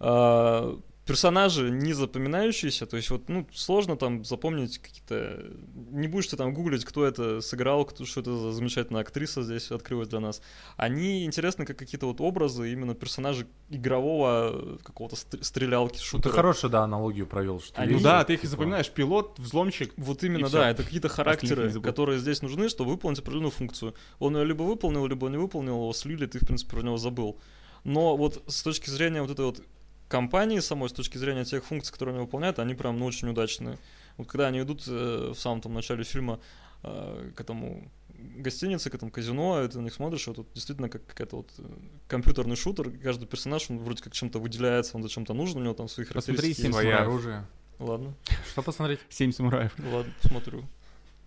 А, 0.01 0.79
персонажи 1.09 1.71
не 1.71 1.95
запоминающиеся, 1.95 2.85
то 2.85 2.99
есть 2.99 3.09
вот, 3.09 3.31
ну, 3.31 3.47
сложно 3.55 3.97
там 3.97 4.25
запомнить 4.27 4.79
какие-то... 4.79 5.43
Не 5.91 6.07
будешь 6.07 6.27
ты 6.27 6.37
там 6.37 6.53
гуглить, 6.53 6.85
кто 6.85 7.07
это 7.07 7.41
сыграл, 7.41 7.87
кто, 7.87 8.05
что 8.05 8.21
это 8.21 8.37
за 8.37 8.53
замечательная 8.53 9.01
актриса 9.01 9.43
здесь 9.43 9.71
открылась 9.71 10.09
для 10.09 10.21
нас. 10.21 10.43
Они 10.77 11.25
интересны 11.25 11.65
как 11.65 11.79
какие-то 11.79 12.05
вот 12.07 12.21
образы 12.21 12.71
именно 12.71 12.95
персонажей 12.95 13.47
игрового 13.71 14.79
какого-то 14.83 15.17
стрелялки, 15.17 15.97
Ну, 15.97 16.03
шутера. 16.03 16.31
ты 16.31 16.37
хорошую, 16.37 16.71
да, 16.71 16.83
аналогию 16.83 17.27
провел, 17.27 17.59
что 17.61 17.81
Они- 17.81 17.95
Ну 17.95 18.01
да, 18.01 18.23
ты 18.25 18.35
их 18.35 18.45
и 18.45 18.47
запоминаешь. 18.47 18.91
Пилот, 18.91 19.39
взломщик. 19.39 19.95
Вот 19.97 20.23
именно, 20.25 20.51
да, 20.51 20.71
это 20.71 20.83
какие-то 20.83 21.09
характеры, 21.09 21.73
которые 21.81 22.19
здесь 22.19 22.43
нужны, 22.43 22.69
чтобы 22.69 22.91
выполнить 22.91 23.19
определенную 23.21 23.51
функцию. 23.53 23.95
Он 24.19 24.37
ее 24.37 24.45
либо 24.45 24.63
выполнил, 24.63 25.07
либо 25.07 25.29
не 25.29 25.39
выполнил, 25.39 25.77
его 25.77 25.93
слили, 25.95 26.27
ты, 26.27 26.39
в 26.39 26.47
принципе, 26.47 26.77
про 26.77 26.83
него 26.83 26.99
забыл. 26.99 27.39
Но 27.85 28.15
вот 28.17 28.43
с 28.47 28.63
точки 28.63 28.91
зрения 28.91 29.23
вот 29.23 29.31
этой 29.31 29.47
вот 29.47 29.63
компании 30.09 30.61
самой, 30.61 30.89
с 30.89 30.93
точки 30.93 31.19
зрения 31.19 31.45
тех 31.45 31.65
функций, 31.65 31.93
которые 31.93 32.15
они 32.15 32.25
выполняют, 32.25 32.59
они 32.59 32.75
прям, 32.75 32.99
ну, 32.99 33.07
очень 33.07 33.29
удачные. 33.29 33.79
Вот 34.17 34.27
когда 34.27 34.49
они 34.49 34.61
идут 34.61 34.85
э, 34.89 35.33
в 35.35 35.39
самом 35.39 35.61
там 35.61 35.75
начале 35.75 36.05
фильма 36.05 36.41
э, 36.83 37.31
к 37.35 37.41
этому 37.41 37.91
гостинице, 38.19 38.91
к 38.91 38.95
этому 38.95 39.11
казино, 39.11 39.63
и 39.63 39.69
ты 39.69 39.79
на 39.79 39.85
них 39.85 39.95
смотришь, 39.95 40.27
вот 40.27 40.37
тут 40.37 40.53
действительно 40.55 40.89
как 40.89 41.07
какая-то 41.07 41.37
вот 41.37 41.51
э, 41.59 41.63
компьютерный 42.09 42.57
шутер, 42.57 42.91
каждый 42.91 43.27
персонаж, 43.27 43.71
он 43.71 43.79
вроде 43.79 44.03
как 44.03 44.13
чем-то 44.13 44.41
выделяется, 44.41 44.97
он 44.97 45.03
зачем-то 45.03 45.35
нужен, 45.35 45.61
у 45.61 45.65
него 45.65 45.75
там 45.75 45.89
свои 45.89 46.05
Посмотри, 46.07 46.35
характеристики. 46.35 46.63
«Семь. 46.63 46.73
Твое 46.73 46.91
самураев». 46.91 47.09
оружие. 47.09 47.47
Ладно. 47.79 48.15
Что 48.51 48.63
посмотреть? 48.63 49.01
Семь 49.09 49.33
самураев. 49.33 49.73
Ладно, 49.79 50.13
посмотрю. 50.21 50.65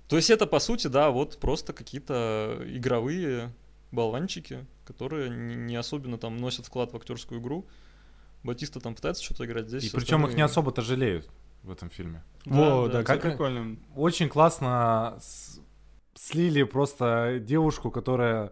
То 0.10 0.18
есть 0.18 0.30
это, 0.30 0.46
по 0.46 0.60
сути, 0.60 0.88
да, 0.88 1.10
вот 1.10 1.38
просто 1.38 1.72
какие-то 1.72 2.62
игровые 2.68 3.54
болванчики, 3.92 4.66
которые 4.84 5.30
не 5.30 5.76
особенно 5.78 6.18
там 6.18 6.36
носят 6.38 6.66
вклад 6.66 6.92
в 6.92 6.98
актерскую 6.98 7.40
игру. 7.40 7.66
Батиста 8.44 8.80
там 8.80 8.96
пытается 8.96 9.24
что-то 9.24 9.46
играть 9.46 9.68
здесь. 9.68 9.86
И 9.86 9.89
причем 9.89 10.18
их 10.18 10.24
остальные- 10.24 10.36
не 10.38 10.42
особо-то 10.42 10.82
жалеют 10.82 11.30
в 11.64 11.72
этом 11.72 11.89
фильме. 11.89 12.24
Во, 12.46 12.88
да. 12.88 12.94
да, 13.00 13.04
Как- 13.04 13.22
как 13.22 13.32
прикольно. 13.34 13.78
Очень 13.96 14.30
классно 14.30 15.18
с- 15.22 15.60
слили 16.16 16.64
просто 16.64 17.39
девушку, 17.39 17.92
которая 17.92 18.52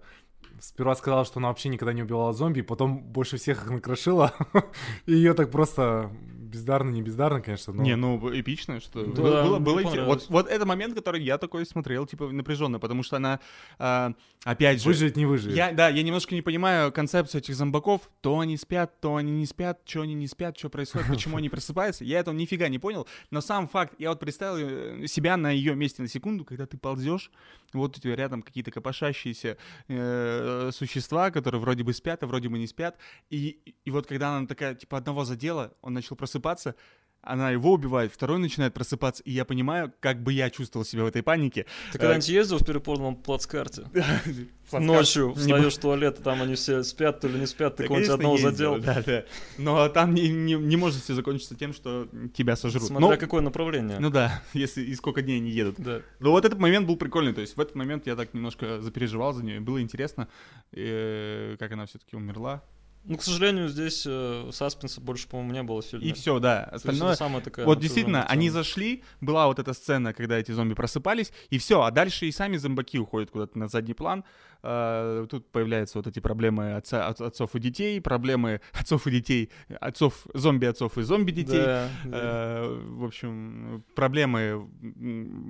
сперва 0.60 0.96
сказала, 0.96 1.26
что 1.26 1.40
она 1.40 1.50
вообще 1.50 1.70
никогда 1.70 1.94
не 1.94 2.04
убивала 2.04 2.34
зомби, 2.34 2.62
потом 2.62 3.00
больше 3.02 3.38
всех 3.38 3.64
их 3.66 3.72
накрошила. 3.72 4.34
И 5.06 5.14
ее 5.14 5.34
так 5.34 5.52
просто 5.52 6.12
бездарно, 6.50 6.90
не 6.90 7.02
бездарно, 7.02 7.42
конечно, 7.42 7.74
но... 7.74 7.84
Не, 7.84 7.96
ну 7.96 8.18
эпично, 8.34 8.80
что 8.80 9.06
Да, 9.06 9.22
было, 9.22 9.44
было, 9.44 9.60
было 9.60 9.84
интересно. 9.84 10.06
Вот, 10.06 10.26
вот 10.30 10.48
это 10.48 10.66
момент, 10.66 10.96
который 10.96 11.22
я 11.22 11.38
такой 11.38 11.66
смотрел, 11.66 12.06
типа 12.06 12.30
напряженно, 12.32 12.80
потому 12.80 13.04
что 13.04 13.18
она, 13.18 13.40
а, 13.78 14.14
опять 14.44 14.82
же, 14.82 14.90
Выжить 14.90 15.16
не 15.16 15.26
выжить. 15.26 15.56
я, 15.56 15.72
да, 15.72 15.90
я 15.90 16.04
немножко 16.04 16.36
не 16.36 16.42
понимаю 16.42 16.92
концепцию 16.92 17.42
этих 17.42 17.56
зомбаков. 17.56 18.10
То 18.22 18.40
они 18.40 18.58
спят, 18.58 19.00
то 19.00 19.16
они 19.16 19.32
не 19.32 19.46
спят, 19.46 19.82
что 19.86 20.02
они 20.02 20.16
не 20.16 20.28
спят, 20.28 20.58
что 20.58 20.70
происходит, 20.70 21.08
почему 21.10 21.38
они 21.38 21.50
просыпаются. 21.50 22.04
Я 22.04 22.20
этого 22.20 22.36
нифига 22.36 22.68
не 22.68 22.80
понял. 22.80 23.08
Но 23.32 23.42
сам 23.42 23.68
факт, 23.68 23.94
я 24.00 24.10
вот 24.10 24.20
представил 24.20 25.04
э, 25.04 25.08
себя 25.08 25.38
на 25.38 25.52
ее 25.52 25.76
месте 25.76 26.02
на 26.02 26.08
секунду, 26.08 26.46
когда 26.46 26.66
ты 26.66 26.78
ползешь, 26.78 27.32
вот 27.74 27.98
у 27.98 28.02
тебя 28.02 28.16
рядом 28.16 28.42
какие-то 28.42 28.72
копошащиеся 28.72 29.58
э, 29.88 30.49
существа, 30.72 31.32
которые 31.32 31.62
вроде 31.62 31.84
бы 31.84 31.94
спят, 31.94 32.24
а 32.24 32.28
вроде 32.28 32.50
бы 32.50 32.58
не 32.58 32.68
спят. 32.68 32.98
И, 33.30 33.76
и 33.86 33.92
вот 33.92 34.08
когда 34.08 34.36
она 34.36 34.48
такая, 34.48 34.76
типа, 34.76 34.98
одного 34.98 35.26
задела, 35.26 35.74
он 35.82 35.94
начал 35.94 36.16
просыпаться, 36.16 36.76
она 37.22 37.52
его 37.52 37.74
убивает, 37.74 38.12
второй 38.14 38.40
начинает 38.40 38.74
просыпаться, 38.74 39.22
и 39.24 39.32
я 39.32 39.46
понимаю, 39.46 39.94
как 40.00 40.24
бы 40.24 40.34
я 40.34 40.50
чувствовал 40.50 40.86
себя 40.86 41.04
в 41.04 41.08
этой 41.08 41.22
панике. 41.22 41.66
Ты 41.92 42.00
когда-нибудь 42.00 42.30
ездил 42.30 42.58
в 42.60 42.66
переполненном 42.66 43.16
плацкарте? 43.16 43.84
Ночью 44.72 45.34
встаешь 45.34 45.76
в 45.76 45.80
туалет, 45.80 46.22
там 46.24 46.42
они 46.42 46.56
все 46.56 46.84
спят, 46.84 47.20
то 47.20 47.28
ли 47.28 47.40
не 47.40 47.48
спят, 47.48 47.76
ты 47.76 47.84
кого-нибудь 47.84 48.10
одного 48.10 48.38
задел. 48.38 48.80
Да, 48.80 49.02
да. 49.06 49.26
Но 49.58 49.90
там 49.90 50.14
не, 50.14 50.76
может 50.78 51.02
все 51.04 51.14
закончиться 51.14 51.56
тем, 51.56 51.74
что 51.74 52.08
тебя 52.34 52.56
сожрут. 52.56 52.84
Смотря 52.84 53.10
Ну, 53.10 53.18
какое 53.18 53.42
направление. 53.42 54.00
ну 54.00 54.10
да, 54.10 54.42
если 54.54 54.82
и 54.84 54.96
сколько 54.96 55.22
дней 55.22 55.38
они 55.38 55.52
едут. 55.52 55.78
Но 56.20 56.32
вот 56.32 56.46
этот 56.46 56.60
момент 56.60 56.88
был 56.88 56.98
прикольный. 56.98 57.34
То 57.34 57.42
есть 57.42 57.58
в 57.58 57.60
этот 57.60 57.76
момент 57.76 58.08
я 58.08 58.16
так 58.16 58.34
немножко 58.34 58.82
запереживал 58.82 59.34
за 59.34 59.44
нее. 59.44 59.60
Было 59.60 59.82
интересно, 59.82 60.28
э, 60.72 61.56
как 61.60 61.72
она 61.72 61.86
все-таки 61.86 62.16
умерла. 62.16 62.64
Ну, 63.10 63.18
к 63.18 63.24
сожалению, 63.24 63.68
здесь 63.70 64.04
э, 64.08 64.50
саспенса 64.54 65.02
больше, 65.02 65.28
по-моему, 65.28 65.52
не 65.52 65.64
было 65.64 65.82
в 65.82 65.86
фильме. 65.86 66.08
И 66.08 66.14
все, 66.14 66.40
да. 66.40 66.64
Остальное. 66.66 67.16
самая 67.16 67.42
такая 67.42 67.66
Вот 67.66 67.80
действительно, 67.80 68.24
они 68.26 68.48
тема. 68.48 68.54
зашли, 68.54 69.04
была 69.20 69.48
вот 69.48 69.60
эта 69.60 69.74
сцена, 69.74 70.14
когда 70.14 70.38
эти 70.38 70.52
зомби 70.52 70.76
просыпались, 70.76 71.34
и 71.50 71.58
все, 71.58 71.82
а 71.82 71.92
дальше 71.92 72.28
и 72.28 72.32
сами 72.32 72.56
зомбаки 72.58 73.00
уходят 73.00 73.32
куда-то 73.32 73.58
на 73.58 73.68
задний 73.68 73.96
план. 73.96 74.24
А, 74.62 75.26
Тут 75.28 75.50
появляются 75.52 75.98
вот 75.98 76.06
эти 76.08 76.20
проблемы 76.20 76.74
отца, 76.76 77.08
от- 77.08 77.22
отцов 77.22 77.56
и 77.56 77.60
детей, 77.60 78.00
проблемы 78.02 78.62
отцов 78.74 79.08
и 79.08 79.12
детей, 79.12 79.50
отцов, 79.80 80.28
зомби-отцов 80.34 80.98
и 80.98 81.02
зомби-детей. 81.02 81.58
Да, 81.62 81.90
да. 82.06 82.18
Э, 82.22 82.80
в 82.90 83.06
общем, 83.06 83.84
проблемы 83.96 84.70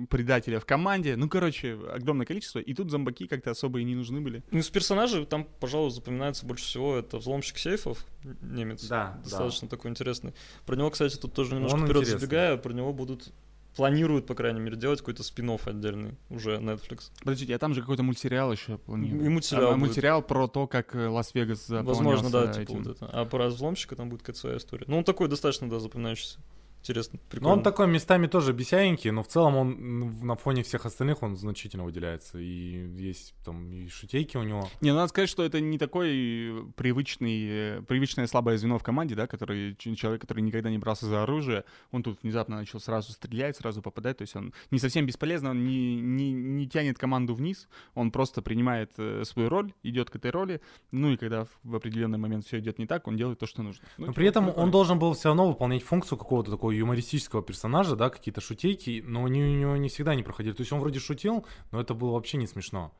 предателя 0.08 0.60
в 0.60 0.64
команде. 0.66 1.16
Ну, 1.16 1.28
короче, 1.28 1.78
огромное 1.92 2.24
количество. 2.26 2.58
И 2.60 2.72
тут 2.74 2.90
зомбаки 2.90 3.26
как-то 3.26 3.50
особо 3.50 3.80
и 3.80 3.84
не 3.84 3.94
нужны 3.94 4.20
были. 4.20 4.42
Ну, 4.50 4.58
из 4.60 4.68
персонажей 4.70 5.26
там, 5.26 5.44
пожалуй, 5.58 5.90
запоминается 5.90 6.46
больше 6.46 6.64
всего 6.64 6.96
это 6.96 7.18
взломщик 7.18 7.49
сейфов, 7.58 8.04
немец. 8.42 8.86
Да, 8.86 9.18
Достаточно 9.24 9.68
такой 9.68 9.90
интересный. 9.90 10.34
Про 10.66 10.76
него, 10.76 10.90
кстати, 10.90 11.16
тут 11.16 11.34
тоже 11.34 11.54
немножко 11.54 11.76
Он 11.76 11.84
вперед 11.86 12.06
забегая, 12.06 12.56
про 12.56 12.72
него 12.72 12.92
будут 12.92 13.32
планируют, 13.76 14.26
по 14.26 14.34
крайней 14.34 14.60
мере, 14.60 14.76
делать 14.76 14.98
какой-то 15.00 15.22
спин 15.22 15.56
отдельный 15.64 16.16
уже 16.28 16.56
Netflix. 16.56 17.10
Подождите, 17.20 17.54
а 17.54 17.58
там 17.58 17.74
же 17.74 17.80
какой-то 17.80 18.02
мультсериал 18.02 18.52
еще 18.52 18.78
планируют. 18.78 19.24
И 19.24 19.28
мультсериал 19.28 19.68
А, 19.68 19.72
будет. 19.72 19.80
мультсериал 19.80 20.22
про 20.22 20.48
то, 20.48 20.66
как 20.66 20.94
э, 20.94 21.08
Лас-Вегас 21.08 21.68
Возможно, 21.68 22.30
да, 22.30 22.48
типа 22.52 22.62
этим. 22.62 22.82
вот 22.82 22.96
это. 22.96 23.06
А 23.06 23.24
про 23.24 23.48
взломщика 23.48 23.96
там 23.96 24.10
будет 24.10 24.20
какая-то 24.22 24.38
своя 24.40 24.56
история. 24.58 24.84
Ну, 24.88 24.98
он 24.98 25.04
такой 25.04 25.28
достаточно, 25.28 25.68
да, 25.70 25.78
запоминающийся. 25.80 26.38
Интересно, 26.80 27.18
Но 27.22 27.28
прикольно. 27.28 27.52
он 27.54 27.62
такой 27.62 27.86
местами 27.88 28.26
тоже 28.26 28.52
бесяенький, 28.52 29.10
но 29.10 29.22
в 29.22 29.28
целом 29.28 29.56
он 29.56 30.26
на 30.26 30.34
фоне 30.34 30.62
всех 30.62 30.86
остальных 30.86 31.22
он 31.22 31.36
значительно 31.36 31.84
выделяется. 31.84 32.38
И 32.38 32.88
есть 32.96 33.34
там 33.44 33.70
и 33.70 33.88
шутейки 33.88 34.38
у 34.38 34.42
него. 34.42 34.68
Не, 34.80 34.90
ну 34.90 34.96
надо 34.96 35.08
сказать, 35.08 35.28
что 35.28 35.42
это 35.42 35.60
не 35.60 35.78
такой 35.78 36.64
привычный, 36.76 37.46
э, 37.48 37.82
привычное 37.82 38.26
слабое 38.26 38.56
звено 38.56 38.78
в 38.78 38.82
команде, 38.82 39.14
да, 39.14 39.26
который 39.26 39.76
человек, 39.76 40.22
который 40.22 40.40
никогда 40.40 40.70
не 40.70 40.78
брался 40.78 41.06
за 41.06 41.22
оружие, 41.22 41.64
он 41.90 42.02
тут 42.02 42.22
внезапно 42.22 42.56
начал 42.56 42.80
сразу 42.80 43.12
стрелять, 43.12 43.56
сразу 43.56 43.82
попадать, 43.82 44.18
то 44.18 44.22
есть 44.22 44.34
он 44.34 44.54
не 44.70 44.78
совсем 44.78 45.04
бесполезно, 45.04 45.50
он 45.50 45.64
не, 45.64 46.00
не, 46.00 46.32
не 46.32 46.66
тянет 46.66 46.98
команду 46.98 47.34
вниз, 47.34 47.68
он 47.94 48.10
просто 48.10 48.40
принимает 48.40 48.92
э, 48.96 49.24
свою 49.24 49.50
роль, 49.50 49.74
идет 49.82 50.08
к 50.08 50.16
этой 50.16 50.30
роли, 50.30 50.62
ну 50.92 51.12
и 51.12 51.16
когда 51.18 51.46
в, 51.62 51.76
определенный 51.76 52.18
момент 52.18 52.46
все 52.46 52.58
идет 52.58 52.78
не 52.78 52.86
так, 52.86 53.06
он 53.06 53.16
делает 53.16 53.38
то, 53.38 53.46
что 53.46 53.62
нужно. 53.62 53.84
Ну, 53.98 54.06
Но 54.06 54.12
при 54.14 54.26
этом 54.26 54.50
он 54.56 54.70
должен 54.70 54.98
был 54.98 55.12
все 55.12 55.28
равно 55.28 55.48
выполнять 55.48 55.82
функцию 55.82 56.16
какого-то 56.16 56.50
такого 56.50 56.69
юмористического 56.76 57.42
персонажа, 57.42 57.96
да, 57.96 58.10
какие-то 58.10 58.40
шутейки, 58.40 59.02
но 59.06 59.24
они 59.24 59.42
у 59.42 59.46
него 59.46 59.76
не 59.76 59.88
всегда 59.88 60.14
не 60.14 60.22
проходили. 60.22 60.54
То 60.54 60.62
есть 60.62 60.72
он 60.72 60.80
вроде 60.80 61.00
шутил, 61.00 61.46
но 61.70 61.80
это 61.80 61.94
было 61.94 62.12
вообще 62.12 62.36
не 62.36 62.46
смешно. 62.46 62.92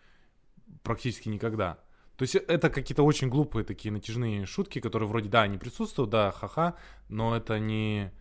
Практически 0.82 1.28
никогда. 1.28 1.78
То 2.16 2.22
есть 2.24 2.34
это 2.34 2.68
какие-то 2.68 3.02
очень 3.02 3.28
глупые 3.28 3.64
такие 3.64 3.90
натяжные 3.90 4.44
шутки, 4.44 4.78
которые 4.78 5.08
вроде, 5.08 5.30
да, 5.30 5.42
они 5.42 5.56
присутствуют, 5.56 6.10
да, 6.10 6.32
ха-ха, 6.32 6.76
но 7.08 7.34
это 7.34 7.58
не, 7.58 8.12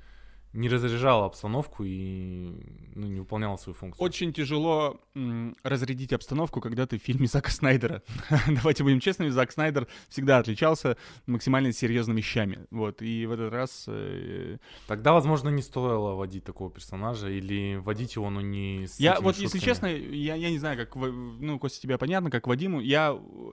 не 0.53 0.67
разряжало 0.67 1.25
обстановку 1.25 1.83
и 1.85 2.49
ну, 2.95 3.07
не 3.07 3.19
выполняло 3.19 3.55
свою 3.57 3.75
функцию. 3.75 4.03
Очень 4.03 4.33
тяжело 4.33 4.99
м, 5.15 5.55
разрядить 5.63 6.11
обстановку, 6.11 6.59
когда 6.59 6.87
ты 6.87 6.97
в 6.97 7.03
фильме 7.03 7.27
Зака 7.27 7.51
Снайдера. 7.51 8.01
Давайте 8.47 8.83
будем 8.83 8.99
честными, 8.99 9.29
Зак 9.29 9.51
Снайдер 9.51 9.87
всегда 10.09 10.39
отличался 10.39 10.97
максимально 11.27 11.71
серьезными 11.71 12.17
вещами. 12.17 12.65
Вот, 12.71 13.01
и 13.03 13.25
в 13.27 13.31
этот 13.31 13.53
раз... 13.53 13.85
э, 13.87 14.57
Тогда, 14.87 15.13
возможно, 15.13 15.49
не 15.49 15.61
стоило 15.61 16.15
вводить 16.15 16.43
такого 16.45 16.71
персонажа 16.71 17.29
или 17.29 17.75
вводить 17.75 18.15
его, 18.15 18.29
но 18.31 18.41
не 18.41 18.87
с 18.87 18.99
Я 18.99 19.19
вот, 19.21 19.35
если 19.35 19.59
шутками. 19.59 19.61
честно, 19.61 19.85
я, 19.87 20.33
я 20.35 20.49
не 20.49 20.57
знаю, 20.57 20.77
как, 20.77 20.95
ну, 20.95 21.59
Костя, 21.59 21.81
тебе 21.81 21.97
понятно, 21.99 22.31
как 22.31 22.47
Вадиму, 22.47 22.79
я 22.81 23.15
э, 23.15 23.51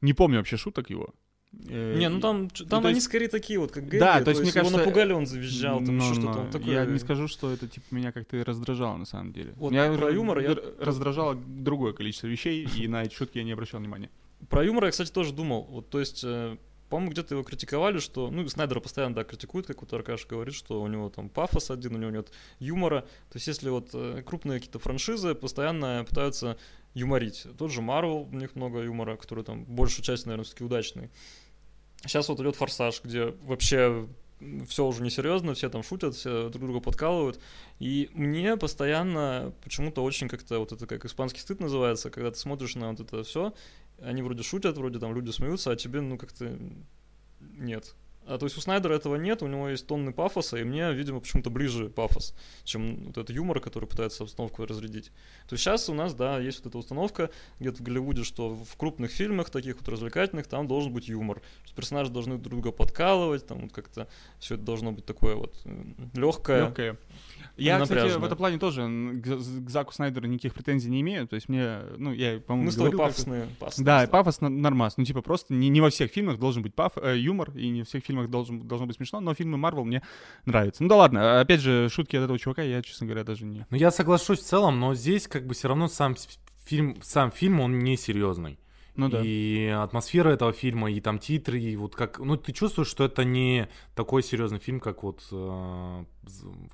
не 0.00 0.12
помню 0.12 0.38
вообще 0.38 0.56
шуток 0.56 0.90
его. 0.90 1.14
Э, 1.68 1.96
Не, 1.98 2.08
ну 2.08 2.20
там, 2.20 2.50
ч- 2.50 2.64
там 2.64 2.82
то 2.82 2.88
они 2.88 2.96
есть- 2.96 3.06
скорее 3.06 3.28
такие 3.28 3.58
вот, 3.58 3.72
как 3.72 3.84
гэги. 3.88 3.98
Да, 4.00 4.20
то 4.22 4.30
есть, 4.30 4.40
мне 4.42 4.50
его 4.50 4.60
кажется, 4.60 4.78
напугали, 4.78 5.12
он 5.12 5.26
завизжал, 5.26 5.78
там 5.84 5.96
Ну, 5.96 6.04
еще 6.04 6.20
что-то. 6.20 6.42
ну, 6.44 6.50
такой... 6.50 6.72
Я 6.72 6.84
не 6.84 6.98
скажу, 6.98 7.28
что 7.28 7.50
это 7.50 7.66
типа 7.66 7.86
меня 7.90 8.12
как-то 8.12 8.42
раздражало 8.44 8.96
на 8.96 9.06
самом 9.06 9.32
деле. 9.32 9.52
Вот 9.56 9.72
меня 9.72 9.90
про 9.92 10.10
юмор 10.12 10.40
я- 10.40 10.56
раздражало 10.78 11.34
другое 11.34 11.92
количество 11.92 12.26
вещей, 12.26 12.68
и 12.76 12.88
на 12.88 13.04
эти 13.04 13.14
шутки 13.14 13.38
я 13.38 13.44
не 13.44 13.52
обращал 13.52 13.80
внимания. 13.80 14.10
Про 14.50 14.64
юмор 14.64 14.84
я, 14.84 14.90
кстати, 14.90 15.10
тоже 15.10 15.32
думал. 15.32 15.62
Вот, 15.70 15.88
то 15.88 15.98
есть, 15.98 16.22
э, 16.24 16.56
по-моему, 16.88 17.12
где-то 17.12 17.34
его 17.34 17.44
критиковали, 17.44 17.98
что... 17.98 18.30
Ну, 18.30 18.48
Снайдера 18.48 18.80
постоянно, 18.80 19.14
да, 19.14 19.24
критикует, 19.24 19.66
как 19.66 19.80
вот 19.80 19.92
Аркаш 19.92 20.26
говорит, 20.26 20.54
что 20.54 20.80
у 20.80 20.86
него 20.86 21.08
там 21.08 21.28
пафос 21.28 21.70
один, 21.70 21.94
у 21.94 21.98
него 21.98 22.10
нет 22.10 22.30
юмора. 22.58 23.02
То 23.30 23.36
есть, 23.36 23.46
если 23.46 23.70
вот 23.70 23.90
э, 23.92 24.22
крупные 24.24 24.58
какие-то 24.58 24.78
франшизы 24.78 25.34
постоянно 25.34 26.04
пытаются 26.08 26.56
юморить. 26.94 27.46
Тот 27.58 27.70
же 27.70 27.82
Марвел, 27.82 28.28
у 28.30 28.36
них 28.36 28.54
много 28.54 28.80
юмора, 28.80 29.16
который 29.16 29.44
там 29.44 29.64
большую 29.64 30.04
часть, 30.04 30.26
наверное, 30.26 30.44
все-таки 30.44 30.64
удачный. 30.64 31.10
Сейчас 32.02 32.28
вот 32.28 32.40
идет 32.40 32.56
Форсаж, 32.56 33.02
где 33.02 33.34
вообще 33.42 34.08
все 34.68 34.86
уже 34.86 35.02
несерьезно, 35.02 35.54
все 35.54 35.68
там 35.68 35.82
шутят, 35.82 36.14
все 36.14 36.48
друг 36.50 36.64
друга 36.64 36.80
подкалывают. 36.80 37.40
И 37.78 38.10
мне 38.12 38.56
постоянно 38.56 39.52
почему-то 39.64 40.02
очень 40.04 40.28
как-то 40.28 40.58
вот 40.58 40.72
это 40.72 40.86
как 40.86 41.04
испанский 41.04 41.40
стыд 41.40 41.60
называется, 41.60 42.10
когда 42.10 42.30
ты 42.30 42.38
смотришь 42.38 42.74
на 42.74 42.90
вот 42.90 43.00
это 43.00 43.22
все, 43.24 43.54
они 44.00 44.22
вроде 44.22 44.42
шутят, 44.42 44.76
вроде 44.76 44.98
там 44.98 45.14
люди 45.14 45.30
смеются, 45.30 45.70
а 45.70 45.76
тебе 45.76 46.00
ну 46.00 46.18
как-то 46.18 46.58
нет. 47.40 47.94
А, 48.26 48.38
то 48.38 48.46
есть 48.46 48.58
у 48.58 48.60
Снайдера 48.60 48.94
этого 48.94 49.16
нет, 49.16 49.42
у 49.42 49.46
него 49.46 49.68
есть 49.68 49.86
тонны 49.86 50.12
пафоса, 50.12 50.56
и 50.56 50.64
мне, 50.64 50.92
видимо, 50.92 51.20
почему-то 51.20 51.50
ближе 51.50 51.88
пафос, 51.88 52.34
чем 52.64 53.04
вот 53.04 53.18
этот 53.18 53.30
юмор, 53.30 53.60
который 53.60 53.88
пытается 53.88 54.24
обстановку 54.24 54.64
разрядить. 54.66 55.12
То 55.48 55.54
есть 55.54 55.64
сейчас 55.64 55.88
у 55.88 55.94
нас, 55.94 56.14
да, 56.14 56.38
есть 56.38 56.58
вот 56.58 56.68
эта 56.68 56.78
установка 56.78 57.30
где-то 57.60 57.78
в 57.78 57.82
Голливуде, 57.82 58.24
что 58.24 58.54
в 58.54 58.76
крупных 58.76 59.10
фильмах, 59.10 59.50
таких 59.50 59.76
вот 59.78 59.88
развлекательных, 59.88 60.46
там 60.46 60.66
должен 60.66 60.92
быть 60.92 61.08
юмор. 61.08 61.40
Что 61.64 61.76
персонажи 61.76 62.10
должны 62.10 62.38
друг 62.38 62.54
друга 62.54 62.72
подкалывать, 62.72 63.46
там 63.46 63.60
вот 63.60 63.72
как-то 63.72 64.08
все 64.38 64.56
это 64.56 64.64
должно 64.64 64.92
быть 64.92 65.04
такое 65.04 65.36
вот 65.36 65.54
легкое. 66.14 66.66
Легкое. 66.66 66.98
Я, 67.56 67.80
кстати, 67.80 68.18
в 68.18 68.24
этом 68.24 68.36
плане 68.36 68.58
тоже 68.58 68.82
к, 69.22 69.38
Заку 69.70 69.92
Снайдеру 69.92 70.26
никаких 70.26 70.54
претензий 70.54 70.90
не 70.90 71.00
имею. 71.00 71.26
То 71.26 71.36
есть 71.36 71.48
мне, 71.48 71.80
ну, 71.96 72.12
я, 72.12 72.38
по-моему, 72.38 72.66
Мы 72.66 72.72
с 72.72 72.76
тобой 72.76 72.92
пафосные, 72.92 73.48
пафосные. 73.58 73.84
Да, 73.84 74.06
пафос 74.06 74.40
нормас. 74.40 74.96
Ну, 74.96 75.04
типа, 75.04 75.22
просто 75.22 75.54
не, 75.54 75.68
не 75.68 75.80
во 75.80 75.90
всех 75.90 76.10
фильмах 76.10 76.38
должен 76.38 76.62
быть 76.62 76.74
паф, 76.74 76.92
э, 76.96 77.16
юмор, 77.16 77.50
и 77.56 77.68
не 77.68 77.80
во 77.80 77.86
всех 77.86 78.04
фильмах 78.04 78.15
должен, 78.26 78.66
должно 78.66 78.86
быть 78.86 78.96
смешно, 78.96 79.20
но 79.20 79.34
фильмы 79.34 79.56
Марвел 79.58 79.84
мне 79.84 80.02
нравятся. 80.44 80.82
Ну 80.82 80.88
да 80.88 80.96
ладно, 80.96 81.40
опять 81.40 81.60
же, 81.60 81.88
шутки 81.90 82.16
от 82.16 82.24
этого 82.24 82.38
чувака 82.38 82.62
я, 82.62 82.82
честно 82.82 83.06
говоря, 83.06 83.24
даже 83.24 83.44
не... 83.44 83.66
Ну 83.70 83.76
я 83.76 83.90
соглашусь 83.90 84.40
в 84.40 84.44
целом, 84.44 84.80
но 84.80 84.94
здесь 84.94 85.28
как 85.28 85.46
бы 85.46 85.54
все 85.54 85.68
равно 85.68 85.88
сам 85.88 86.16
фильм, 86.64 86.96
сам 87.02 87.30
фильм, 87.30 87.60
он 87.60 87.78
не 87.78 87.96
серьезный. 87.96 88.58
Ну 88.96 89.10
да. 89.10 89.20
И 89.22 89.66
атмосфера 89.68 90.30
этого 90.30 90.52
фильма, 90.52 90.90
и 90.90 91.00
там 91.00 91.18
титры, 91.18 91.60
и 91.60 91.76
вот 91.76 91.94
как... 91.94 92.18
Ну, 92.18 92.36
ты 92.36 92.52
чувствуешь, 92.52 92.88
что 92.88 93.04
это 93.04 93.24
не 93.24 93.68
такой 93.94 94.22
серьезный 94.22 94.58
фильм, 94.58 94.80
как 94.80 95.02
вот... 95.02 95.22
Э, 95.30 96.04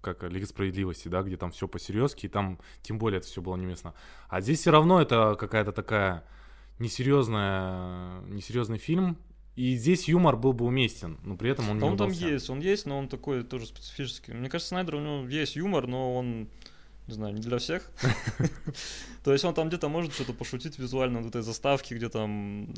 как 0.01 0.23
Лига 0.23 0.47
Справедливости, 0.47 1.09
да, 1.09 1.23
где 1.23 1.37
там 1.37 1.51
все 1.51 1.67
по-серьезки, 1.67 2.27
и 2.27 2.29
там 2.29 2.61
тем 2.83 2.99
более 2.99 3.19
это 3.19 3.27
все 3.27 3.43
было 3.43 3.57
неместно. 3.57 3.95
А 4.29 4.41
здесь 4.41 4.61
все 4.61 4.71
равно 4.71 5.03
это 5.03 5.37
какая-то 5.39 5.73
такая 5.73 6.25
несерьезная, 6.79 8.21
несерьезный 8.23 8.79
фильм, 8.79 9.19
и 9.55 9.77
здесь 9.77 10.09
юмор 10.09 10.37
был 10.37 10.53
бы 10.53 10.65
уместен, 10.65 11.19
но 11.25 11.37
при 11.37 11.51
этом 11.51 11.69
он 11.69 11.79
да 11.79 11.87
не 11.87 11.89
он 11.89 11.95
удался. 11.95 12.21
там 12.21 12.31
есть, 12.31 12.51
он 12.51 12.61
есть, 12.61 12.87
но 12.87 12.99
он 12.99 13.09
такой 13.09 13.43
тоже 13.43 13.67
специфический. 13.67 14.33
Мне 14.33 14.49
кажется, 14.49 14.71
Снайдер 14.71 14.95
у 14.95 15.01
него 15.01 15.29
есть 15.29 15.57
юмор, 15.57 15.87
но 15.87 16.15
он 16.15 16.49
не 17.09 17.15
знаю, 17.15 17.35
не 17.35 17.41
для 17.41 17.59
всех. 17.59 17.91
То 19.25 19.33
есть 19.33 19.45
он 19.45 19.55
там 19.55 19.69
где-то 19.69 19.89
может 19.89 20.15
что-то 20.15 20.33
пошутить 20.33 20.79
визуально 20.79 21.21
в 21.21 21.27
этой 21.27 21.43
заставке, 21.43 21.97
где 21.97 22.09
там... 22.09 22.73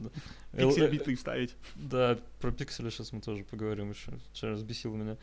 Пиксель 0.53 0.91
биты 0.91 1.15
вставить. 1.15 1.55
Да, 1.77 2.19
про 2.41 2.51
пиксели 2.51 2.91
сейчас 2.91 3.13
мы 3.13 3.21
тоже 3.21 3.45
поговорим 3.45 3.91
еще. 3.91 4.13
Вчера 4.33 4.53
разбесил 4.53 4.95
меня. 4.95 5.17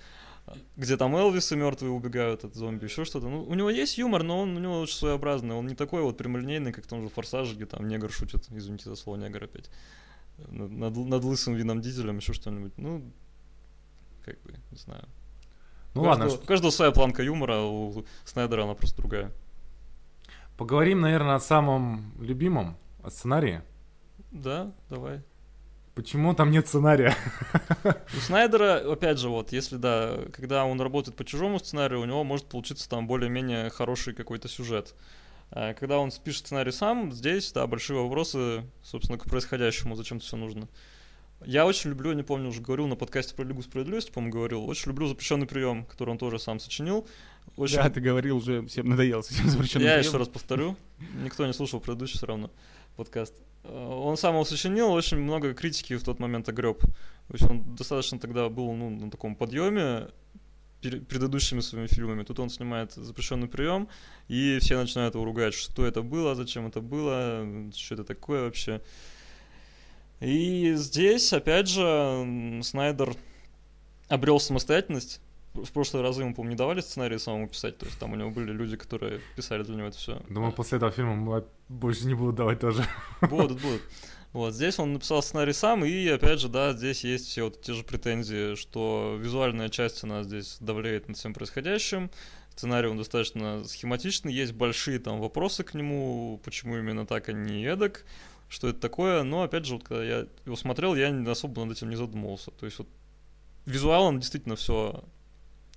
Где 0.75 0.97
там 0.97 1.15
Элвисы 1.15 1.55
мертвые 1.55 1.91
убегают 1.91 2.43
от 2.43 2.55
зомби, 2.55 2.85
еще 2.85 3.05
что-то. 3.05 3.27
Ну, 3.27 3.43
у 3.43 3.53
него 3.53 3.69
есть 3.69 3.97
юмор, 3.97 4.23
но 4.23 4.41
он 4.41 4.55
у 4.55 4.59
него 4.59 4.79
очень 4.79 4.95
своеобразный. 4.95 5.55
Он 5.55 5.67
не 5.67 5.75
такой 5.75 6.01
вот 6.01 6.17
прямолинейный, 6.17 6.71
как 6.71 6.85
в 6.85 6.87
том 6.87 7.01
же 7.01 7.09
Форсаже, 7.09 7.55
где 7.55 7.65
там 7.65 7.87
негр 7.87 8.11
шутит. 8.11 8.47
Извините 8.49 8.89
за 8.89 8.95
слово 8.95 9.17
негр 9.17 9.43
опять. 9.43 9.69
Над, 10.49 10.95
над 10.95 11.23
лысым 11.23 11.55
вином 11.55 11.81
дизелем, 11.81 12.17
еще 12.17 12.33
что-нибудь. 12.33 12.73
Ну, 12.77 13.03
как 14.25 14.39
бы, 14.41 14.53
не 14.71 14.77
знаю. 14.77 15.07
Ну 15.93 16.01
у 16.01 16.05
ладно. 16.05 16.25
Каждого, 16.25 16.43
у 16.43 16.45
каждого 16.45 16.71
своя 16.71 16.91
планка 16.91 17.23
юмора, 17.23 17.55
а 17.55 17.65
у 17.65 18.05
Снайдера 18.23 18.63
она 18.63 18.73
просто 18.73 18.97
другая. 18.97 19.31
Поговорим, 20.57 21.01
наверное, 21.01 21.35
о 21.35 21.39
самом 21.39 22.13
любимом, 22.19 22.77
о 23.03 23.09
сценарии. 23.09 23.61
Да, 24.31 24.71
давай. 24.89 25.21
Почему 25.95 26.33
там 26.33 26.51
нет 26.51 26.67
сценария? 26.67 27.15
У 27.83 28.19
Снайдера, 28.21 28.91
опять 28.91 29.19
же, 29.19 29.27
вот, 29.27 29.51
если 29.51 29.75
да, 29.75 30.19
когда 30.31 30.63
он 30.63 30.79
работает 30.79 31.17
по 31.17 31.25
чужому 31.25 31.59
сценарию, 31.59 31.99
у 31.99 32.05
него 32.05 32.23
может 32.23 32.45
получиться 32.45 32.87
там 32.87 33.07
более-менее 33.07 33.69
хороший 33.69 34.13
какой-то 34.13 34.47
сюжет. 34.47 34.95
Когда 35.51 35.99
он 35.99 36.11
пишет 36.23 36.47
сценарий 36.47 36.71
сам, 36.71 37.11
здесь, 37.11 37.51
да, 37.51 37.67
большие 37.67 38.01
вопросы, 38.01 38.63
собственно, 38.83 39.17
к 39.17 39.25
происходящему, 39.25 39.95
зачем 39.95 40.17
это 40.17 40.25
все 40.25 40.37
нужно. 40.37 40.67
Я 41.43 41.65
очень 41.65 41.89
люблю, 41.89 42.13
не 42.13 42.23
помню, 42.23 42.49
уже 42.49 42.61
говорил 42.61 42.87
на 42.87 42.95
подкасте 42.95 43.33
про 43.33 43.43
Лигу 43.43 43.63
Справедливости, 43.63 44.11
по-моему, 44.11 44.33
говорил, 44.33 44.65
очень 44.65 44.89
люблю 44.89 45.07
запрещенный 45.07 45.47
прием, 45.47 45.85
который 45.85 46.11
он 46.11 46.17
тоже 46.19 46.37
сам 46.37 46.59
сочинил. 46.59 47.07
Очень... 47.57 47.77
Да, 47.77 47.89
ты 47.89 47.99
говорил 47.99 48.37
уже, 48.37 48.65
всем 48.67 48.89
надоел 48.89 49.23
с 49.23 49.31
этим 49.31 49.49
запрещенным 49.49 49.87
Я 49.87 49.95
приемом. 49.95 50.07
еще 50.07 50.17
раз 50.17 50.27
повторю, 50.27 50.77
никто 51.23 51.45
не 51.47 51.53
слушал 51.53 51.79
предыдущий 51.79 52.17
все 52.17 52.27
равно 52.27 52.51
подкаст. 52.95 53.33
Э, 53.63 53.99
он 54.03 54.17
сам 54.17 54.35
его 54.35 54.45
сочинил, 54.45 54.91
очень 54.91 55.17
много 55.17 55.53
критики 55.53 55.97
в 55.97 56.03
тот 56.03 56.19
момент 56.19 56.47
огреб. 56.47 56.79
То 56.79 57.33
есть 57.33 57.49
он 57.49 57.75
достаточно 57.75 58.19
тогда 58.19 58.47
был 58.49 58.71
ну, 58.73 58.89
на 58.89 59.09
таком 59.09 59.35
подъеме 59.35 60.09
предыдущими 60.81 61.59
своими 61.59 61.87
фильмами. 61.87 62.23
Тут 62.23 62.39
он 62.39 62.49
снимает 62.49 62.93
запрещенный 62.93 63.47
прием, 63.47 63.87
и 64.27 64.57
все 64.59 64.77
начинают 64.77 65.15
его 65.15 65.23
ругать, 65.25 65.53
что 65.53 65.85
это 65.85 66.01
было, 66.01 66.35
зачем 66.35 66.67
это 66.67 66.81
было, 66.81 67.45
что 67.75 67.95
это 67.95 68.03
такое 68.03 68.43
вообще. 68.43 68.81
И 70.19 70.73
здесь, 70.75 71.33
опять 71.33 71.67
же, 71.67 72.61
Снайдер 72.63 73.15
обрел 74.07 74.39
самостоятельность. 74.39 75.21
В 75.53 75.71
прошлые 75.71 76.03
разы 76.03 76.21
ему, 76.21 76.33
по-моему, 76.33 76.51
не 76.51 76.57
давали 76.57 76.79
сценарий 76.79 77.19
самому 77.19 77.49
писать, 77.49 77.77
то 77.77 77.85
есть 77.85 77.99
там 77.99 78.13
у 78.13 78.15
него 78.15 78.29
были 78.29 78.53
люди, 78.53 78.77
которые 78.77 79.19
писали 79.35 79.63
для 79.63 79.75
него 79.75 79.87
это 79.87 79.97
все. 79.97 80.21
Думаю, 80.29 80.53
после 80.53 80.77
этого 80.77 80.91
фильма 80.91 81.43
больше 81.67 82.05
не 82.05 82.13
будут 82.13 82.35
давать 82.35 82.59
тоже. 82.59 82.85
Будут, 83.21 83.61
будут. 83.61 83.81
Вот, 84.33 84.53
здесь 84.53 84.79
он 84.79 84.93
написал 84.93 85.21
сценарий 85.21 85.51
сам, 85.51 85.83
и, 85.83 86.07
опять 86.07 86.39
же, 86.39 86.47
да, 86.47 86.71
здесь 86.71 87.03
есть 87.03 87.27
все 87.27 87.43
вот 87.43 87.61
те 87.61 87.73
же 87.73 87.83
претензии, 87.83 88.55
что 88.55 89.17
визуальная 89.19 89.67
часть, 89.67 90.03
она 90.05 90.23
здесь 90.23 90.55
давляет 90.61 91.09
над 91.09 91.17
всем 91.17 91.33
происходящим, 91.33 92.09
сценарий 92.55 92.87
он 92.87 92.97
достаточно 92.97 93.65
схематичный, 93.65 94.33
есть 94.33 94.53
большие 94.53 94.99
там 94.99 95.19
вопросы 95.19 95.65
к 95.65 95.73
нему, 95.73 96.39
почему 96.45 96.77
именно 96.77 97.05
так, 97.05 97.27
а 97.27 97.33
не 97.33 97.65
эдак, 97.65 98.05
что 98.47 98.69
это 98.69 98.79
такое, 98.79 99.23
но 99.23 99.43
опять 99.43 99.65
же, 99.65 99.73
вот 99.73 99.83
когда 99.83 100.03
я 100.03 100.27
его 100.45 100.55
смотрел, 100.55 100.95
я 100.95 101.09
особо 101.29 101.65
над 101.65 101.77
этим 101.77 101.89
не 101.89 101.95
задумывался. 101.95 102.51
То 102.51 102.65
есть 102.65 102.79
вот 102.79 102.87
визуал 103.65 104.03
он 104.03 104.19
действительно 104.19 104.55
все 104.55 105.03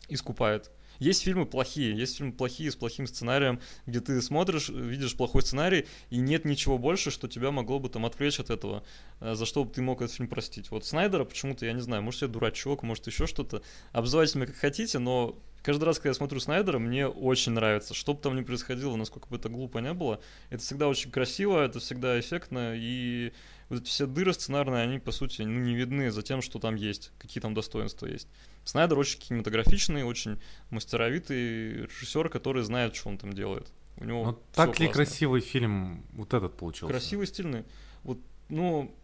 искупает. 0.09 0.71
Есть 0.99 1.23
фильмы 1.23 1.47
плохие, 1.47 1.97
есть 1.97 2.17
фильмы 2.17 2.33
плохие 2.33 2.71
с 2.71 2.77
плохим 2.77 3.07
сценарием, 3.07 3.61
где 3.87 4.01
ты 4.01 4.21
смотришь, 4.23 4.69
видишь 4.69 5.17
плохой 5.17 5.43
сценарий, 5.43 5.87
и 6.11 6.19
нет 6.19 6.45
ничего 6.45 6.79
больше, 6.79 7.11
что 7.11 7.29
тебя 7.29 7.51
могло 7.51 7.79
бы 7.79 7.89
там 7.89 8.07
отвлечь 8.07 8.41
от 8.41 8.51
этого, 8.51 8.85
э, 9.21 9.35
за 9.35 9.47
что 9.47 9.65
бы 9.65 9.73
ты 9.73 9.83
мог 9.83 10.03
этот 10.03 10.15
фильм 10.15 10.29
простить. 10.29 10.71
Вот 10.71 10.85
Снайдера 10.85 11.25
почему-то, 11.25 11.67
я 11.67 11.73
не 11.73 11.81
знаю, 11.81 12.03
может, 12.03 12.23
я 12.23 12.29
дурачок, 12.29 12.83
может, 12.83 13.07
еще 13.07 13.27
что-то. 13.27 13.63
Обзывайте 13.93 14.39
меня 14.39 14.47
как 14.47 14.57
хотите, 14.57 14.99
но 14.99 15.39
каждый 15.63 15.85
раз, 15.85 15.99
когда 15.99 16.11
я 16.11 16.15
смотрю 16.15 16.39
Снайдера, 16.41 16.79
мне 16.79 17.09
очень 17.09 17.53
нравится. 17.53 17.95
Что 17.95 18.15
бы 18.15 18.21
там 18.21 18.37
ни 18.37 18.43
происходило, 18.43 18.95
насколько 18.97 19.29
бы 19.29 19.37
это 19.37 19.49
глупо 19.49 19.79
не 19.79 19.93
было, 19.93 20.21
это 20.51 20.63
всегда 20.63 20.89
очень 20.89 21.11
красиво, 21.11 21.65
это 21.65 21.81
всегда 21.81 22.21
эффектно, 22.21 22.75
и 22.77 23.33
вот 23.69 23.81
эти 23.81 23.89
все 23.89 24.07
дыры 24.07 24.33
сценарные, 24.33 24.83
они, 24.83 24.99
по 24.99 25.13
сути, 25.13 25.43
ну, 25.43 25.61
не 25.61 25.75
видны 25.75 26.11
за 26.11 26.23
тем, 26.23 26.43
что 26.43 26.59
там 26.59 26.75
есть, 26.75 27.13
какие 27.19 27.41
там 27.41 27.55
достоинства 27.55 28.07
есть. 28.07 28.29
Снайдер 28.65 28.99
очень 28.99 29.19
кинематографичный, 29.19 30.05
очень 30.05 30.41
мастеровитый 30.71 31.85
режиссер, 31.85 32.29
который 32.29 32.63
знает, 32.63 32.95
что 32.97 33.09
он 33.09 33.19
там 33.19 33.33
делает. 33.33 33.69
У 33.97 34.05
него 34.05 34.25
Но 34.25 34.33
так 34.55 34.81
ли 34.81 34.87
классно. 34.87 35.05
красивый 35.05 35.41
фильм 35.41 36.05
вот 36.13 36.35
этот 36.35 36.57
получился? 36.57 36.93
Красивый, 36.93 37.27
стильный. 37.27 37.65
Вот, 38.03 38.19
ну... 38.49 38.95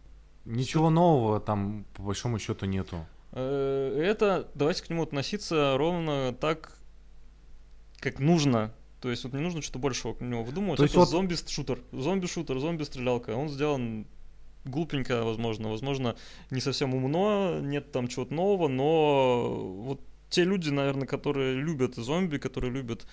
Ничего 0.43 0.85
что... 0.85 0.89
нового 0.89 1.39
там, 1.39 1.85
по 1.93 2.03
большому 2.03 2.39
счету, 2.39 2.65
нету. 2.65 3.05
Э, 3.31 4.01
это, 4.03 4.49
давайте 4.55 4.83
к 4.83 4.89
нему 4.89 5.03
относиться 5.03 5.75
ровно 5.77 6.33
так, 6.33 6.77
как 7.99 8.19
нужно. 8.19 8.73
То 8.99 9.09
есть 9.09 9.23
вот 9.23 9.33
не 9.33 9.41
нужно 9.41 9.61
что-то 9.61 9.79
большего 9.79 10.13
к 10.13 10.21
нему 10.21 10.43
выдумывать. 10.43 10.77
То 10.77 10.83
есть 10.83 10.93
это 10.93 11.01
вот... 11.01 11.09
зомби-шутер, 11.09 11.79
зомби-шутер, 11.91 12.59
зомби-стрелялка. 12.59 13.31
Он 13.31 13.49
сделан 13.49 14.05
глупенько, 14.65 15.23
возможно, 15.23 15.69
возможно, 15.69 16.15
не 16.49 16.61
совсем 16.61 16.93
умно, 16.93 17.59
нет 17.61 17.91
там 17.91 18.07
чего-то 18.07 18.33
нового, 18.33 18.67
но 18.67 19.55
вот 19.83 20.01
те 20.29 20.43
люди, 20.43 20.69
наверное, 20.69 21.07
которые 21.07 21.55
любят 21.55 21.95
зомби, 21.95 22.37
которые 22.37 22.71
любят 22.71 23.05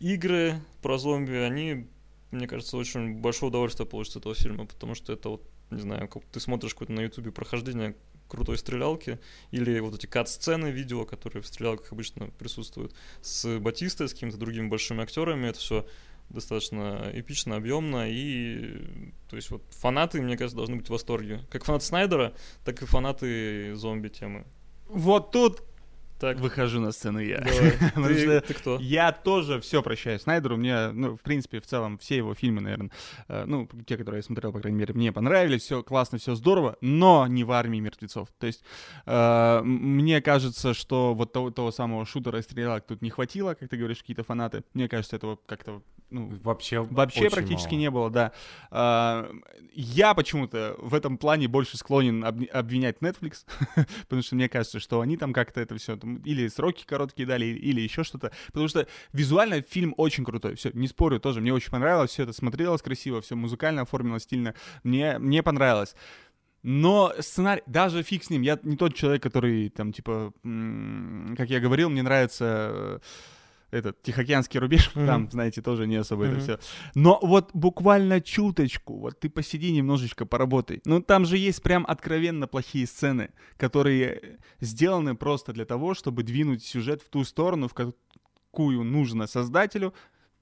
игры 0.00 0.60
про 0.82 0.98
зомби, 0.98 1.34
они, 1.34 1.86
мне 2.30 2.46
кажется, 2.46 2.76
очень 2.76 3.14
большое 3.14 3.50
удовольствие 3.50 3.86
получат 3.86 4.16
от 4.16 4.22
этого 4.22 4.34
фильма, 4.34 4.66
потому 4.66 4.94
что 4.94 5.12
это 5.12 5.28
вот, 5.28 5.42
не 5.70 5.80
знаю, 5.80 6.08
как 6.08 6.24
ты 6.32 6.40
смотришь 6.40 6.72
какое-то 6.72 6.92
на 6.92 7.00
ютубе 7.00 7.30
прохождение 7.30 7.94
крутой 8.28 8.58
стрелялки, 8.58 9.18
или 9.50 9.78
вот 9.78 9.94
эти 9.94 10.06
кат-сцены 10.06 10.68
видео, 10.68 11.04
которые 11.04 11.42
в 11.42 11.46
стрелялках 11.46 11.92
обычно 11.92 12.28
присутствуют, 12.38 12.94
с 13.20 13.58
Батистой, 13.58 14.08
с 14.08 14.14
какими-то 14.14 14.36
другими 14.36 14.68
большими 14.68 15.02
актерами, 15.02 15.48
это 15.48 15.58
все 15.58 15.86
достаточно 16.28 17.10
эпично, 17.12 17.56
объемно, 17.56 18.10
и 18.10 18.84
то 19.28 19.36
есть 19.36 19.50
вот 19.50 19.62
фанаты, 19.70 20.20
мне 20.20 20.36
кажется, 20.36 20.56
должны 20.56 20.76
быть 20.76 20.86
в 20.86 20.90
восторге. 20.90 21.40
Как 21.50 21.64
фанаты 21.64 21.84
Снайдера, 21.84 22.34
так 22.64 22.82
и 22.82 22.86
фанаты 22.86 23.74
зомби-темы. 23.74 24.44
Вот 24.88 25.32
тут 25.32 25.62
так. 26.18 26.40
Выхожу 26.40 26.80
на 26.80 26.92
сцену 26.92 27.18
я. 27.18 27.40
ты, 27.94 28.40
ты 28.40 28.54
кто? 28.54 28.78
Я 28.80 29.12
тоже 29.12 29.60
все 29.60 29.82
прощаю 29.82 30.18
Снайдеру. 30.18 30.56
Мне, 30.56 30.88
ну, 30.92 31.14
в 31.16 31.20
принципе, 31.20 31.60
в 31.60 31.66
целом, 31.66 31.98
все 31.98 32.16
его 32.16 32.34
фильмы, 32.34 32.62
наверное, 32.62 32.90
э, 33.28 33.44
ну, 33.44 33.68
те, 33.86 33.98
которые 33.98 34.20
я 34.20 34.22
смотрел, 34.22 34.52
по 34.52 34.60
крайней 34.60 34.78
мере, 34.78 34.94
мне 34.94 35.12
понравились. 35.12 35.62
Все 35.62 35.82
классно, 35.82 36.16
все 36.18 36.34
здорово, 36.34 36.76
но 36.80 37.26
не 37.26 37.44
в 37.44 37.52
армии 37.52 37.80
мертвецов. 37.80 38.28
То 38.38 38.46
есть, 38.46 38.64
э, 39.04 39.60
мне 39.62 40.22
кажется, 40.22 40.72
что 40.72 41.12
вот 41.12 41.32
того, 41.32 41.50
того 41.50 41.70
самого 41.70 42.06
шутера 42.06 42.38
и 42.38 42.42
стрелялок 42.42 42.86
тут 42.86 43.02
не 43.02 43.10
хватило, 43.10 43.52
как 43.54 43.68
ты 43.68 43.76
говоришь, 43.76 43.98
какие-то 43.98 44.24
фанаты. 44.24 44.64
Мне 44.72 44.88
кажется, 44.88 45.16
этого 45.16 45.38
как-то 45.46 45.82
ну, 46.10 46.30
вообще 46.42 46.80
вообще 46.80 47.28
практически 47.28 47.72
мало. 47.72 47.80
не 47.80 47.90
было, 47.90 48.10
да. 48.10 48.32
А, 48.70 49.30
я 49.72 50.14
почему-то 50.14 50.76
в 50.78 50.94
этом 50.94 51.18
плане 51.18 51.48
больше 51.48 51.76
склонен 51.76 52.24
об, 52.24 52.40
обвинять 52.52 52.98
Netflix, 52.98 53.44
потому 54.02 54.22
что 54.22 54.36
мне 54.36 54.48
кажется, 54.48 54.78
что 54.78 55.00
они 55.00 55.16
там 55.16 55.32
как-то 55.32 55.60
это 55.60 55.76
все 55.76 55.98
или 56.24 56.48
сроки 56.48 56.84
короткие 56.86 57.26
дали, 57.26 57.46
или 57.46 57.80
еще 57.80 58.04
что-то, 58.04 58.30
потому 58.48 58.68
что 58.68 58.86
визуально 59.12 59.62
фильм 59.62 59.94
очень 59.96 60.24
крутой. 60.24 60.54
Все, 60.54 60.70
не 60.74 60.86
спорю, 60.86 61.18
тоже 61.18 61.40
мне 61.40 61.52
очень 61.52 61.70
понравилось, 61.70 62.10
все 62.10 62.22
это 62.22 62.32
смотрелось 62.32 62.82
красиво, 62.82 63.20
все 63.20 63.34
музыкально 63.34 63.82
оформлено 63.82 64.18
стильно, 64.18 64.54
мне 64.84 65.18
мне 65.18 65.42
понравилось. 65.42 65.96
Но 66.62 67.14
сценарий, 67.20 67.62
даже 67.66 68.02
фиг 68.02 68.24
с 68.24 68.30
ним, 68.30 68.42
я 68.42 68.58
не 68.62 68.76
тот 68.76 68.94
человек, 68.94 69.22
который 69.22 69.68
там, 69.68 69.92
типа, 69.92 70.32
как 71.36 71.48
я 71.48 71.60
говорил, 71.60 71.90
мне 71.90 72.02
нравится 72.02 73.00
этот 73.70 74.02
Тихоокеанский 74.02 74.60
рубеж, 74.60 74.90
mm-hmm. 74.94 75.06
там, 75.06 75.30
знаете, 75.30 75.62
тоже 75.62 75.86
не 75.86 75.96
особо 75.96 76.26
mm-hmm. 76.26 76.32
это 76.32 76.40
все. 76.40 76.58
Но 76.94 77.18
вот 77.22 77.50
буквально 77.52 78.20
чуточку, 78.20 78.98
вот 78.98 79.20
ты 79.20 79.28
посиди 79.28 79.72
немножечко, 79.72 80.26
поработай. 80.26 80.80
Ну, 80.84 81.02
там 81.02 81.24
же 81.24 81.36
есть 81.36 81.62
прям 81.62 81.84
откровенно 81.86 82.46
плохие 82.46 82.86
сцены, 82.86 83.30
которые 83.56 84.38
сделаны 84.60 85.14
просто 85.14 85.52
для 85.52 85.64
того, 85.64 85.94
чтобы 85.94 86.22
двинуть 86.22 86.64
сюжет 86.64 87.02
в 87.02 87.08
ту 87.08 87.24
сторону, 87.24 87.68
в 87.68 87.74
какую 87.74 88.84
нужно 88.84 89.26
создателю, 89.26 89.94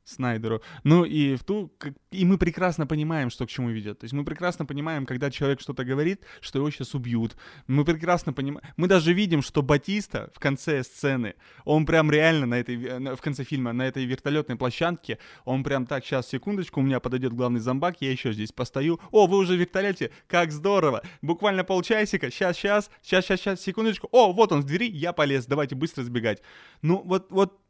Снайдеру. 0.04 0.62
Ну 0.82 1.04
и 1.04 1.34
в 1.36 1.44
ту, 1.44 1.72
и 2.10 2.24
мы 2.26 2.36
прекрасно 2.36 2.86
понимаем, 2.86 3.30
что 3.30 3.46
к 3.46 3.48
чему 3.48 3.70
ведет. 3.70 4.00
То 4.00 4.04
есть 4.04 4.12
мы 4.12 4.24
прекрасно 4.24 4.66
понимаем, 4.66 5.06
когда 5.06 5.30
человек 5.30 5.60
что-то 5.60 5.84
говорит, 5.84 6.22
что 6.40 6.58
его 6.58 6.70
сейчас 6.70 6.94
убьют. 6.94 7.36
Мы 7.66 7.84
прекрасно 7.86 8.34
понимаем. 8.34 8.66
Мы 8.76 8.86
даже 8.86 9.14
видим, 9.14 9.40
что 9.40 9.62
Батиста 9.62 10.30
в 10.34 10.40
конце 10.40 10.84
сцены, 10.84 11.34
он 11.64 11.86
прям 11.86 12.10
реально 12.10 12.46
на 12.46 12.60
этой, 12.60 12.76
в 12.76 13.20
конце 13.22 13.44
фильма, 13.44 13.72
на 13.72 13.86
этой 13.86 14.04
вертолетной 14.04 14.56
площадке, 14.56 15.18
он 15.46 15.64
прям 15.64 15.86
так, 15.86 16.04
сейчас, 16.04 16.28
секундочку, 16.28 16.80
у 16.80 16.82
меня 16.82 17.00
подойдет 17.00 17.32
главный 17.32 17.60
зомбак, 17.60 17.96
я 18.00 18.10
еще 18.10 18.32
здесь 18.32 18.52
постою. 18.52 19.00
О, 19.10 19.26
вы 19.26 19.38
уже 19.38 19.54
в 19.54 19.60
вертолете, 19.60 20.10
как 20.26 20.52
здорово. 20.52 21.02
Буквально 21.22 21.64
полчасика, 21.64 22.30
сейчас, 22.30 22.58
сейчас, 22.58 22.90
сейчас, 23.02 23.24
сейчас, 23.24 23.40
сейчас, 23.40 23.60
секундочку. 23.62 24.08
О, 24.12 24.34
вот 24.34 24.52
он 24.52 24.60
в 24.60 24.64
двери, 24.64 24.90
я 24.90 25.14
полез, 25.14 25.46
давайте 25.46 25.74
быстро 25.74 26.02
сбегать. 26.02 26.42
Ну, 26.82 27.02
вот, 27.04 27.30
вот 27.30 27.63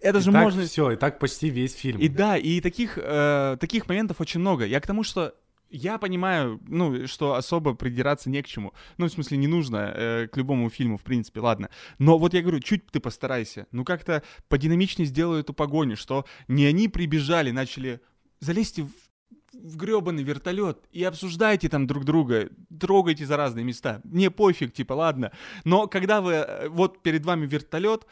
это 0.00 0.18
и 0.18 0.20
же 0.20 0.32
так 0.32 0.42
можно... 0.42 0.64
все, 0.64 0.92
и 0.92 0.96
так 0.96 1.18
почти 1.18 1.50
весь 1.50 1.74
фильм. 1.74 2.00
И 2.00 2.08
да, 2.08 2.36
и 2.36 2.60
таких, 2.60 2.98
э, 3.00 3.56
таких 3.60 3.88
моментов 3.88 4.20
очень 4.20 4.40
много. 4.40 4.64
Я 4.64 4.80
к 4.80 4.86
тому, 4.86 5.02
что 5.02 5.34
я 5.70 5.98
понимаю, 5.98 6.60
ну, 6.66 7.06
что 7.06 7.34
особо 7.34 7.74
придираться 7.74 8.30
не 8.30 8.42
к 8.42 8.46
чему. 8.46 8.72
Ну, 8.98 9.06
в 9.06 9.10
смысле, 9.10 9.36
не 9.38 9.46
нужно 9.46 9.92
э, 9.94 10.28
к 10.28 10.36
любому 10.36 10.70
фильму, 10.70 10.96
в 10.96 11.02
принципе, 11.02 11.40
ладно. 11.40 11.70
Но 11.98 12.18
вот 12.18 12.34
я 12.34 12.42
говорю, 12.42 12.60
чуть 12.60 12.86
ты 12.86 13.00
постарайся. 13.00 13.66
Ну, 13.72 13.84
как-то 13.84 14.22
подинамичнее 14.48 15.06
сделай 15.06 15.40
эту 15.40 15.52
погоню, 15.54 15.96
что 15.96 16.24
не 16.48 16.66
они 16.66 16.88
прибежали, 16.88 17.50
начали... 17.50 18.00
Залезьте 18.40 18.82
в 18.82 18.90
в 19.62 19.76
гребаный 19.76 20.22
вертолет 20.22 20.78
и 20.92 21.02
обсуждайте 21.04 21.68
там 21.68 21.86
друг 21.86 22.04
друга, 22.04 22.50
трогайте 22.78 23.26
за 23.26 23.36
разные 23.36 23.64
места. 23.64 24.00
Мне 24.04 24.30
пофиг, 24.30 24.72
типа, 24.72 24.92
ладно. 24.92 25.32
Но 25.64 25.86
когда 25.86 26.20
вы, 26.20 26.32
э, 26.32 26.68
вот 26.68 27.02
перед 27.02 27.24
вами 27.24 27.46
вертолет, 27.46 28.06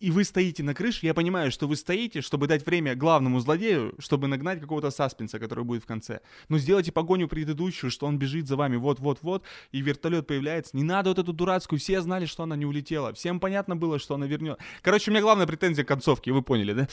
и 0.00 0.10
вы 0.10 0.24
стоите 0.24 0.62
на 0.62 0.74
крыше, 0.74 1.06
я 1.06 1.14
понимаю, 1.14 1.50
что 1.50 1.66
вы 1.66 1.76
стоите, 1.76 2.20
чтобы 2.20 2.46
дать 2.46 2.64
время 2.66 2.94
главному 2.94 3.40
злодею, 3.40 3.94
чтобы 3.98 4.26
нагнать 4.28 4.60
какого-то 4.60 4.90
саспенса, 4.90 5.38
который 5.38 5.64
будет 5.64 5.82
в 5.82 5.86
конце. 5.86 6.20
Но 6.48 6.58
сделайте 6.58 6.92
погоню 6.92 7.28
предыдущую, 7.28 7.90
что 7.90 8.06
он 8.06 8.18
бежит 8.18 8.48
за 8.48 8.56
вами 8.56 8.76
вот-вот-вот, 8.76 9.44
и 9.72 9.80
вертолет 9.80 10.26
появляется. 10.26 10.76
Не 10.76 10.82
надо 10.82 11.10
вот 11.10 11.18
эту 11.18 11.32
дурацкую, 11.32 11.78
все 11.78 12.00
знали, 12.00 12.26
что 12.26 12.42
она 12.42 12.56
не 12.56 12.66
улетела. 12.66 13.12
Всем 13.14 13.40
понятно 13.40 13.76
было, 13.76 13.98
что 13.98 14.14
она 14.14 14.26
вернет. 14.26 14.58
Короче, 14.82 15.10
у 15.10 15.12
меня 15.12 15.22
главная 15.22 15.46
претензия 15.46 15.84
к 15.84 15.88
концовке, 15.88 16.32
вы 16.32 16.42
поняли, 16.42 16.72
да? 16.72 16.88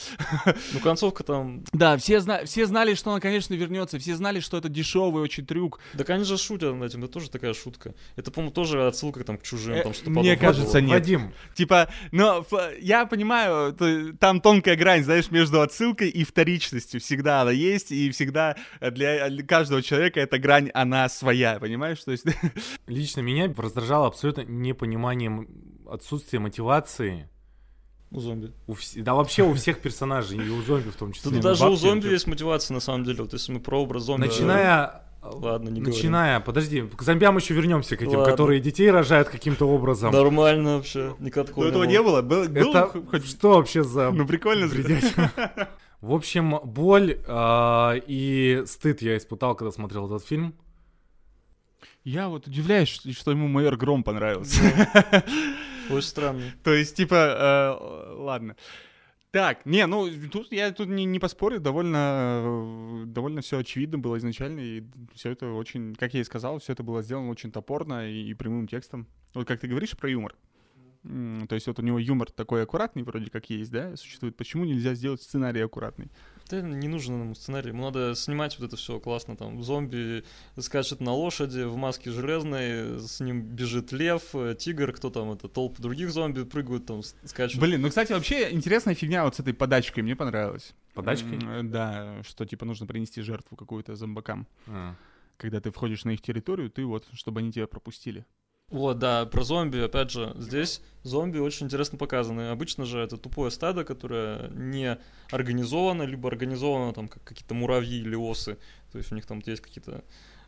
Ну, 0.72 0.80
концовка 0.80 1.22
там... 1.22 1.64
Да, 1.72 1.96
все, 1.96 2.20
зна... 2.20 2.44
все 2.44 2.66
знали, 2.66 2.94
что 2.94 3.10
она, 3.10 3.20
конечно, 3.20 3.54
вернется, 3.54 3.98
все 3.98 4.14
знали, 4.16 4.40
что 4.40 4.56
это 4.56 4.68
дешевый 4.68 5.22
очень 5.22 5.46
трюк. 5.46 5.80
Да, 5.94 6.04
конечно, 6.04 6.36
шутят 6.36 6.74
над 6.74 6.90
этим, 6.90 7.04
это 7.04 7.12
тоже 7.12 7.30
такая 7.30 7.54
шутка. 7.54 7.94
Это, 8.16 8.30
по-моему, 8.30 8.52
тоже 8.52 8.86
отсылка 8.86 9.24
там 9.24 9.38
к 9.38 9.42
чужим, 9.42 9.82
там 9.82 9.94
что-то 9.94 10.10
Мне 10.10 10.36
кажется, 10.36 10.80
нет. 10.80 10.92
Вадим. 10.92 11.32
Типа, 11.54 11.88
но 12.12 12.44
я 12.84 13.06
понимаю, 13.06 13.72
то, 13.72 14.12
там 14.20 14.42
тонкая 14.42 14.76
грань, 14.76 15.04
знаешь, 15.04 15.30
между 15.30 15.62
отсылкой 15.62 16.10
и 16.10 16.22
вторичностью. 16.22 17.00
Всегда 17.00 17.40
она 17.40 17.50
есть, 17.50 17.90
и 17.90 18.10
всегда 18.10 18.56
для, 18.80 19.30
для 19.30 19.42
каждого 19.42 19.82
человека 19.82 20.20
эта 20.20 20.38
грань, 20.38 20.70
она 20.74 21.08
своя, 21.08 21.58
понимаешь? 21.58 22.04
То 22.04 22.12
есть... 22.12 22.26
Лично 22.86 23.22
меня 23.22 23.52
раздражало 23.56 24.06
абсолютно 24.06 24.42
непониманием 24.42 25.48
отсутствия 25.88 26.40
мотивации 26.40 27.30
у 28.10 28.20
зомби. 28.20 28.52
У 28.66 28.74
вс... 28.74 28.94
Да 28.96 29.14
вообще 29.14 29.42
у 29.42 29.54
всех 29.54 29.80
персонажей, 29.80 30.38
и 30.38 30.48
у 30.50 30.62
зомби 30.62 30.90
в 30.90 30.96
том 30.96 31.12
числе. 31.12 31.32
Тут 31.32 31.40
даже 31.40 31.66
у 31.66 31.74
зомби 31.76 32.08
есть 32.08 32.26
мотивация, 32.26 32.74
на 32.74 32.80
самом 32.80 33.04
деле. 33.04 33.22
Вот 33.22 33.32
если 33.32 33.50
мы 33.50 33.60
про 33.60 33.82
образ 33.82 34.04
зомби... 34.04 34.26
Начиная 34.26 35.03
Ладно, 35.24 35.70
не 35.70 35.80
Начиная, 35.80 36.38
говорим. 36.38 36.46
подожди, 36.46 36.82
к 36.82 37.02
зомбям 37.02 37.36
еще 37.36 37.54
вернемся 37.54 37.96
к 37.96 38.02
этим, 38.02 38.18
Ладно. 38.18 38.30
которые 38.30 38.60
детей 38.60 38.90
рожают 38.90 39.28
каким-то 39.28 39.66
образом. 39.66 40.12
Нормально 40.12 40.76
вообще, 40.76 41.14
никакого. 41.18 41.64
Ну 41.64 41.70
этого 41.70 41.84
не 41.84 42.02
было. 42.02 42.20
Был, 42.20 42.44
Это 42.44 42.88
хоть... 43.10 43.26
что 43.26 43.54
вообще 43.54 43.82
за... 43.82 44.10
Ну 44.12 44.26
прикольно 44.26 44.68
зритель. 44.68 45.02
В 46.00 46.12
общем, 46.12 46.60
боль 46.64 47.18
э, 47.26 48.00
и 48.06 48.62
стыд 48.66 49.00
я 49.00 49.16
испытал, 49.16 49.54
когда 49.54 49.72
смотрел 49.72 50.06
этот 50.06 50.26
фильм. 50.28 50.54
Я 52.04 52.28
вот 52.28 52.46
удивляюсь, 52.46 53.00
что 53.16 53.30
ему 53.30 53.48
майор 53.48 53.76
Гром 53.76 54.02
понравился. 54.04 54.60
Очень 55.88 56.06
странно. 56.06 56.42
То 56.62 56.74
есть, 56.74 56.96
типа, 56.96 57.14
э, 57.14 58.14
ладно. 58.16 58.56
Так, 59.34 59.66
не, 59.66 59.84
ну 59.88 60.08
тут 60.30 60.52
я 60.52 60.70
тут 60.70 60.86
не, 60.86 61.04
не 61.04 61.18
поспорю, 61.18 61.58
довольно, 61.58 63.02
довольно 63.04 63.40
все 63.40 63.58
очевидно 63.58 63.98
было 63.98 64.16
изначально, 64.18 64.60
и 64.60 64.84
все 65.12 65.32
это 65.32 65.50
очень, 65.50 65.96
как 65.96 66.14
я 66.14 66.20
и 66.20 66.24
сказал, 66.24 66.60
все 66.60 66.72
это 66.72 66.84
было 66.84 67.02
сделано 67.02 67.30
очень 67.30 67.50
топорно 67.50 68.08
и, 68.08 68.30
и 68.30 68.34
прямым 68.34 68.68
текстом. 68.68 69.08
Вот 69.34 69.48
как 69.48 69.58
ты 69.58 69.66
говоришь 69.66 69.96
про 69.96 70.08
юмор. 70.08 70.36
То 71.02 71.54
есть 71.56 71.66
вот 71.66 71.80
у 71.80 71.82
него 71.82 71.98
юмор 71.98 72.30
такой 72.30 72.62
аккуратный 72.62 73.02
вроде 73.02 73.28
как 73.28 73.50
есть, 73.50 73.72
да, 73.72 73.96
существует. 73.96 74.36
Почему 74.36 74.64
нельзя 74.66 74.94
сделать 74.94 75.20
сценарий 75.20 75.62
аккуратный? 75.62 76.12
Да 76.48 76.60
не 76.60 76.88
нужен 76.88 77.20
ему 77.20 77.34
сценарий, 77.34 77.70
ему 77.70 77.82
надо 77.84 78.14
снимать 78.14 78.58
вот 78.58 78.66
это 78.66 78.76
все 78.76 79.00
классно, 79.00 79.36
там 79.36 79.62
зомби 79.62 80.24
скачет 80.58 81.00
на 81.00 81.12
лошади 81.12 81.62
в 81.62 81.76
маске 81.76 82.10
железной, 82.10 83.00
с 83.00 83.20
ним 83.20 83.42
бежит 83.42 83.92
лев, 83.92 84.34
э, 84.34 84.54
тигр, 84.58 84.92
кто 84.92 85.08
там, 85.10 85.32
это 85.32 85.48
толпы 85.48 85.80
других 85.80 86.10
зомби 86.10 86.44
прыгают 86.44 86.86
там, 86.86 87.02
скачут. 87.02 87.60
Блин, 87.60 87.80
ну 87.80 87.88
кстати 87.88 88.12
вообще 88.12 88.52
интересная 88.52 88.94
фигня 88.94 89.24
вот 89.24 89.36
с 89.36 89.40
этой 89.40 89.54
подачкой, 89.54 90.02
мне 90.02 90.16
понравилась. 90.16 90.74
Подачкой? 90.92 91.38
Да, 91.64 92.22
что 92.22 92.44
типа 92.44 92.64
нужно 92.66 92.86
принести 92.86 93.22
жертву 93.22 93.56
какую-то 93.56 93.96
зомбакам. 93.96 94.46
А. 94.66 94.94
Когда 95.36 95.60
ты 95.60 95.70
входишь 95.70 96.04
на 96.04 96.10
их 96.10 96.20
территорию, 96.20 96.70
ты 96.70 96.84
вот, 96.84 97.06
чтобы 97.14 97.40
они 97.40 97.52
тебя 97.52 97.66
пропустили. 97.66 98.24
Вот, 98.70 98.98
да, 98.98 99.26
про 99.26 99.44
зомби, 99.44 99.78
опять 99.78 100.10
же, 100.10 100.34
здесь 100.36 100.80
зомби 101.02 101.38
очень 101.38 101.66
интересно 101.66 101.98
показаны. 101.98 102.48
Обычно 102.50 102.86
же 102.86 102.98
это 102.98 103.16
тупое 103.16 103.50
стадо, 103.50 103.84
которое 103.84 104.48
не 104.50 104.98
организовано, 105.30 106.02
либо 106.04 106.28
организовано 106.28 106.92
там 106.92 107.08
как 107.08 107.22
какие-то 107.22 107.54
муравьи 107.54 108.00
или 108.00 108.16
осы. 108.16 108.58
То 108.90 108.98
есть 108.98 109.12
у 109.12 109.14
них 109.14 109.26
там 109.26 109.42
есть 109.44 109.62
какие-то 109.62 110.02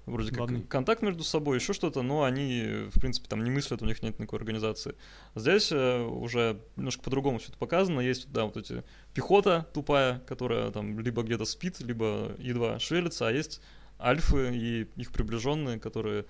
вроде 0.07 0.31
как 0.31 0.41
Ладно. 0.41 0.63
контакт 0.63 1.03
между 1.03 1.25
собой, 1.25 1.59
еще 1.59 1.73
что-то, 1.73 2.03
но 2.03 2.23
они, 2.23 2.89
в 2.93 3.01
принципе, 3.01 3.29
там 3.29 3.43
не 3.43 3.51
мыслят, 3.51 3.83
у 3.83 3.87
них 3.87 4.03
нет 4.03 4.19
никакой 4.19 4.39
организации. 4.39 4.95
Здесь 5.35 5.71
э, 5.73 6.01
уже 6.01 6.61
немножко 6.77 7.03
по-другому 7.03 7.39
все 7.39 7.49
это 7.49 7.59
показано. 7.59 8.01
Есть, 8.01 8.31
да, 8.33 8.45
вот 8.45 8.57
эти 8.57 8.85
пехота 9.15 9.67
тупая, 9.75 10.21
которая 10.21 10.71
там 10.71 10.99
либо 11.01 11.23
где-то 11.23 11.45
спит, 11.45 11.81
либо 11.81 12.35
едва 12.39 12.79
шевелится, 12.79 13.29
а 13.29 13.33
есть 13.33 13.61
альфы 14.01 14.55
и 14.55 14.83
их 14.97 15.13
приближенные, 15.13 15.81
которые 15.81 16.27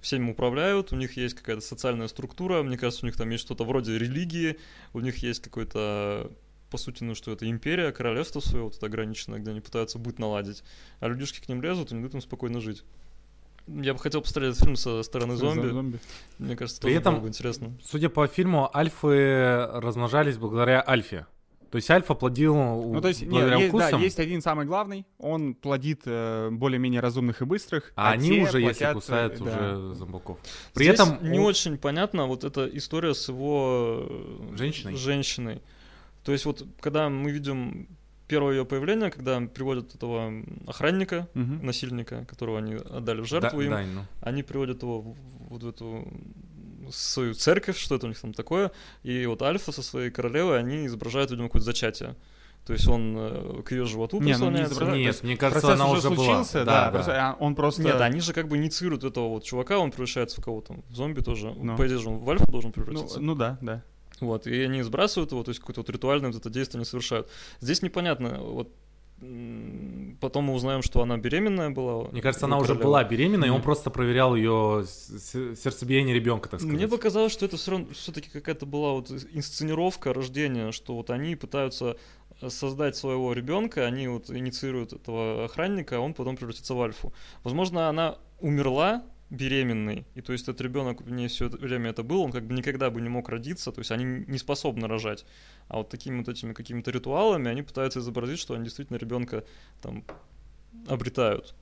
всем 0.00 0.28
управляют, 0.28 0.92
у 0.92 0.96
них 0.96 1.16
есть 1.16 1.34
какая-то 1.34 1.62
социальная 1.62 2.08
структура, 2.08 2.62
мне 2.62 2.76
кажется, 2.78 3.04
у 3.04 3.08
них 3.08 3.16
там 3.16 3.30
есть 3.30 3.44
что-то 3.44 3.64
вроде 3.64 3.98
религии, 3.98 4.58
у 4.92 5.00
них 5.00 5.18
есть 5.18 5.42
какой-то 5.42 6.30
по 6.70 6.76
сути, 6.76 7.02
ну 7.02 7.14
что 7.14 7.32
это 7.32 7.48
империя, 7.48 7.92
королевство 7.92 8.40
свое 8.40 8.64
вот 8.64 8.76
это 8.76 8.86
ограниченное, 8.86 9.38
где 9.38 9.50
они 9.50 9.60
пытаются 9.60 9.98
быт 9.98 10.18
наладить, 10.18 10.62
а 11.00 11.08
людишки 11.08 11.40
к 11.40 11.48
ним 11.48 11.62
лезут 11.62 11.92
и 11.92 11.94
не 11.94 12.00
дают 12.00 12.14
им 12.14 12.20
спокойно 12.20 12.60
жить. 12.60 12.84
Я 13.66 13.92
бы 13.92 14.00
хотел 14.00 14.22
посмотреть 14.22 14.52
этот 14.52 14.64
фильм 14.64 14.76
со 14.76 15.02
стороны 15.02 15.36
зомби. 15.36 15.68
зомби. 15.68 15.98
Мне 16.38 16.56
кажется, 16.56 16.80
При 16.80 16.94
этом, 16.94 17.14
было 17.14 17.22
бы 17.22 17.28
интересно. 17.28 17.72
Судя 17.84 18.08
по 18.08 18.26
фильму, 18.26 18.70
альфы 18.74 19.66
размножались 19.72 20.38
благодаря 20.38 20.82
альфе. 20.86 21.26
То 21.70 21.76
есть 21.76 21.90
альфа 21.90 22.14
плодил 22.14 22.54
ну, 22.54 23.00
то 23.00 23.08
есть, 23.08 23.22
нет, 23.22 23.58
есть, 23.58 23.72
да, 23.74 23.90
есть 23.90 24.18
один 24.18 24.40
самый 24.40 24.64
главный, 24.64 25.06
он 25.18 25.54
плодит 25.54 26.02
э, 26.06 26.48
более-менее 26.50 27.00
разумных 27.00 27.42
и 27.42 27.44
быстрых. 27.44 27.92
А, 27.94 28.10
а 28.10 28.12
они 28.12 28.40
уже, 28.40 28.60
платят, 28.60 28.80
если 28.80 28.92
кусают, 28.94 29.40
э, 29.40 29.44
да. 29.44 29.50
уже 29.50 29.94
зомбаков. 29.94 30.38
При 30.72 30.84
Здесь 30.84 30.94
этом 30.94 31.30
не 31.30 31.38
он... 31.38 31.44
очень 31.44 31.76
понятно 31.76 32.26
вот 32.26 32.44
эта 32.44 32.66
история 32.66 33.14
с 33.14 33.28
его 33.28 34.06
э, 34.08 34.56
женщиной. 34.56 34.96
женщиной. 34.96 35.62
То 36.24 36.32
есть 36.32 36.46
вот 36.46 36.66
когда 36.80 37.08
мы 37.10 37.30
видим 37.30 37.88
первое 38.28 38.56
ее 38.56 38.64
появление, 38.64 39.10
когда 39.10 39.40
приводят 39.40 39.94
этого 39.94 40.32
охранника, 40.66 41.28
угу. 41.34 41.64
насильника, 41.64 42.24
которого 42.26 42.58
они 42.58 42.74
отдали 42.74 43.20
в 43.20 43.26
жертву 43.26 43.58
да, 43.58 43.64
им, 43.64 43.70
да, 43.70 43.82
ну. 43.94 44.06
они 44.20 44.42
приводят 44.42 44.82
его 44.82 45.00
в, 45.00 45.16
вот 45.48 45.62
в 45.62 45.68
эту 45.68 46.06
свою 46.90 47.34
церковь, 47.34 47.78
что 47.78 47.96
это 47.96 48.06
у 48.06 48.08
них 48.08 48.20
там 48.20 48.32
такое, 48.32 48.72
и 49.02 49.26
вот 49.26 49.42
Альфа 49.42 49.72
со 49.72 49.82
своей 49.82 50.10
королевой, 50.10 50.58
они 50.58 50.86
изображают, 50.86 51.30
видимо, 51.30 51.48
какое-то 51.48 51.66
зачатие. 51.66 52.16
То 52.68 52.74
есть 52.74 52.86
он 52.86 53.16
э, 53.16 53.62
к 53.64 53.72
ее 53.72 53.86
животу 53.86 54.20
Не, 54.20 54.36
ну 54.36 54.50
не 54.50 54.62
изображает. 54.62 54.98
Нет, 54.98 55.06
есть 55.06 55.22
мне 55.22 55.38
кажется, 55.38 55.68
Процесс 55.68 55.80
она 55.80 55.90
уже 55.90 56.08
уже 56.08 56.10
была. 56.10 56.24
случился, 56.24 56.64
да, 56.66 56.90
просто, 56.90 57.12
а 57.12 57.36
он 57.40 57.54
просто... 57.54 57.82
Нет, 57.82 57.98
они 57.98 58.20
же 58.20 58.34
как 58.34 58.46
бы 58.48 58.58
инициируют 58.58 59.04
этого 59.04 59.28
вот 59.28 59.44
чувака, 59.44 59.78
он 59.78 59.90
превращается 59.90 60.42
в 60.42 60.44
кого-то, 60.44 60.74
в 60.90 60.94
зомби 60.94 61.22
тоже. 61.22 61.50
Ну. 61.50 61.76
По 61.78 61.86
идее 61.86 61.98
же 61.98 62.10
он 62.10 62.18
в 62.18 62.28
альфа 62.28 62.44
должен 62.50 62.72
ну, 62.76 62.84
превратиться. 62.84 63.20
ну 63.20 63.34
да, 63.34 63.56
да. 63.62 63.82
Вот, 64.20 64.46
и 64.46 64.62
они 64.62 64.82
сбрасывают 64.82 65.32
его, 65.32 65.42
то 65.44 65.50
есть 65.50 65.60
какое-то 65.60 65.80
вот 65.80 65.88
ритуальное 65.88 66.30
вот 66.30 66.38
это 66.38 66.50
действие 66.50 66.80
они 66.80 66.84
совершают. 66.84 67.30
Здесь 67.60 67.80
непонятно, 67.80 68.38
вот 68.38 68.70
потом 70.20 70.44
мы 70.44 70.54
узнаем, 70.54 70.82
что 70.82 71.02
она 71.02 71.16
беременная 71.16 71.70
была. 71.70 72.08
Мне 72.10 72.22
кажется, 72.22 72.46
она 72.46 72.58
уже 72.58 72.74
была 72.74 73.02
беременна, 73.02 73.46
и 73.46 73.48
он 73.48 73.62
просто 73.62 73.90
проверял 73.90 74.36
ее 74.36 74.84
сердцебиение 74.86 76.14
ребенка, 76.14 76.48
так 76.48 76.60
сказать. 76.60 76.76
Мне 76.76 76.88
показалось, 76.88 77.32
что 77.32 77.44
это 77.46 77.56
все-таки 77.56 78.30
какая-то 78.30 78.66
была 78.66 78.92
вот 78.92 79.10
инсценировка 79.10 80.12
рождения, 80.12 80.70
что 80.72 80.94
вот 80.94 81.10
они 81.10 81.34
пытаются 81.34 81.96
э, 82.40 82.48
создать 82.48 82.96
своего 82.96 83.32
ребенка, 83.32 83.86
они 83.86 84.06
вот 84.06 84.30
инициируют 84.30 84.92
этого 84.92 85.46
охранника, 85.46 85.96
а 85.96 86.00
он 86.00 86.14
потом 86.14 86.36
превратится 86.36 86.74
в 86.74 86.82
альфу. 86.82 87.12
Возможно, 87.42 87.88
она 87.88 88.18
умерла 88.40 89.02
беременной, 89.30 90.06
и 90.14 90.22
то 90.22 90.32
есть 90.32 90.44
этот 90.44 90.60
ребенок 90.62 91.02
в 91.02 91.10
ней 91.10 91.28
все 91.28 91.46
это 91.46 91.58
время 91.58 91.90
это 91.90 92.02
был, 92.02 92.22
он 92.22 92.32
как 92.32 92.46
бы 92.46 92.54
никогда 92.54 92.90
бы 92.90 93.00
не 93.00 93.08
мог 93.08 93.28
родиться, 93.28 93.72
то 93.72 93.80
есть 93.80 93.90
они 93.90 94.24
не 94.26 94.38
способны 94.38 94.88
рожать. 94.88 95.26
А 95.68 95.78
вот 95.78 95.90
такими 95.90 96.18
вот 96.18 96.28
этими 96.28 96.54
какими-то 96.54 96.90
ритуалами 96.90 97.50
они 97.50 97.62
пытаются 97.62 98.00
изобразить, 98.00 98.38
что 98.38 98.54
они 98.54 98.64
действительно 98.64 98.96
ребенка 98.96 99.44
там 99.82 100.04
обретают. 100.86 101.54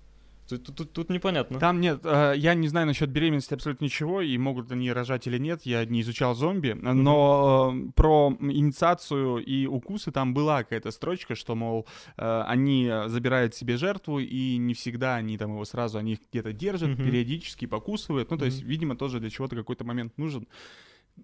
Тут, 0.49 0.65
тут- 0.65 0.77
тут- 0.77 0.93
тут 0.93 1.11
непонятно. 1.11 1.59
Там 1.59 1.81
нет, 1.81 2.01
э, 2.05 2.35
я 2.37 2.55
не 2.55 2.69
знаю 2.69 2.87
насчет 2.87 3.11
беременности 3.11 3.53
абсолютно 3.55 3.85
ничего, 3.87 4.21
и 4.21 4.39
могут 4.39 4.71
они 4.71 4.93
рожать 4.93 5.27
или 5.27 5.39
нет, 5.39 5.63
я 5.65 5.85
не 5.85 6.01
изучал 6.03 6.35
зомби, 6.37 6.73
но 6.81 7.75
э, 7.75 7.91
про 7.97 8.37
инициацию 8.41 9.39
и 9.39 9.67
укусы 9.67 10.13
там 10.13 10.35
была 10.35 10.63
какая-то 10.63 10.91
строчка, 10.93 11.35
что, 11.35 11.55
мол, 11.57 11.87
э, 12.17 12.43
они 12.47 12.91
забирают 13.07 13.55
себе 13.55 13.77
жертву, 13.77 14.21
и 14.21 14.57
не 14.57 14.75
всегда 14.75 15.17
они 15.17 15.37
там 15.37 15.51
его 15.53 15.65
сразу, 15.65 15.99
они 15.99 16.13
их 16.13 16.19
где-то 16.31 16.53
держат, 16.53 16.91
Мгм. 16.91 17.05
периодически 17.05 17.67
покусывают, 17.67 18.31
ну, 18.31 18.39
то 18.39 18.45
есть, 18.45 18.61
Мгм. 18.63 18.71
видимо, 18.71 18.97
тоже 18.97 19.19
для 19.21 19.31
чего-то 19.31 19.57
какой-то 19.57 19.85
момент 19.85 20.17
нужен. 20.17 20.47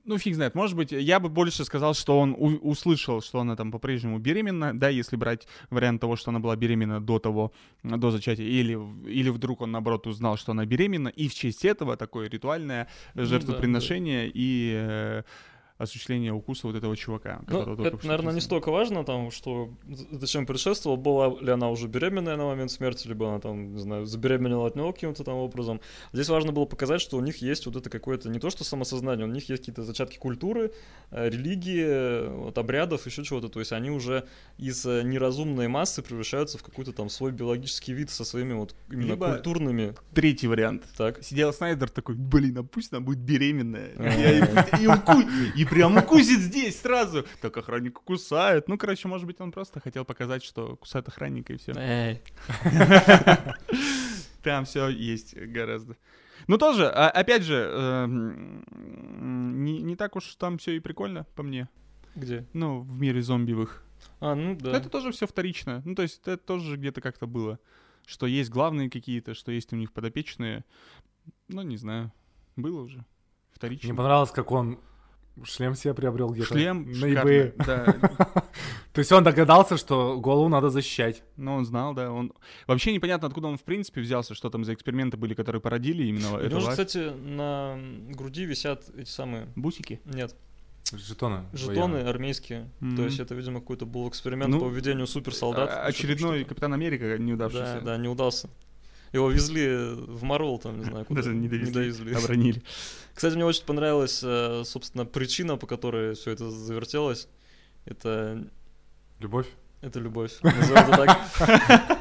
Ну, 0.05 0.18
фиг 0.18 0.34
знает, 0.34 0.55
может 0.55 0.76
быть, 0.76 0.90
я 0.93 1.20
бы 1.20 1.28
больше 1.28 1.64
сказал, 1.64 1.95
что 1.95 2.18
он 2.18 2.34
у- 2.38 2.70
услышал, 2.70 3.20
что 3.20 3.40
она 3.40 3.57
там 3.57 3.70
по-прежнему 3.70 4.18
беременна, 4.18 4.72
да, 4.78 4.88
если 4.88 5.16
брать 5.16 5.47
вариант 5.70 6.01
того, 6.01 6.16
что 6.16 6.30
она 6.30 6.40
была 6.40 6.57
беременна 6.57 7.01
до 7.01 7.18
того, 7.18 7.53
до 7.84 8.11
зачатия, 8.11 8.47
или, 8.47 8.78
или 9.07 9.28
вдруг 9.30 9.61
он, 9.61 9.70
наоборот, 9.70 10.07
узнал, 10.07 10.36
что 10.36 10.53
она 10.53 10.64
беременна, 10.64 11.09
и 11.09 11.28
в 11.28 11.34
честь 11.34 11.64
этого 11.64 11.97
такое 11.97 12.28
ритуальное 12.30 12.88
Ну 13.14 13.24
жертвоприношение 13.26 14.30
и 14.34 14.72
э, 14.74 15.22
осуществление 15.83 16.33
укуса 16.33 16.66
вот 16.66 16.76
этого 16.76 16.97
чувака. 16.97 17.41
Ну, 17.41 17.47
которого 17.47 17.76
только 17.76 17.97
это, 17.97 18.07
наверное, 18.07 18.33
не 18.33 18.39
описали. 18.39 18.47
столько 18.47 18.70
важно, 18.70 19.05
там, 19.05 19.30
что 19.30 19.70
зачем 20.12 20.47
предшествовал, 20.47 20.97
была 20.97 21.39
ли 21.41 21.51
она 21.51 21.70
уже 21.70 21.89
беременная 21.89 22.37
на 22.37 22.45
момент 22.45 22.70
смерти, 22.70 23.09
либо 23.09 23.28
она 23.28 23.41
там, 23.41 23.74
не 23.74 23.80
знаю, 23.80 24.07
забеременела 24.07 24.66
от 24.66 24.76
него 24.76 24.93
каким-то 24.93 25.24
там 25.24 25.35
образом. 25.35 25.80
Здесь 26.12 26.28
важно 26.28 26.53
было 26.53 26.64
показать, 26.64 27.01
что 27.01 27.16
у 27.16 27.20
них 27.20 27.39
есть 27.39 27.66
вот 27.66 27.76
это 27.76 27.91
какое-то, 27.91 28.28
не 28.28 28.39
то 28.39 28.51
что 28.51 28.64
самосознание, 28.64 29.26
у 29.26 29.30
них 29.30 29.49
есть 29.49 29.62
какие-то 29.62 29.83
зачатки 29.83 30.18
культуры, 30.18 30.72
э, 31.11 31.28
религии, 31.28 32.28
вот, 32.28 32.57
обрядов, 32.59 33.07
еще 33.07 33.24
чего-то. 33.24 33.49
То 33.49 33.59
есть 33.61 33.72
они 33.72 33.91
уже 33.91 34.26
из 34.59 34.87
э, 34.87 35.03
неразумной 35.03 35.68
массы 35.68 36.03
превращаются 36.03 36.59
в 36.59 36.62
какой-то 36.62 36.93
там 36.93 37.09
свой 37.09 37.33
биологический 37.33 37.93
вид 37.93 38.11
со 38.11 38.24
своими 38.24 38.53
вот 38.53 38.74
именно 38.91 39.12
Либо- 39.12 39.33
культурными. 39.33 39.95
Третий 40.14 40.47
вариант. 40.47 40.85
Так. 40.97 41.22
Сидел 41.22 41.53
Снайдер 41.53 41.91
такой, 41.91 42.14
блин, 42.14 42.59
а 42.59 42.62
пусть 42.62 42.93
она 42.93 43.01
будет 43.01 43.18
беременная. 43.18 43.91
А. 43.99 44.09
И, 44.78 44.85
и 44.85 44.87
уку- 44.87 45.28
и 45.57 45.64
прям 45.73 45.97
укусит 45.97 46.41
здесь 46.41 46.81
сразу. 46.81 47.25
Так 47.41 47.57
охранник 47.57 48.01
кусает. 48.01 48.68
Ну, 48.68 48.77
короче, 48.79 49.09
может 49.09 49.27
быть, 49.27 49.41
он 49.41 49.53
просто 49.53 49.81
хотел 49.81 50.05
показать, 50.05 50.45
что 50.45 50.77
кусает 50.77 51.09
охранника 51.09 51.53
и 51.53 51.57
все. 51.57 51.73
Эй. 51.77 52.23
Там 54.43 54.64
все 54.64 54.89
есть 54.89 55.37
гораздо. 55.37 55.97
Ну, 56.49 56.59
тоже, 56.59 56.89
а- 56.89 57.11
опять 57.11 57.45
же, 57.45 57.55
эм, 57.55 58.64
не, 59.64 59.81
не 59.81 59.97
так 59.97 60.16
уж 60.16 60.35
там 60.35 60.59
все 60.59 60.73
и 60.73 60.81
прикольно, 60.81 61.25
по 61.37 61.43
мне. 61.45 61.68
Где? 62.16 62.47
Ну, 62.53 62.81
в 62.81 63.01
мире 63.01 63.23
зомбивых. 63.23 63.85
А, 64.20 64.35
ну 64.35 64.57
да. 64.57 64.77
Это 64.77 64.89
тоже 64.89 65.12
все 65.12 65.27
вторично. 65.27 65.83
Ну, 65.85 65.95
то 65.95 66.03
есть, 66.03 66.20
это 66.23 66.37
тоже 66.37 66.77
где-то 66.77 67.01
как-то 67.01 67.27
было. 67.27 67.61
Что 68.05 68.27
есть 68.27 68.51
главные 68.51 68.91
какие-то, 68.91 69.35
что 69.35 69.53
есть 69.53 69.73
у 69.73 69.77
них 69.77 69.93
подопечные. 69.93 70.64
Ну, 71.47 71.62
не 71.62 71.77
знаю. 71.77 72.12
Было 72.57 72.81
уже. 72.81 73.05
Вторично. 73.53 73.91
Мне 73.91 73.97
понравилось, 73.97 74.33
как 74.33 74.51
он 74.51 74.81
шлем 75.45 75.74
себе 75.74 75.95
приобрел 75.95 76.28
где-то. 76.30 76.49
Шлем 76.49 76.91
на 76.93 77.07
eBay. 77.07 77.55
да. 77.64 77.85
То 78.93 78.99
есть 78.99 79.11
он 79.12 79.24
догадался, 79.24 79.76
что 79.78 80.18
голову 80.20 80.49
надо 80.49 80.68
защищать. 80.70 81.22
Но 81.37 81.55
он 81.57 81.64
знал, 81.64 81.95
да. 81.95 82.11
Он 82.12 82.33
вообще 82.66 82.93
непонятно, 82.93 83.28
откуда 83.28 83.49
он 83.49 83.57
в 83.57 83.62
принципе 83.62 84.01
взялся, 84.03 84.35
что 84.35 84.51
там 84.51 84.64
за 84.64 84.74
эксперименты 84.74 85.16
были, 85.16 85.35
которые 85.35 85.62
породили 85.62 86.05
именно 86.05 86.35
У 86.35 86.37
эту 86.37 86.51
него 86.51 86.61
же, 86.61 86.70
кстати, 86.70 87.11
на 87.14 87.78
груди 88.11 88.45
висят 88.45 88.85
эти 88.97 89.09
самые... 89.09 89.49
Бусики. 89.57 90.01
Нет, 90.05 90.35
Жетоны. 90.93 91.45
жетоны 91.55 91.95
военные. 91.95 92.05
армейские. 92.11 92.70
Мгм. 92.80 92.97
То 92.97 93.05
есть 93.05 93.18
это, 93.18 93.35
видимо, 93.35 93.61
какой-то 93.61 93.87
был 93.87 94.07
эксперимент 94.09 94.51
Ну, 94.51 94.61
по 94.61 94.68
введению 94.68 95.07
суперсолдат. 95.07 95.70
А- 95.70 95.87
Очередной 95.87 96.41
что-то. 96.41 96.49
Капитан 96.51 96.74
Америка 96.74 97.09
Да, 97.09 97.16
неудавшийся. 97.18 97.80
да, 97.83 97.97
не 97.97 98.09
удался. 98.09 98.51
Его 99.12 99.30
везли 99.30 99.68
в 99.94 100.22
Марвел, 100.22 100.58
там, 100.58 100.78
не 100.78 100.84
знаю, 100.84 101.04
куда. 101.04 101.20
Даже 101.22 101.34
не 101.34 101.48
довезли. 101.48 101.74
довезли. 101.74 102.14
Обронили. 102.14 102.62
Кстати, 103.14 103.34
мне 103.34 103.44
очень 103.44 103.64
понравилась, 103.64 104.20
э, 104.24 104.62
собственно, 104.64 105.04
причина, 105.04 105.56
по 105.56 105.66
которой 105.66 106.14
все 106.14 106.30
это 106.30 106.50
завертелось. 106.50 107.28
Это, 107.84 108.42
Любовь. 109.20 109.48
это 109.82 110.00
любовь. 110.00 110.32
Назовем 110.42 110.76
это 110.76 110.96
так. 110.96 111.98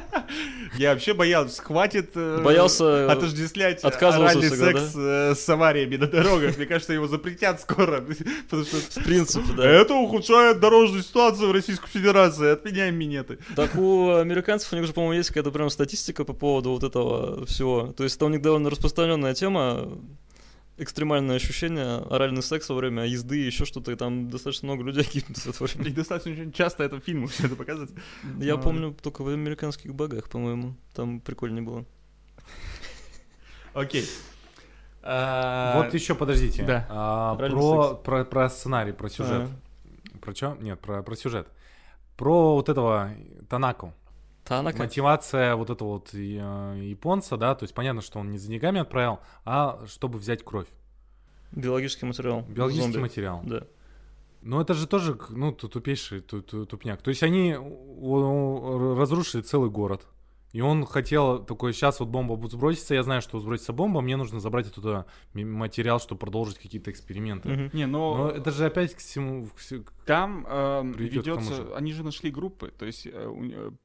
Я 0.76 0.92
вообще 0.92 1.14
боялся, 1.14 1.62
хватит 1.62 2.10
э, 2.14 2.40
Боялся 2.42 3.10
отождествлять 3.10 3.84
отказывался 3.84 4.38
оральный 4.38 4.50
всегда, 4.50 4.66
секс 4.66 4.92
э, 4.96 5.34
с 5.34 5.48
авариями 5.48 5.96
на 5.96 6.06
дорогах. 6.06 6.56
Мне 6.56 6.66
кажется, 6.66 6.92
его 6.92 7.06
запретят 7.06 7.60
скоро. 7.60 8.00
Потому 8.50 8.64
что 8.64 9.00
в 9.00 9.04
принципе, 9.04 9.52
да. 9.56 9.68
это 9.68 9.94
ухудшает 9.94 10.60
дорожную 10.60 11.02
ситуацию 11.02 11.48
в 11.48 11.52
Российской 11.52 11.88
Федерации. 11.88 12.52
Отменяем 12.52 12.96
минеты. 12.96 13.38
Так 13.56 13.74
у 13.76 14.14
американцев 14.14 14.72
у 14.72 14.76
них 14.76 14.86
же, 14.86 14.92
по-моему, 14.92 15.14
есть 15.14 15.28
какая-то 15.28 15.50
прям 15.50 15.70
статистика 15.70 16.24
по 16.24 16.32
поводу 16.32 16.70
вот 16.70 16.84
этого 16.84 17.44
всего. 17.46 17.92
То 17.92 18.04
есть 18.04 18.16
это 18.16 18.26
у 18.26 18.28
них 18.28 18.42
довольно 18.42 18.70
распространенная 18.70 19.34
тема, 19.34 19.98
экстремальное 20.82 21.36
ощущение, 21.36 21.98
оральный 22.10 22.42
секс 22.42 22.68
во 22.68 22.74
время 22.76 23.04
езды, 23.06 23.36
еще 23.36 23.64
что-то, 23.64 23.92
и 23.92 23.96
там 23.96 24.28
достаточно 24.30 24.66
много 24.66 24.84
людей 24.84 25.08
гибнут 25.12 25.36
в 25.38 25.46
это 25.46 25.64
время. 25.64 25.88
И 25.90 25.92
достаточно 25.92 26.32
очень 26.32 26.52
часто 26.52 26.84
это 26.84 26.96
в 27.00 27.04
фильмах 27.04 27.30
все 27.30 27.46
это 27.46 27.56
показывают. 27.56 27.92
Я 28.38 28.56
Ну, 28.56 28.62
помню 28.62 28.96
только 29.02 29.22
в 29.22 29.28
американских 29.28 29.94
багах, 29.94 30.28
по-моему, 30.28 30.74
там 30.94 31.20
прикольнее 31.20 31.62
было. 31.62 31.84
Окей. 33.74 34.06
А, 35.02 35.82
Вот 35.82 35.94
еще, 35.94 36.14
подождите. 36.14 36.62
да. 36.64 36.86
А, 36.88 37.34
про, 37.36 37.48
секс. 37.48 38.02
про, 38.04 38.24
про 38.24 38.50
сценарий, 38.50 38.92
про 38.92 39.08
сюжет. 39.08 39.48
А. 40.14 40.18
Про 40.18 40.34
что? 40.34 40.56
Нет, 40.60 40.78
про, 40.80 41.02
про 41.02 41.16
сюжет. 41.16 41.48
Про 42.16 42.54
вот 42.54 42.68
этого 42.68 43.10
Танаку. 43.48 43.94
Танака. 44.44 44.78
Мотивация 44.78 45.54
вот 45.56 45.70
этого 45.70 45.88
вот 45.88 46.14
э, 46.14 46.18
японца, 46.18 47.36
да, 47.36 47.54
то 47.54 47.62
есть 47.64 47.74
понятно, 47.74 48.00
что 48.02 48.18
он 48.18 48.30
не 48.30 48.38
за 48.38 48.48
деньгами 48.48 48.80
отправил, 48.80 49.20
а 49.44 49.80
чтобы 49.86 50.18
взять 50.18 50.44
кровь. 50.44 50.66
Биологический 51.52 52.06
материал. 52.06 52.42
Биологический 52.48 52.92
Зомби. 52.92 53.02
материал. 53.02 53.40
Да. 53.44 53.62
Ну 54.42 54.60
это 54.60 54.74
же 54.74 54.86
тоже, 54.88 55.16
ну, 55.28 55.52
ту- 55.52 55.68
тупейший 55.68 56.20
ту- 56.20 56.42
ту- 56.42 56.66
тупняк. 56.66 57.00
То 57.02 57.10
есть 57.10 57.22
они 57.22 57.54
разрушили 57.54 59.42
целый 59.42 59.70
город. 59.70 60.06
И 60.52 60.60
он 60.60 60.84
хотел 60.84 61.42
такой, 61.42 61.72
сейчас 61.72 61.98
вот 62.00 62.10
бомба 62.10 62.36
будет 62.36 62.52
сброситься, 62.52 62.94
я 62.94 63.02
знаю, 63.02 63.22
что 63.22 63.40
сбросится 63.40 63.72
бомба, 63.72 64.02
мне 64.02 64.16
нужно 64.18 64.38
забрать 64.38 64.66
оттуда 64.66 65.06
м- 65.34 65.50
материал, 65.50 65.98
чтобы 65.98 66.18
продолжить 66.18 66.58
какие-то 66.58 66.90
эксперименты. 66.90 67.48
Мгм. 67.48 67.70
Не, 67.72 67.86
но 67.86 68.16
Но 68.16 68.28
это 68.30 68.50
же 68.50 68.66
опять 68.66 68.94
к 68.94 68.98
всему... 68.98 69.46
к 69.46 69.92
Там 70.04 70.46
эм, 70.46 70.92
к 70.92 70.96
тому 70.96 71.08
ведется, 71.08 71.54
же. 71.54 71.74
они 71.74 71.92
же 71.94 72.04
нашли 72.04 72.30
группы, 72.30 72.70
то 72.78 72.84
есть 72.84 73.06
э, 73.06 73.10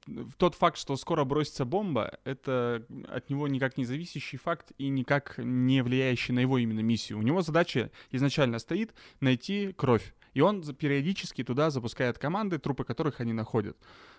э, 0.08 0.26
тот 0.38 0.56
факт, 0.56 0.78
что 0.78 0.98
скоро 0.98 1.24
бросится 1.24 1.64
бомба, 1.64 2.18
это 2.26 2.84
от 3.08 3.30
него 3.30 3.48
никак 3.48 3.78
не 3.78 3.86
зависящий 3.86 4.38
факт 4.38 4.74
и 4.78 4.90
никак 4.90 5.36
не 5.38 5.82
влияющий 5.82 6.34
на 6.34 6.40
его 6.42 6.58
именно 6.58 6.82
миссию. 6.82 7.18
У 7.20 7.22
него 7.22 7.42
задача 7.42 7.92
изначально 8.12 8.60
стоит 8.60 8.94
найти 9.22 9.72
кровь, 9.72 10.14
и 10.34 10.42
он 10.42 10.62
периодически 10.64 11.44
туда 11.46 11.70
запускает 11.70 12.18
команды, 12.18 12.58
трупы 12.60 12.84
которых 12.84 13.22
они 13.22 13.32
находят. 13.32 13.78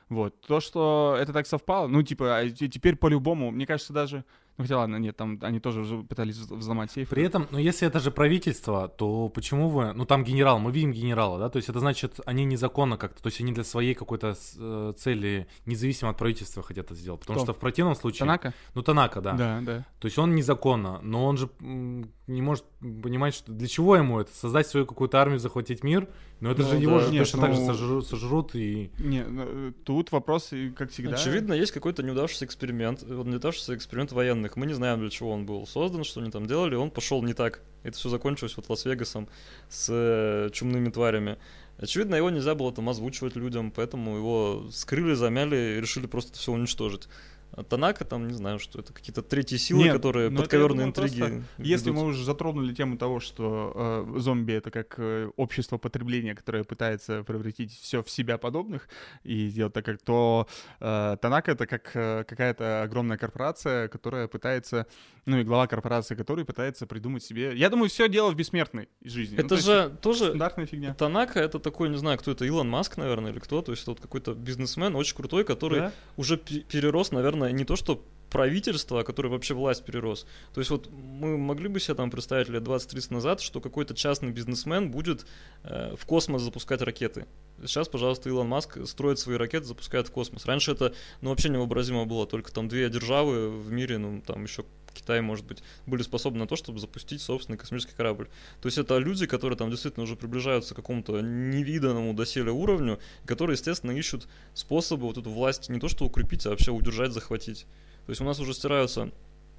Вот. 0.09 0.41
То, 0.43 0.61
что 0.61 1.17
это 1.21 1.33
так 1.33 1.47
совпало, 1.47 1.87
ну, 1.87 2.03
типа, 2.03 2.39
а 2.39 2.49
те- 2.51 2.69
теперь 2.69 2.97
по-любому, 2.97 3.51
мне 3.51 3.67
кажется, 3.67 3.93
даже... 3.93 4.25
Ну, 4.59 4.65
хотя 4.65 4.79
ладно, 4.79 4.97
нет, 4.97 5.17
там 5.17 5.39
они 5.43 5.61
тоже 5.61 5.81
уже 5.83 6.03
пытались 6.03 6.37
взломать 6.37 6.91
сейф. 6.91 7.09
При 7.09 7.23
этом, 7.23 7.47
ну, 7.51 7.59
если 7.59 7.87
это 7.87 8.01
же 8.01 8.11
правительство, 8.11 8.89
то 8.89 9.29
почему 9.29 9.69
вы... 9.69 9.93
Ну, 9.93 10.05
там 10.05 10.25
генерал, 10.25 10.59
мы 10.59 10.73
видим 10.73 10.93
генерала, 10.93 11.39
да? 11.39 11.49
То 11.49 11.59
есть 11.59 11.69
это 11.69 11.79
значит, 11.79 12.19
они 12.27 12.45
незаконно 12.45 12.97
как-то, 12.97 13.23
то 13.23 13.29
есть 13.29 13.41
они 13.41 13.53
для 13.53 13.63
своей 13.63 13.95
какой-то 13.95 14.37
э, 14.59 14.93
цели, 14.99 15.47
независимо 15.65 16.11
от 16.11 16.19
правительства, 16.19 16.63
хотят 16.65 16.87
это 16.87 16.97
сделать. 16.97 17.21
Потому 17.21 17.39
Кто? 17.39 17.45
что 17.45 17.53
в 17.55 17.61
противном 17.61 17.95
случае... 17.95 18.21
Танака? 18.21 18.53
Ну, 18.75 18.83
Танака, 18.83 19.21
да. 19.21 19.33
Да, 19.35 19.61
да. 19.63 19.87
То 20.01 20.07
есть 20.07 20.19
он 20.19 20.35
незаконно, 20.35 21.01
но 21.03 21.25
он 21.25 21.37
же 21.37 21.49
не 21.61 22.43
может 22.43 22.65
понимать, 22.81 23.35
что 23.35 23.53
для 23.53 23.69
чего 23.69 23.97
ему 23.97 24.21
это? 24.21 24.35
Создать 24.35 24.67
свою 24.67 24.87
какую-то 24.87 25.21
армию, 25.21 25.39
захватить 25.39 25.85
мир? 25.85 26.09
Но 26.41 26.51
это 26.53 26.63
Ну 26.63 26.69
же 26.69 26.75
да. 26.75 26.81
его 26.81 26.99
же 27.01 27.11
Нет, 27.11 27.25
точно 27.25 27.41
так 27.41 27.55
же 27.55 27.61
ну- 27.61 27.67
сожрут, 27.67 28.07
сожрут 28.07 28.55
и... 28.55 28.91
Не, 28.99 29.25
ну, 29.25 29.73
тут 29.85 30.13
вопрос, 30.13 30.53
и, 30.53 30.71
как 30.71 30.91
всегда... 30.91 31.17
Очевидно, 31.17 31.53
есть 31.53 31.73
какой-то 31.73 32.03
неудавшийся 32.03 32.45
эксперимент, 32.45 33.03
вот 33.03 33.27
неудавшийся 33.27 33.75
эксперимент 33.75 34.13
военных. 34.13 34.48
Мы 34.57 34.67
не 34.67 34.75
знаем, 34.75 35.01
для 35.01 35.11
чего 35.11 35.33
он 35.33 35.47
был 35.47 35.67
создан, 35.67 36.05
что 36.05 36.21
они 36.21 36.31
там 36.31 36.47
делали, 36.47 36.75
он 36.75 36.91
пошел 36.91 37.23
не 37.23 37.35
так. 37.35 37.61
Это 37.83 37.97
все 37.97 38.09
закончилось 38.09 38.55
вот 38.57 38.69
Лас-Вегасом 38.69 39.29
с 39.69 39.89
э, 39.91 40.51
чумными 40.53 40.91
тварями. 40.91 41.39
Очевидно, 41.79 42.17
его 42.17 42.29
нельзя 42.31 42.55
было 42.55 42.73
там 42.73 42.89
озвучивать 42.89 43.37
людям, 43.37 43.71
поэтому 43.71 44.17
его 44.17 44.67
скрыли, 44.73 45.15
замяли 45.15 45.77
и 45.77 45.81
решили 45.81 46.07
просто 46.07 46.37
все 46.37 46.53
уничтожить. 46.53 47.09
А 47.53 47.65
Танака 47.65 48.05
там, 48.05 48.29
не 48.29 48.35
знаю, 48.35 48.59
что 48.59 48.79
это 48.79 48.93
какие-то 48.93 49.23
третьи 49.23 49.57
силы, 49.57 49.85
Нет, 49.85 49.95
которые 49.95 50.29
ну 50.29 50.35
это, 50.35 50.43
подковерные 50.43 50.87
думаю, 50.87 50.89
интриги. 50.91 51.19
просто 51.21 51.43
Если 51.59 51.91
мы 51.91 52.05
уже 52.05 52.25
затронули 52.25 52.75
тему 52.75 52.97
того, 52.99 53.21
что 53.21 53.73
э, 54.15 54.19
зомби 54.21 54.53
это 54.53 54.71
как 54.71 54.95
э, 54.99 55.31
общество 55.37 55.79
потребления, 55.79 56.35
которое 56.35 56.63
пытается 56.65 57.25
превратить 57.25 57.73
все 57.73 58.03
в 58.03 58.11
себя 58.11 58.39
подобных 58.39 58.89
и 59.25 59.49
сделать 59.49 59.73
так, 59.73 59.85
как 59.85 60.01
то 60.03 60.47
э, 60.81 61.17
Танака 61.21 61.53
это 61.53 61.67
как 61.67 61.91
э, 61.95 62.25
какая-то 62.25 62.83
огромная 62.83 63.17
корпорация, 63.17 63.89
которая 63.89 64.29
пытается, 64.29 64.87
ну 65.27 65.39
и 65.39 65.43
глава 65.43 65.67
корпорации, 65.67 66.15
который 66.15 66.45
пытается 66.45 66.87
придумать 66.87 67.25
себе. 67.25 67.57
Я 67.57 67.71
думаю, 67.71 67.89
все 67.89 68.09
дело 68.09 68.31
в 68.31 68.37
бессмертной 68.37 68.89
жизни. 69.03 69.37
Ну, 69.37 69.41
Это 69.41 69.49
то 69.49 69.55
есть 69.55 69.67
же 69.67 69.97
тоже 70.03 70.27
стандартная 70.27 70.67
фигня. 70.67 70.95
Танака 70.95 71.41
это 71.41 71.59
такой, 71.59 71.89
не 71.89 71.97
знаю, 71.99 72.19
кто 72.19 72.31
это, 72.31 72.45
Илон 72.45 72.69
Маск, 72.69 72.99
наверное, 72.99 73.33
или 73.33 73.39
кто, 73.39 73.63
то 73.63 73.73
есть 73.73 73.83
это 73.85 73.93
вот 73.93 74.01
какой-то 74.01 74.35
бизнесмен 74.35 74.95
очень 74.95 75.17
крутой, 75.17 75.45
который 75.45 75.81
Да? 75.81 75.93
уже 76.17 76.37
пе- 76.37 76.61
перерос, 76.61 77.11
наверное, 77.11 77.38
не 77.47 77.65
то 77.65 77.77
что 77.77 78.05
правительство, 78.31 79.01
а 79.01 79.05
который 79.05 79.31
вообще 79.31 79.55
власть 79.55 79.85
перерос. 79.85 80.27
То 80.55 80.61
есть 80.61 80.71
вот 80.71 80.91
мы 80.91 81.39
могли 81.39 81.69
бы 81.69 81.81
себе 81.81 81.95
там 81.95 82.11
представить 82.11 82.49
лет 82.49 82.63
20-30 82.63 83.13
назад, 83.13 83.41
что 83.41 83.61
какой-то 83.61 83.95
частный 83.95 84.31
бизнесмен 84.31 84.91
будет 84.91 85.27
э, 85.65 85.95
в 85.97 86.05
космос 86.07 86.43
запускать 86.43 86.83
ракеты. 86.83 87.27
Сейчас, 87.65 87.89
пожалуйста, 87.89 88.29
Илон 88.29 88.49
Маск 88.49 88.79
строит 88.87 89.19
свои 89.19 89.37
ракеты, 89.37 89.67
запускает 89.67 90.09
в 90.09 90.13
космос. 90.13 90.47
Раньше 90.47 90.73
это 90.73 90.95
ну, 91.21 91.31
вообще 91.31 91.49
невообразимо 91.49 92.05
было, 92.05 92.27
только 92.27 92.53
там 92.53 92.69
две 92.69 92.89
державы 92.89 93.51
в 93.51 93.73
мире, 93.73 93.99
ну 93.99 94.21
там 94.21 94.45
еще 94.45 94.65
Китай, 94.99 95.21
может 95.21 95.47
быть, 95.47 95.63
были 95.87 96.03
способны 96.03 96.41
на 96.41 96.47
то, 96.47 96.57
чтобы 96.57 96.79
запустить 96.79 97.23
собственный 97.23 97.59
космический 97.59 97.95
корабль. 97.95 98.29
То 98.61 98.67
есть 98.67 98.79
это 98.79 98.99
люди, 98.99 99.27
которые 99.27 99.57
там 99.57 99.71
действительно 99.71 100.05
уже 100.05 100.17
приближаются 100.17 100.75
к 100.75 100.77
какому-то 100.77 101.21
невиданному 101.21 102.15
доселе 102.15 102.51
уровню, 102.51 102.99
которые, 103.25 103.55
естественно, 103.55 103.93
ищут 103.93 104.29
способы 104.55 105.07
вот 105.07 105.19
эту 105.19 105.31
власть 105.31 105.69
не 105.69 105.81
то 105.81 105.89
что 105.89 106.05
укрепить, 106.05 106.47
а 106.47 106.51
вообще 106.51 106.71
удержать, 106.71 107.13
захватить. 107.13 107.67
То 108.07 108.11
есть 108.11 108.21
у 108.21 108.25
нас 108.25 108.41
уже 108.41 108.55
стираются 108.55 109.11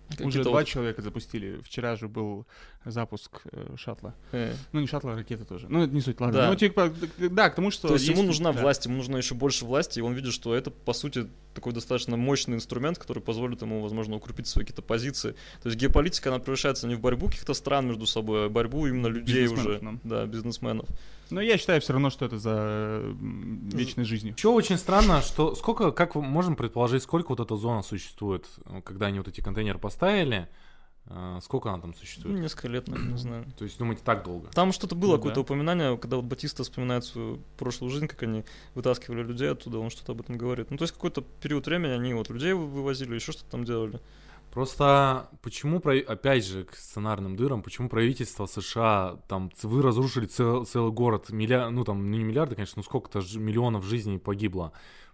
Уже 0.10 0.18
какие-то 0.18 0.50
два 0.50 0.64
человека 0.64 1.02
запустили. 1.02 1.60
Вчера 1.64 1.96
же 1.96 2.08
был 2.08 2.46
запуск 2.86 3.42
э, 3.52 3.76
шаттла. 3.78 4.16
э, 4.32 4.54
Ну, 4.72 4.80
не 4.80 4.88
шаттла, 4.88 5.14
а 5.14 5.16
ракеты 5.16 5.46
тоже. 5.46 5.68
Ну, 5.70 5.84
это 5.84 5.94
не 5.94 6.02
суть, 6.02 6.20
ладно. 6.20 6.40
Да. 6.40 6.50
Ну, 6.50 6.56
типа, 6.56 6.92
да, 7.18 7.50
к 7.50 7.56
тому, 7.56 7.72
что... 7.72 7.88
То 7.88 7.94
есть 7.94 8.06
ему 8.08 8.18
есть- 8.18 8.28
нужна 8.28 8.54
да. 8.54 8.62
власть, 8.62 8.86
ему 8.86 8.98
нужно 8.98 9.18
еще 9.18 9.36
больше 9.36 9.66
власти, 9.66 10.00
и 10.00 10.02
он 10.02 10.14
видит, 10.14 10.34
что 10.34 10.56
это, 10.56 10.72
по 10.72 10.94
сути, 10.94 11.28
такой 11.54 11.74
достаточно 11.74 12.18
мощный 12.18 12.56
инструмент, 12.56 12.98
который 12.98 13.22
позволит 13.22 13.62
ему, 13.62 13.82
возможно, 13.82 14.16
укрепить 14.16 14.48
свои 14.48 14.66
какие-то 14.66 14.82
позиции. 14.82 15.36
То 15.62 15.70
есть 15.70 15.78
геополитика, 15.78 16.30
она 16.30 16.40
превращается 16.40 16.88
не 16.88 16.96
в 16.96 17.00
борьбу 17.02 17.28
каких-то 17.28 17.54
стран 17.54 17.88
между 17.88 18.06
собой, 18.08 18.46
а 18.46 18.48
в 18.50 18.52
борьбу 18.52 18.88
именно 18.88 19.08
людей 19.08 19.46
уже, 19.48 19.56
Бизнесменов, 19.56 20.00
да, 20.04 20.26
бизнесменов. 20.26 20.88
Но 21.32 21.42
я 21.42 21.58
считаю 21.58 21.80
все 21.82 21.94
равно, 21.94 22.10
что 22.10 22.26
это 22.26 22.38
за 22.40 23.02
вечной 23.22 24.04
жизнью. 24.04 24.34
Еще 24.38 24.50
очень 24.50 24.78
странно, 24.78 25.22
что 25.22 25.56
сколько, 25.56 25.92
как 25.92 26.16
мы 26.16 26.22
можем 26.24 26.56
предположить, 26.56 27.04
сколько 27.04 27.30
вот 27.30 27.40
эта 27.40 27.56
зона 27.56 27.82
существует, 27.84 28.48
когда 28.84 29.08
они 29.08 29.20
вот 29.20 29.28
эти 29.28 29.42
контейнеры 29.42 29.78
поставили, 29.80 30.48
э, 31.06 31.40
сколько 31.44 31.70
она 31.70 31.80
там 31.82 31.92
Ну, 31.92 31.96
существует? 31.98 32.40
несколько 32.40 32.68
лет, 32.68 32.88
наверное, 32.88 33.12
не 33.14 33.18
знаю. 33.18 33.46
То 33.58 33.64
есть, 33.64 33.78
думаете, 33.78 34.02
так 34.04 34.24
долго? 34.24 34.50
Там 34.50 34.72
что-то 34.72 34.96
было, 34.96 35.12
Ну 35.12 35.18
какое-то 35.18 35.36
да. 35.36 35.42
упоминание, 35.42 35.98
когда 35.98 36.18
вот 36.18 36.26
Батиста 36.26 36.64
вспоминает 36.64 37.04
свою 37.06 37.40
прошлую 37.58 37.92
жизнь, 37.92 38.08
как 38.08 38.24
они 38.24 38.44
вытаскивали 38.76 39.24
людей 39.24 39.52
оттуда, 39.52 39.80
он 39.80 39.90
что-то 39.90 40.12
об 40.14 40.22
этом 40.22 40.38
говорит. 40.38 40.72
Ну, 40.72 40.78
то 40.78 40.84
есть 40.84 40.94
какой-то 40.94 41.22
период 41.42 41.66
времени 41.68 41.92
они 41.92 42.14
вот 42.14 42.30
людей 42.30 42.54
вы- 42.54 42.68
вывозили, 42.68 43.16
еще 43.16 43.32
что-то 43.32 43.52
там 43.52 43.66
делали. 43.66 44.00
Просто 44.52 45.30
почему, 45.42 45.78
опять 45.78 46.46
же, 46.46 46.66
к 46.66 46.76
сценарным 46.76 47.36
дырам, 47.36 47.62
почему 47.62 47.88
правительство 47.88 48.48
США, 48.48 49.20
там, 49.28 49.52
вы 49.62 49.82
разрушили 49.82 50.26
цел- 50.26 50.66
целый 50.66 50.92
город, 50.92 51.30
миллиар, 51.30 51.70
ну 51.70 51.84
там, 51.84 52.10
ну, 52.10 52.18
не 52.18 52.24
миллиарды, 52.24 52.56
конечно, 52.56 52.80
но 52.80 52.84
сколько-то 52.84 53.22
ж- 53.22 53.36
миллионов 53.36 53.86
жизней 53.86 54.18
погибло. 54.18 54.74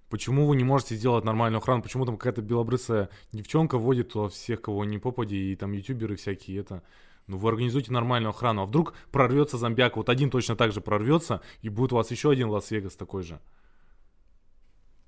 Почему 0.09 0.47
вы 0.47 0.55
не 0.55 0.63
можете 0.63 0.95
сделать 0.95 1.25
нормальную 1.25 1.59
охрану? 1.59 1.81
Почему 1.81 2.05
там 2.05 2.17
какая-то 2.17 2.41
белобрысая 2.41 3.09
девчонка 3.33 3.77
водит 3.77 4.13
туда 4.13 4.29
всех, 4.29 4.61
кого 4.61 4.85
не 4.85 4.99
попади, 4.99 5.51
и 5.51 5.55
там 5.55 5.73
ютуберы 5.73 6.15
всякие, 6.15 6.59
это... 6.59 6.83
Ну, 7.27 7.37
вы 7.37 7.49
организуйте 7.49 7.91
нормальную 7.91 8.29
охрану. 8.29 8.61
А 8.61 8.65
вдруг 8.67 8.93
прорвется 9.11 9.57
зомбяк, 9.57 9.97
вот 9.97 10.09
один 10.09 10.29
точно 10.29 10.55
так 10.55 10.71
же 10.71 10.79
прорвется, 10.79 11.41
и 11.63 11.69
будет 11.69 11.91
у 11.91 11.95
вас 11.95 12.11
еще 12.11 12.29
один 12.29 12.49
Лас-Вегас 12.49 12.95
такой 12.95 13.23
же. 13.23 13.41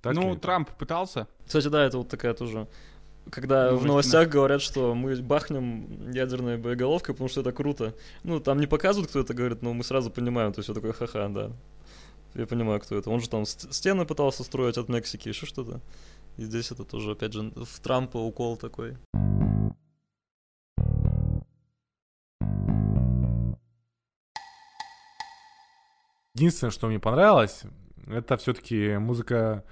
Так 0.01 0.15
ну, 0.15 0.31
это? 0.31 0.41
Трамп 0.41 0.71
пытался. 0.71 1.27
Кстати, 1.45 1.67
да, 1.67 1.85
это 1.85 1.99
вот 1.99 2.09
такая 2.09 2.33
тоже... 2.33 2.67
Когда 3.31 3.65
Новость, 3.65 3.83
в 3.83 3.87
новостях 3.87 4.29
говорят, 4.29 4.61
что 4.61 4.95
мы 4.95 5.15
бахнем 5.17 6.11
ядерной 6.11 6.57
боеголовкой, 6.57 7.13
потому 7.15 7.29
что 7.29 7.41
это 7.41 7.51
круто. 7.51 7.93
Ну, 8.23 8.39
там 8.39 8.59
не 8.59 8.67
показывают, 8.67 9.09
кто 9.09 9.19
это 9.19 9.33
говорит, 9.33 9.61
но 9.61 9.73
мы 9.73 9.83
сразу 9.83 10.09
понимаем. 10.09 10.53
То 10.53 10.59
есть 10.59 10.69
я 10.69 10.75
такой, 10.75 10.93
ха-ха, 10.93 11.27
да. 11.29 11.51
Я 12.35 12.45
понимаю, 12.45 12.79
кто 12.79 12.97
это. 12.97 13.09
Он 13.09 13.19
же 13.19 13.29
там 13.29 13.45
ст- 13.45 13.73
стены 13.73 14.05
пытался 14.05 14.43
строить 14.43 14.77
от 14.77 14.89
Мексики, 14.89 15.29
еще 15.29 15.45
что-то. 15.45 15.81
И 16.37 16.43
здесь 16.43 16.71
это 16.71 16.83
тоже, 16.83 17.11
опять 17.11 17.33
же, 17.33 17.51
в 17.55 17.79
Трампа 17.79 18.17
укол 18.17 18.57
такой. 18.57 18.95
Единственное, 26.35 26.71
что 26.71 26.87
мне 26.87 26.99
понравилось, 26.99 27.63
это 28.07 28.37
все-таки 28.37 28.97
музыка 28.97 29.63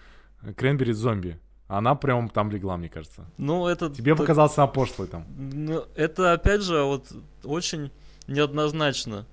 Кренбери 0.58 0.94
зомби. 0.94 1.40
Она 1.68 1.96
прям 1.96 2.30
там 2.30 2.52
легла, 2.52 2.78
мне 2.78 2.90
кажется. 2.90 3.26
Ну, 3.38 3.68
это... 3.68 3.90
Тебе 3.90 4.14
т- 4.14 4.18
показался 4.20 4.62
она 4.64 4.68
пошлой 4.72 5.08
там. 5.08 5.26
Ну, 5.38 5.84
это, 5.96 6.34
опять 6.34 6.62
же, 6.62 6.84
вот 6.84 7.12
очень 7.44 7.92
неоднозначно. 8.28 9.26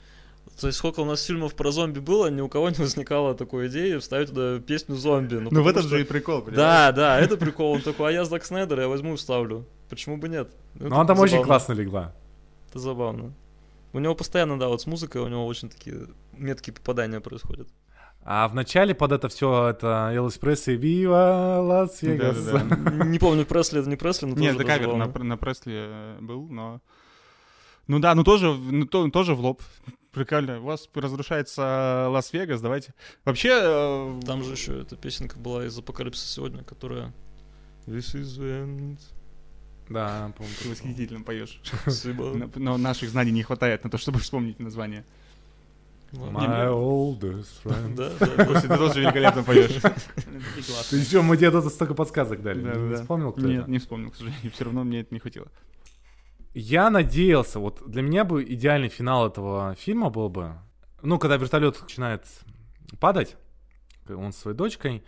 То 0.60 0.66
есть, 0.66 0.78
сколько 0.78 1.00
у 1.00 1.04
нас 1.04 1.22
фильмов 1.24 1.54
про 1.54 1.70
зомби 1.72 1.98
было, 1.98 2.28
ни 2.30 2.40
у 2.40 2.48
кого 2.48 2.70
не 2.70 2.76
возникало 2.78 3.34
такой 3.34 3.68
идеи 3.68 3.98
вставить 3.98 4.28
туда 4.28 4.60
песню 4.60 4.96
зомби. 4.96 5.34
Ну, 5.36 5.48
Ну, 5.50 5.62
в 5.62 5.66
этом 5.66 5.82
что- 5.82 5.90
же 5.96 6.00
и 6.00 6.04
прикол, 6.04 6.40
понимаешь? 6.42 6.56
Да, 6.56 6.92
да, 6.92 7.20
это 7.20 7.36
прикол. 7.36 7.72
Он 7.72 7.82
такой, 7.82 8.10
а 8.10 8.12
я 8.12 8.24
Зак 8.24 8.44
Снайдер, 8.44 8.80
я 8.80 8.88
возьму 8.88 9.14
и 9.14 9.16
вставлю. 9.16 9.66
Почему 9.90 10.16
бы 10.16 10.28
нет? 10.28 10.50
Ну, 10.74 10.86
это 10.86 10.94
она 10.96 11.04
там 11.04 11.18
очень 11.18 11.32
забавно. 11.32 11.46
классно 11.46 11.72
легла. 11.74 12.14
Это 12.70 12.78
забавно. 12.78 13.32
У 13.92 13.98
него 13.98 14.14
постоянно, 14.14 14.58
да, 14.58 14.68
вот 14.68 14.80
с 14.80 14.86
музыкой 14.86 15.20
у 15.20 15.28
него 15.28 15.46
очень 15.46 15.68
такие 15.68 16.06
меткие 16.32 16.72
попадания 16.72 17.20
происходят. 17.20 17.68
А 18.24 18.46
в 18.46 18.54
начале 18.54 18.94
под 18.94 19.12
это 19.12 19.28
все 19.28 19.68
это 19.70 20.12
Элвис 20.14 20.38
Пресли 20.38 20.74
«Viva 20.74 21.58
Las 21.60 21.83
Vegas». 21.83 22.44
Да-да-да. 22.44 23.04
Не 23.04 23.18
помню, 23.18 23.44
Пресли 23.44 23.80
это 23.80 23.88
не 23.88 23.96
Пресли, 23.96 24.26
но 24.26 24.36
Нет, 24.36 24.52
тоже 24.56 24.64
это 24.64 24.64
кавер 24.64 24.94
на, 24.94 25.06
на 25.06 25.36
Пресли 25.36 25.74
э, 25.76 26.18
был, 26.20 26.46
но... 26.48 26.80
Ну 27.88 27.98
да, 27.98 28.14
ну 28.14 28.22
тоже, 28.22 28.54
ну, 28.54 28.86
то- 28.86 29.10
тоже 29.10 29.34
в 29.34 29.40
лоб. 29.40 29.60
Прикольно. 30.12 30.60
У 30.60 30.64
вас 30.64 30.88
разрушается 30.94 32.06
Лас-Вегас, 32.10 32.60
давайте. 32.60 32.94
Вообще... 33.24 33.48
э, 33.60 34.20
Там 34.24 34.44
же 34.44 34.52
еще 34.52 34.82
эта 34.82 34.94
песенка 34.94 35.36
была 35.36 35.66
из 35.66 35.76
Апокалипсиса 35.76 36.28
сегодня, 36.28 36.62
которая... 36.62 37.12
This 37.86 38.14
is 38.14 38.38
the 38.38 38.64
end. 38.64 38.98
Да, 39.88 40.32
помню. 40.38 40.52
Ты 40.62 40.68
восхитительно 40.68 41.22
поешь. 41.22 41.60
Спасибо. 41.64 42.48
Но 42.54 42.78
наших 42.78 43.10
знаний 43.10 43.32
не 43.32 43.42
хватает 43.42 43.82
на 43.82 43.90
то, 43.90 43.98
чтобы 43.98 44.20
вспомнить 44.20 44.60
название. 44.60 45.04
My 46.12 46.68
oldest 46.68 47.62
friend. 47.64 47.94
Да, 47.96 48.10
да. 48.20 48.44
Слушай, 48.44 48.68
ты 48.68 48.76
тоже 48.76 49.00
великолепно 49.00 49.42
поешь. 49.42 49.80
Ты 50.90 50.96
еще, 50.96 51.22
мы 51.22 51.38
тебе 51.38 51.50
тут 51.50 51.72
столько 51.72 51.94
подсказок 51.94 52.42
дали. 52.42 52.60
Да, 52.60 52.74
Не 52.74 52.94
вспомнил, 52.96 53.32
кто 53.32 53.40
Нет, 53.40 53.66
не 53.66 53.78
вспомнил, 53.78 54.10
к 54.10 54.16
сожалению. 54.16 54.52
Все 54.52 54.64
равно 54.64 54.84
мне 54.84 55.00
это 55.00 55.14
не 55.14 55.20
хватило. 55.20 55.48
Я 56.54 56.90
надеялся, 56.90 57.58
вот 57.58 57.82
для 57.86 58.02
меня 58.02 58.24
бы 58.24 58.44
идеальный 58.44 58.90
финал 58.90 59.26
этого 59.26 59.74
фильма 59.76 60.10
был 60.10 60.28
бы, 60.28 60.52
ну, 61.00 61.18
когда 61.18 61.38
вертолет 61.38 61.80
начинает 61.80 62.26
падать, 63.00 63.36
он 64.06 64.34
со 64.34 64.40
своей 64.40 64.56
дочкой, 64.56 65.02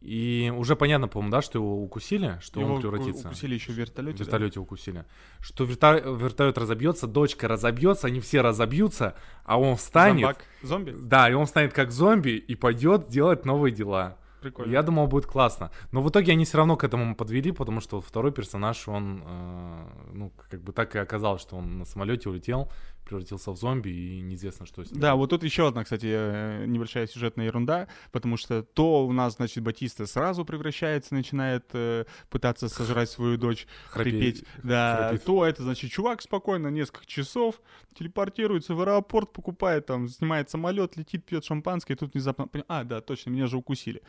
и 0.00 0.52
уже 0.56 0.76
понятно, 0.76 1.08
по-моему, 1.08 1.30
да, 1.30 1.42
что 1.42 1.58
его 1.58 1.82
укусили, 1.82 2.38
что 2.40 2.60
Его 2.60 2.74
он 2.74 2.80
превратится. 2.80 3.26
укусили 3.28 3.54
еще 3.54 3.72
в 3.72 3.74
В 3.74 3.78
вертолете. 3.78 4.18
да? 4.18 4.24
вертолете 4.24 4.60
укусили. 4.60 5.04
Что 5.40 5.64
верта- 5.64 6.00
вертолет 6.16 6.56
разобьется, 6.56 7.06
дочка 7.06 7.48
разобьется, 7.48 8.06
они 8.06 8.20
все 8.20 8.40
разобьются, 8.40 9.14
а 9.44 9.60
он 9.60 9.76
встанет. 9.76 10.20
Зомбак. 10.22 10.44
Зомби? 10.62 10.96
Да, 10.98 11.28
и 11.30 11.34
он 11.34 11.46
станет 11.46 11.72
как 11.74 11.90
зомби 11.90 12.30
и 12.30 12.54
пойдет 12.54 13.08
делать 13.08 13.44
новые 13.44 13.72
дела. 13.74 14.16
Прикольно. 14.40 14.72
Я 14.72 14.82
думал, 14.82 15.06
будет 15.06 15.26
классно. 15.26 15.70
Но 15.92 16.00
в 16.00 16.08
итоге 16.08 16.32
они 16.32 16.46
все 16.46 16.56
равно 16.56 16.74
к 16.76 16.82
этому 16.84 17.14
подвели, 17.14 17.52
потому 17.52 17.82
что 17.82 18.00
второй 18.00 18.32
персонаж, 18.32 18.88
он, 18.88 19.22
э, 19.28 19.86
ну, 20.14 20.32
как 20.48 20.62
бы 20.62 20.72
так 20.72 20.96
и 20.96 20.98
оказалось, 20.98 21.42
что 21.42 21.56
он 21.56 21.80
на 21.80 21.84
самолете 21.84 22.30
улетел, 22.30 22.72
превратился 23.10 23.50
в 23.50 23.56
зомби, 23.56 23.88
и 23.90 24.20
неизвестно, 24.20 24.66
что 24.66 24.84
с 24.84 24.92
ним. 24.92 25.00
Да, 25.00 25.16
вот 25.16 25.30
тут 25.30 25.42
еще 25.42 25.66
одна, 25.66 25.82
кстати, 25.82 26.06
э, 26.08 26.64
небольшая 26.66 27.08
сюжетная 27.08 27.46
ерунда, 27.46 27.88
потому 28.12 28.36
что 28.36 28.62
то 28.62 29.04
у 29.04 29.12
нас, 29.12 29.34
значит, 29.34 29.64
Батиста 29.64 30.06
сразу 30.06 30.44
превращается, 30.44 31.14
начинает 31.14 31.64
э, 31.72 32.04
пытаться 32.28 32.68
сожрать 32.68 33.10
свою 33.10 33.36
дочь, 33.36 33.66
хрипеть. 33.88 34.44
Да, 34.62 35.08
храпит. 35.08 35.24
то 35.24 35.44
это, 35.44 35.62
значит, 35.64 35.90
чувак 35.90 36.22
спокойно 36.22 36.68
несколько 36.68 37.04
часов 37.04 37.60
телепортируется 37.98 38.74
в 38.74 38.80
аэропорт, 38.80 39.32
покупает 39.32 39.86
там, 39.86 40.08
снимает 40.08 40.48
самолет, 40.48 40.96
летит, 40.96 41.24
пьет 41.24 41.44
шампанское, 41.44 41.94
и 41.94 41.96
тут 41.96 42.14
внезапно... 42.14 42.48
А, 42.68 42.84
да, 42.84 43.00
точно, 43.00 43.30
меня 43.30 43.48
же 43.48 43.56
укусили. 43.56 44.02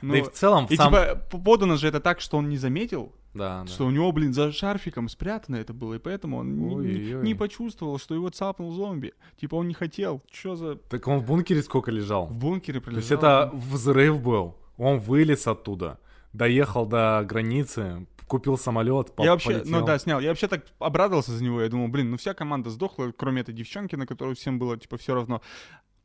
Ну, 0.00 0.12
Да 0.12 0.18
и 0.18 0.22
в 0.22 0.32
целом, 0.32 0.66
и 0.70 0.76
сам... 0.76 0.92
типа 0.92 1.16
подано 1.30 1.76
же 1.76 1.88
это 1.88 2.00
так, 2.00 2.20
что 2.20 2.38
он 2.38 2.48
не 2.48 2.56
заметил, 2.56 3.12
Да, 3.36 3.62
да. 3.62 3.66
что 3.66 3.86
у 3.86 3.90
него, 3.90 4.10
блин, 4.12 4.32
за 4.32 4.52
шарфиком 4.52 5.08
спрятано 5.08 5.56
это 5.56 5.72
было, 5.72 5.94
и 5.94 5.98
поэтому 5.98 6.38
он 6.38 6.56
не- 6.58 6.64
не, 6.66 6.74
Ой-ой-ой. 6.76 7.24
не 7.24 7.34
почувствовал, 7.34 7.98
что 7.98 8.14
его 8.14 8.28
цапнул 8.30 8.72
зомби. 8.72 9.12
Типа 9.40 9.54
он 9.56 9.68
не 9.68 9.74
хотел. 9.74 10.22
Что 10.32 10.56
за... 10.56 10.76
Так 10.76 11.06
он 11.08 11.18
в 11.20 11.26
бункере 11.26 11.62
сколько 11.62 11.90
лежал? 11.90 12.26
В 12.26 12.38
бункере 12.38 12.80
То 12.80 12.84
пролежал. 12.84 13.00
есть 13.00 13.10
это 13.12 13.50
взрыв 13.54 14.20
был. 14.22 14.56
Он 14.78 14.98
вылез 14.98 15.46
оттуда, 15.46 15.98
доехал 16.32 16.86
до 16.86 17.24
границы, 17.28 18.06
купил 18.26 18.58
самолет, 18.58 19.12
Я 19.18 19.30
вообще, 19.30 19.50
полетел. 19.50 19.70
ну 19.80 19.86
да, 19.86 19.98
снял. 19.98 20.20
Я 20.20 20.30
вообще 20.30 20.48
так 20.48 20.64
обрадовался 20.80 21.30
за 21.32 21.42
него. 21.44 21.62
Я 21.62 21.68
думал, 21.68 21.88
блин, 21.88 22.10
ну 22.10 22.16
вся 22.16 22.34
команда 22.34 22.70
сдохла, 22.70 23.12
кроме 23.16 23.40
этой 23.42 23.54
девчонки, 23.54 23.94
на 23.94 24.06
которую 24.06 24.34
всем 24.36 24.58
было, 24.58 24.76
типа, 24.76 24.96
все 24.96 25.14
равно. 25.14 25.40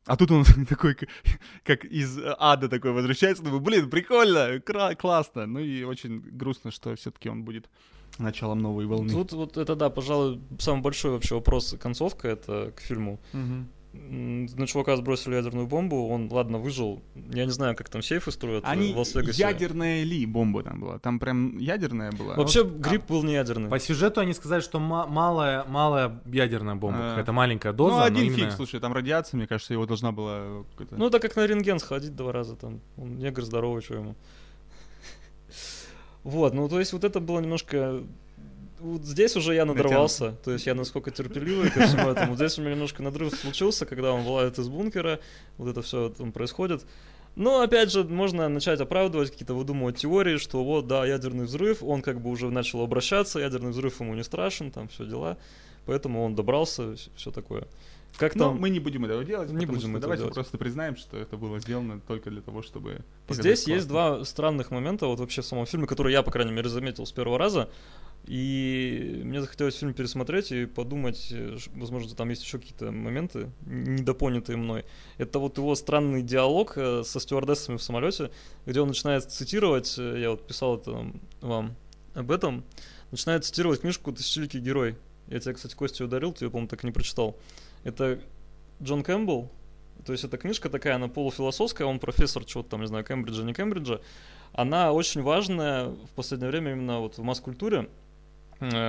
А 0.06 0.16
тут 0.16 0.30
он 0.30 0.44
такой, 0.68 0.96
как, 1.64 1.84
из 1.84 2.18
ада 2.38 2.68
такой 2.68 2.92
возвращается. 2.92 3.42
Думаю, 3.42 3.60
блин, 3.60 3.90
прикольно, 3.90 4.60
кра- 4.60 4.94
классно. 4.94 5.46
Ну 5.46 5.60
и 5.60 5.84
очень 5.84 6.20
грустно, 6.20 6.70
что 6.70 6.94
все-таки 6.96 7.28
он 7.28 7.44
будет 7.44 7.68
началом 8.18 8.58
новой 8.58 8.86
волны. 8.86 9.12
Тут 9.12 9.32
вот 9.32 9.56
это, 9.56 9.74
да, 9.74 9.90
пожалуй, 9.90 10.40
самый 10.58 10.82
большой 10.82 11.12
вообще 11.12 11.34
вопрос, 11.34 11.74
концовка 11.80 12.28
это 12.28 12.72
к 12.76 12.80
фильму. 12.80 13.20
Мгм. 13.32 13.68
На 13.92 14.66
чувака 14.66 14.96
сбросили 14.96 15.34
ядерную 15.34 15.66
бомбу, 15.66 16.08
он, 16.08 16.28
ладно, 16.32 16.56
выжил. 16.58 17.02
Я 17.30 17.44
не 17.44 17.50
знаю, 17.50 17.76
как 17.76 17.90
там 17.90 18.00
сейфы 18.02 18.30
строят 18.32 18.64
Они 18.66 18.92
в 18.94 18.96
Лас-Вегасе. 18.98 19.42
ядерная 19.42 20.02
ли 20.02 20.24
бомба 20.24 20.62
там 20.62 20.80
была? 20.80 20.98
Там 20.98 21.18
прям 21.18 21.58
ядерная 21.58 22.10
была? 22.10 22.34
Вообще, 22.36 22.62
Вот- 22.64 22.72
гриб 22.78 23.02
был 23.06 23.22
не 23.22 23.34
ядерный. 23.34 23.68
По 23.68 23.78
сюжету 23.78 24.20
они 24.22 24.32
сказали, 24.32 24.62
что 24.62 24.80
ма- 24.80 25.06
малая, 25.06 25.64
малая 25.64 26.20
ядерная 26.24 26.74
бомба, 26.74 26.98
А. 27.00 27.08
какая-то 27.10 27.32
маленькая 27.32 27.72
доза, 27.74 27.92
ну, 27.94 27.98
но 28.00 28.04
один 28.06 28.24
именно- 28.24 28.36
фиг, 28.48 28.52
слушай, 28.52 28.80
там 28.80 28.94
радиация, 28.94 29.36
мне 29.36 29.46
кажется, 29.46 29.74
его 29.74 29.84
должна 29.84 30.10
была... 30.10 30.64
Ну, 30.90 31.06
это 31.06 31.18
как 31.20 31.36
на 31.36 31.46
рентген 31.46 31.78
сходить 31.78 32.16
два 32.16 32.32
раза 32.32 32.56
там. 32.56 32.80
Он 32.96 33.18
негр 33.18 33.42
здоровый, 33.42 33.82
что 33.82 33.94
ему. 33.94 34.14
Вот, 36.24 36.54
ну, 36.54 36.68
то 36.68 36.78
есть 36.78 36.92
вот 36.92 37.04
это 37.04 37.20
было 37.20 37.40
немножко... 37.40 38.02
Вот 38.82 39.04
здесь 39.04 39.36
уже 39.36 39.54
я 39.54 39.64
надорвался, 39.64 40.32
то 40.44 40.50
есть 40.50 40.66
я 40.66 40.74
насколько 40.74 41.12
терпеливый 41.12 41.70
ко 41.70 41.86
всему 41.86 42.10
этому. 42.10 42.34
Здесь 42.34 42.58
у 42.58 42.62
меня 42.62 42.72
немножко 42.72 43.02
надрыв 43.02 43.32
случился, 43.32 43.86
когда 43.86 44.12
он 44.12 44.24
вылазит 44.24 44.58
из 44.58 44.68
бункера, 44.68 45.20
вот 45.56 45.68
это 45.68 45.82
все 45.82 46.08
там 46.08 46.32
происходит. 46.32 46.84
Но, 47.36 47.60
опять 47.60 47.92
же, 47.92 48.04
можно 48.04 48.48
начать 48.48 48.80
оправдывать, 48.80 49.30
какие-то 49.30 49.54
выдумывать 49.54 49.96
теории, 49.98 50.36
что 50.36 50.64
вот, 50.64 50.86
да, 50.86 51.06
ядерный 51.06 51.44
взрыв, 51.44 51.82
он 51.82 52.02
как 52.02 52.20
бы 52.20 52.28
уже 52.28 52.50
начал 52.50 52.82
обращаться, 52.82 53.38
ядерный 53.38 53.70
взрыв 53.70 54.00
ему 54.00 54.14
не 54.14 54.24
страшен, 54.24 54.70
там 54.70 54.88
все 54.88 55.06
дела, 55.06 55.38
поэтому 55.86 56.24
он 56.24 56.34
добрался, 56.34 56.96
все 57.14 57.30
такое. 57.30 57.66
Как 58.18 58.34
Но 58.34 58.48
там... 58.48 58.60
мы 58.60 58.68
не 58.68 58.80
будем 58.80 59.04
этого 59.04 59.24
делать, 59.24 59.50
Не 59.50 59.64
будем 59.64 59.80
что 59.80 59.88
этого 59.88 60.00
давайте 60.00 60.22
делать. 60.22 60.34
просто 60.34 60.58
признаем, 60.58 60.96
что 60.96 61.16
это 61.16 61.36
было 61.36 61.58
сделано 61.60 62.00
только 62.06 62.30
для 62.30 62.42
того, 62.42 62.60
чтобы... 62.60 63.00
Здесь 63.28 63.66
есть 63.66 63.88
классно. 63.88 64.16
два 64.16 64.24
странных 64.24 64.70
момента 64.70 65.06
вот 65.06 65.20
вообще 65.20 65.40
в 65.40 65.46
самом 65.46 65.64
фильме, 65.64 65.86
которые 65.86 66.12
я, 66.12 66.22
по 66.22 66.30
крайней 66.30 66.52
мере, 66.52 66.68
заметил 66.68 67.06
с 67.06 67.12
первого 67.12 67.38
раза. 67.38 67.70
И 68.24 69.20
мне 69.24 69.40
захотелось 69.40 69.76
фильм 69.76 69.94
пересмотреть 69.94 70.52
и 70.52 70.66
подумать, 70.66 71.28
э, 71.32 71.56
возможно, 71.74 72.14
там 72.14 72.28
есть 72.30 72.42
еще 72.44 72.58
какие-то 72.58 72.92
моменты, 72.92 73.50
недопонятые 73.66 74.56
мной. 74.56 74.84
Это 75.18 75.40
вот 75.40 75.58
его 75.58 75.74
странный 75.74 76.22
диалог 76.22 76.74
э, 76.76 77.02
со 77.04 77.18
стюардессами 77.18 77.78
в 77.78 77.82
самолете, 77.82 78.30
где 78.64 78.80
он 78.80 78.88
начинает 78.88 79.24
цитировать, 79.30 79.96
э, 79.98 80.20
я 80.20 80.30
вот 80.30 80.46
писал 80.46 80.76
это 80.76 81.12
вам 81.40 81.74
об 82.14 82.30
этом, 82.30 82.62
начинает 83.10 83.44
цитировать 83.44 83.80
книжку 83.80 84.12
«Тысячеликий 84.12 84.60
герой». 84.60 84.96
Я 85.26 85.40
тебе, 85.40 85.54
кстати, 85.54 85.74
Костя 85.74 86.04
ударил, 86.04 86.32
ты 86.32 86.44
ее, 86.44 86.50
по-моему, 86.50 86.68
так 86.68 86.84
и 86.84 86.86
не 86.86 86.92
прочитал. 86.92 87.36
Это 87.82 88.20
Джон 88.80 89.02
Кэмпбелл, 89.02 89.50
то 90.04 90.12
есть 90.12 90.24
эта 90.24 90.36
книжка 90.36 90.68
такая, 90.68 90.96
она 90.96 91.08
полуфилософская, 91.08 91.86
он 91.86 91.98
профессор 91.98 92.44
чего-то 92.44 92.70
там, 92.70 92.80
не 92.80 92.86
знаю, 92.86 93.04
Кембриджа, 93.04 93.42
не 93.42 93.54
Кембриджа. 93.54 94.00
Она 94.52 94.92
очень 94.92 95.22
важная 95.22 95.86
в 95.88 96.10
последнее 96.14 96.50
время 96.50 96.72
именно 96.72 97.00
вот 97.00 97.18
в 97.18 97.22
масс-культуре, 97.22 97.88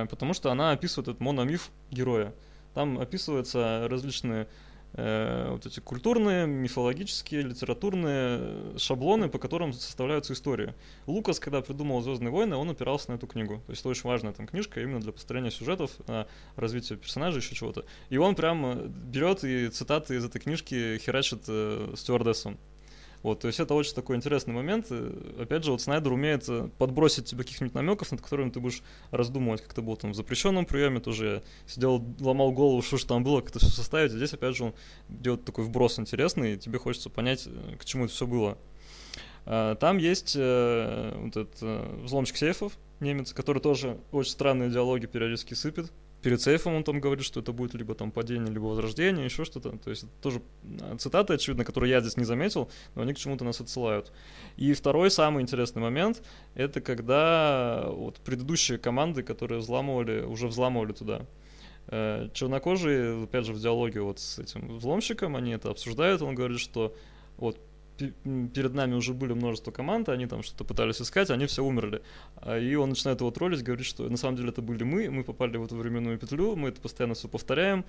потому 0.08 0.34
что 0.34 0.50
она 0.50 0.72
описывает 0.72 1.08
этот 1.08 1.20
мономиф 1.20 1.70
героя. 1.90 2.34
Там 2.74 2.98
описываются 2.98 3.86
различные 3.88 4.48
э, 4.94 5.48
вот 5.50 5.66
эти 5.66 5.80
культурные, 5.80 6.46
мифологические, 6.46 7.42
литературные 7.42 8.38
э, 8.40 8.74
шаблоны, 8.78 9.28
по 9.28 9.38
которым 9.38 9.72
составляются 9.72 10.32
истории. 10.32 10.74
Лукас, 11.06 11.38
когда 11.38 11.60
придумал 11.60 12.02
Звездные 12.02 12.30
войны, 12.30 12.56
он 12.56 12.70
опирался 12.70 13.10
на 13.10 13.16
эту 13.16 13.26
книгу. 13.26 13.56
То 13.66 13.70
есть 13.70 13.80
это 13.80 13.88
очень 13.90 14.08
важная 14.08 14.32
там 14.32 14.46
книжка 14.46 14.80
именно 14.80 15.00
для 15.00 15.12
построения 15.12 15.50
сюжетов, 15.50 15.92
э, 16.06 16.24
развития 16.56 16.96
персонажей, 16.96 17.40
еще 17.40 17.54
чего-то. 17.54 17.84
И 18.10 18.16
он 18.16 18.34
прям 18.34 18.66
э, 18.66 18.86
берет 18.86 19.44
и 19.44 19.68
цитаты 19.68 20.16
из 20.16 20.24
этой 20.24 20.40
книжки 20.40 20.98
херачит 20.98 21.44
э, 21.48 21.94
стюардессам. 21.96 22.58
Вот, 23.24 23.40
то 23.40 23.46
есть 23.46 23.58
это 23.58 23.72
очень 23.72 23.94
такой 23.94 24.16
интересный 24.16 24.52
момент. 24.52 24.92
И, 24.92 25.40
Опять 25.40 25.64
же, 25.64 25.72
вот 25.72 25.80
Снайдер 25.80 26.12
умеет 26.12 26.44
э, 26.46 26.68
подбросить 26.76 27.24
тебе 27.24 27.42
каких-нибудь 27.42 27.74
намеков, 27.74 28.12
над 28.12 28.20
которыми 28.20 28.50
ты 28.50 28.60
будешь 28.60 28.82
раздумывать, 29.10 29.62
как 29.62 29.72
это 29.72 29.80
было 29.80 29.96
там 29.96 30.12
в 30.12 30.14
запрещенном 30.14 30.66
приеме, 30.66 31.00
тоже 31.00 31.26
я 31.26 31.42
сидел, 31.66 32.04
ломал 32.20 32.52
голову, 32.52 32.82
что 32.82 32.98
же 32.98 33.06
там 33.06 33.24
было, 33.24 33.40
как 33.40 33.48
это 33.48 33.60
все 33.60 33.70
составить. 33.70 34.12
Здесь, 34.12 34.34
опять 34.34 34.54
же, 34.54 34.64
он 34.64 34.74
делает 35.08 35.42
такой 35.46 35.64
вброс 35.64 35.98
интересный, 35.98 36.52
и 36.52 36.58
тебе 36.58 36.78
хочется 36.78 37.08
понять, 37.08 37.44
э, 37.46 37.76
к 37.78 37.86
чему 37.86 38.04
это 38.04 38.12
все 38.12 38.26
было. 38.26 38.58
Там 39.46 39.96
есть 39.96 40.34
э, 40.36 41.18
вот 41.18 41.36
этот 41.36 41.56
э, 41.62 42.00
взломщик 42.02 42.36
сейфов, 42.36 42.74
немец, 43.00 43.32
который 43.32 43.60
тоже 43.60 43.98
очень 44.12 44.32
странные 44.32 44.70
диалоги 44.70 45.06
периодически 45.06 45.54
сыпет. 45.54 45.90
Перед 46.24 46.40
сейфом 46.40 46.74
он 46.74 46.84
там 46.84 47.00
говорит, 47.00 47.22
что 47.22 47.40
это 47.40 47.52
будет 47.52 47.74
либо 47.74 47.94
там 47.94 48.10
падение, 48.10 48.50
либо 48.50 48.64
возрождение, 48.64 49.26
еще 49.26 49.44
что-то. 49.44 49.76
То 49.76 49.90
есть 49.90 50.04
это 50.04 50.12
тоже 50.22 50.40
э, 50.80 50.96
цитаты, 50.98 51.34
очевидно, 51.34 51.66
которые 51.66 51.90
я 51.90 52.00
здесь 52.00 52.16
не 52.16 52.24
заметил, 52.24 52.70
но 52.94 53.02
они 53.02 53.12
к 53.12 53.18
чему-то 53.18 53.44
нас 53.44 53.60
отсылают. 53.60 54.10
И 54.56 54.72
второй 54.72 55.10
самый 55.10 55.42
интересный 55.42 55.82
момент, 55.82 56.22
это 56.54 56.80
когда 56.80 57.84
вот 57.90 58.20
предыдущие 58.20 58.78
команды, 58.78 59.22
которые 59.22 59.58
взламывали, 59.58 60.22
уже 60.22 60.48
взламывали 60.48 60.94
туда. 60.94 61.26
Э, 61.88 62.30
Чернокожие, 62.32 63.24
опять 63.24 63.44
же, 63.44 63.52
в 63.52 63.60
диалоге 63.60 64.00
вот 64.00 64.18
с 64.18 64.38
этим 64.38 64.78
взломщиком, 64.78 65.36
они 65.36 65.52
это 65.52 65.68
обсуждают, 65.68 66.22
он 66.22 66.34
говорит, 66.34 66.58
что 66.58 66.96
вот 67.36 67.60
перед 67.96 68.74
нами 68.74 68.94
уже 68.94 69.14
были 69.14 69.32
множество 69.32 69.70
команд, 69.70 70.08
они 70.08 70.26
там 70.26 70.42
что-то 70.42 70.64
пытались 70.64 71.00
искать, 71.00 71.30
они 71.30 71.46
все 71.46 71.62
умерли. 71.64 72.02
А, 72.36 72.58
И 72.58 72.74
он 72.74 72.90
начинает 72.90 73.20
его 73.20 73.30
троллить, 73.30 73.62
говорит, 73.62 73.86
что 73.86 74.08
на 74.08 74.16
самом 74.16 74.36
деле 74.36 74.48
это 74.50 74.62
были 74.62 74.84
мы, 74.84 75.10
мы 75.10 75.24
попали 75.24 75.56
в 75.56 75.64
эту 75.64 75.76
временную 75.76 76.18
петлю, 76.18 76.56
мы 76.56 76.68
это 76.70 76.80
постоянно 76.80 77.14
все 77.14 77.28
повторяем, 77.28 77.84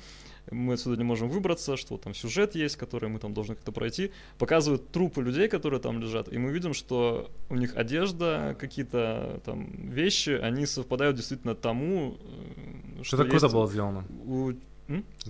мы 0.51 0.73
отсюда 0.73 0.97
не 0.97 1.03
можем 1.03 1.29
выбраться, 1.29 1.77
что 1.77 1.97
там 1.97 2.13
сюжет 2.13 2.55
есть, 2.55 2.75
который 2.75 3.09
мы 3.09 3.19
там 3.19 3.33
должны 3.33 3.55
как-то 3.55 3.71
пройти. 3.71 4.11
Показывают 4.37 4.91
трупы 4.91 5.21
людей, 5.23 5.47
которые 5.47 5.79
там 5.79 5.99
лежат, 5.99 6.31
и 6.31 6.37
мы 6.37 6.51
видим, 6.51 6.73
что 6.73 7.29
у 7.49 7.55
них 7.55 7.75
одежда, 7.75 8.55
какие-то 8.59 9.41
там 9.45 9.89
вещи, 9.89 10.29
они 10.29 10.65
совпадают 10.65 11.15
действительно 11.15 11.55
тому, 11.55 12.17
э, 12.99 13.03
Что-то 13.03 13.23
есть 13.23 13.31
круто 13.31 13.49
было 13.53 13.67
сделано. 13.67 14.05
у 14.25 14.53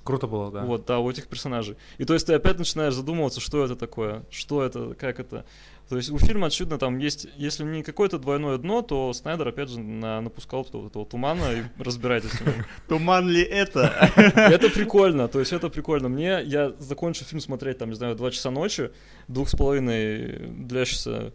Круто 0.03 0.28
было, 0.28 0.51
да. 0.51 0.64
вот, 0.64 0.86
да, 0.86 0.99
у 0.99 1.10
этих 1.10 1.28
персонажей. 1.28 1.78
И 1.97 2.06
то 2.06 2.14
есть 2.14 2.28
ты 2.28 2.34
опять 2.34 2.58
начинаешь 2.60 2.93
задумываться, 2.93 3.39
что 3.39 3.64
это 3.64 3.76
такое, 3.76 4.24
что 4.30 4.64
это, 4.64 4.93
как 4.95 5.20
это. 5.20 5.45
То 5.88 5.97
есть 5.97 6.10
у 6.10 6.18
фильма, 6.18 6.47
очевидно, 6.47 6.80
там 6.80 6.97
есть, 6.97 7.28
если 7.38 7.64
не 7.64 7.84
какое-то 7.84 8.18
двойное 8.18 8.58
дно, 8.58 8.82
то 8.82 9.14
Снайдер, 9.14 9.47
опять 9.47 9.70
же, 9.70 9.80
на- 9.80 10.20
напускал 10.20 10.68
вот 10.74 10.89
этого 10.89 11.06
тумана 11.06 11.53
и 11.53 11.64
разбирайтесь 11.82 12.32
с 12.32 12.41
ним. 12.41 12.53
Туман 12.88 13.30
ли 13.30 13.43
это? 13.43 13.93
Это 14.16 14.70
прикольно, 14.70 15.28
то 15.28 15.39
есть 15.39 15.53
это 15.53 15.70
прикольно. 15.70 16.10
Мне, 16.10 16.41
я 16.43 16.74
закончу 16.80 17.24
фильм 17.24 17.39
смотреть, 17.39 17.78
там, 17.78 17.89
не 17.89 17.95
знаю, 17.95 18.16
два 18.16 18.32
часа 18.32 18.49
ночи, 18.49 18.91
двух 19.28 19.47
с 19.47 19.56
половиной 19.56 20.39
длящийся 20.49 21.34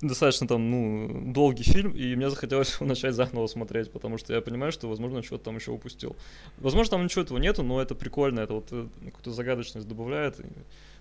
достаточно 0.00 0.46
там, 0.46 0.70
ну, 0.70 1.32
долгий 1.32 1.62
фильм, 1.64 1.92
и 1.92 2.14
мне 2.16 2.30
захотелось 2.30 2.74
его 2.74 2.86
начать 2.86 3.14
заново 3.14 3.46
смотреть, 3.46 3.90
потому 3.92 4.18
что 4.18 4.32
я 4.34 4.40
понимаю, 4.40 4.72
что, 4.72 4.88
возможно, 4.88 5.22
что-то 5.22 5.44
там 5.44 5.56
еще 5.56 5.70
упустил. 5.72 6.16
Возможно, 6.58 6.90
там 6.92 7.04
ничего 7.04 7.22
этого 7.22 7.38
нету, 7.38 7.62
но 7.62 7.80
это 7.80 7.94
прикольно, 7.94 8.40
это 8.40 8.54
вот 8.54 8.68
э, 8.72 8.86
какую-то 9.06 9.32
загадочность 9.32 9.88
добавляет. 9.88 10.40
и- 10.40 10.44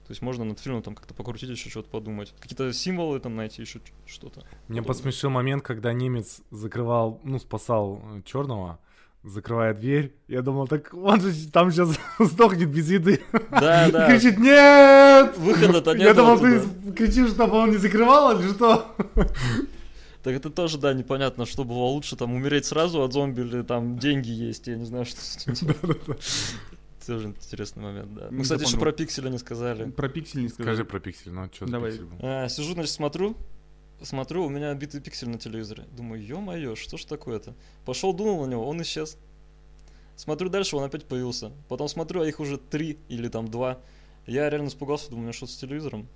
то 0.06 0.12
есть 0.12 0.22
можно 0.22 0.46
над 0.46 0.60
фильмом 0.60 0.84
там 0.84 0.94
как-то 0.94 1.16
покрутить, 1.16 1.50
еще 1.50 1.68
что-то 1.72 1.90
подумать. 1.90 2.32
Какие-то 2.40 2.72
символы 2.74 3.20
там 3.20 3.36
найти, 3.36 3.64
еще 3.64 3.80
что-то. 4.06 4.42
Мне 4.68 4.82
Подобное. 4.82 4.84
посмешил 4.84 5.32
момент, 5.32 5.64
когда 5.64 5.94
немец 5.94 6.42
закрывал, 6.52 7.20
ну, 7.24 7.40
спасал 7.40 8.04
черного, 8.24 8.78
закрывая 9.26 9.74
дверь. 9.74 10.16
Я 10.28 10.42
думал, 10.42 10.68
так 10.68 10.94
он 10.94 11.20
же 11.20 11.50
там 11.50 11.72
сейчас 11.72 11.98
сдохнет 12.20 12.70
без 12.70 12.90
еды. 12.90 13.22
Да, 13.52 13.90
да. 13.92 14.08
И 14.08 14.12
кричит, 14.20 14.38
нет! 14.38 15.38
Выхода-то 15.38 15.94
не 15.94 16.04
Я 16.04 16.14
думал, 16.14 16.40
ты 16.40 16.62
кричишь, 16.96 17.32
чтобы 17.32 17.58
он 17.58 17.72
не 17.72 17.78
закрывал 17.78 18.40
или 18.40 18.48
что? 18.50 18.96
Так 20.24 20.34
это 20.34 20.50
тоже, 20.50 20.80
да, 20.80 20.94
непонятно, 20.94 21.46
что 21.46 21.64
было 21.64 21.84
лучше, 21.84 22.16
там, 22.16 22.34
умереть 22.34 22.66
сразу 22.66 23.04
от 23.04 23.14
зомби 23.14 23.42
или 23.42 23.62
там 23.62 24.00
деньги 24.00 24.32
есть, 24.32 24.66
я 24.66 24.76
не 24.76 24.86
знаю, 24.86 25.06
что 25.06 25.22
с 25.22 25.38
этим 25.48 25.54
делать. 25.82 26.02
Тоже 27.06 27.28
интересный 27.28 27.84
момент, 27.84 28.14
да. 28.16 28.28
Мы, 28.32 28.38
Не 28.38 28.44
кстати, 28.44 28.64
еще 28.64 28.80
про 28.80 28.92
пиксели 28.92 29.30
не 29.30 29.38
сказали. 29.38 29.92
Про 29.92 30.10
пиксель 30.10 30.42
не 30.42 30.50
сказали. 30.50 30.76
Скажи 30.76 30.86
про 30.86 31.00
пиксель, 31.00 31.32
ну 31.32 31.48
что 31.54 31.68
Давай. 31.68 31.92
за 31.92 31.98
пиксель 32.00 32.10
был? 32.12 32.18
А, 32.28 32.50
сижу, 32.50 32.74
значит, 32.74 32.92
смотрю, 32.92 33.38
смотрю, 34.06 34.46
у 34.46 34.50
меня 34.50 34.74
битый 34.74 35.02
пиксель 35.02 35.30
на 35.30 35.38
телевизоре. 35.38 35.84
Думаю, 35.92 36.26
ё-моё, 36.26 36.76
что 36.76 36.98
ж 36.98 37.06
такое-то? 37.06 37.56
Пошел, 37.86 38.14
дунул 38.14 38.46
на 38.46 38.52
него, 38.52 38.68
он 38.68 38.82
исчез. 38.82 39.18
Смотрю 40.16 40.50
дальше, 40.50 40.78
он 40.78 40.84
опять 40.84 41.06
появился. 41.06 41.52
Потом 41.68 41.88
смотрю, 41.88 42.22
а 42.22 42.28
их 42.28 42.40
уже 42.40 42.58
три 42.58 42.98
или 43.10 43.28
там 43.28 43.48
два. 43.50 43.80
Я 44.26 44.50
реально 44.50 44.70
испугался, 44.70 45.10
думаю, 45.10 45.22
у 45.22 45.24
меня 45.26 45.34
что 45.34 45.48
с 45.48 45.58
телевизором? 45.58 46.08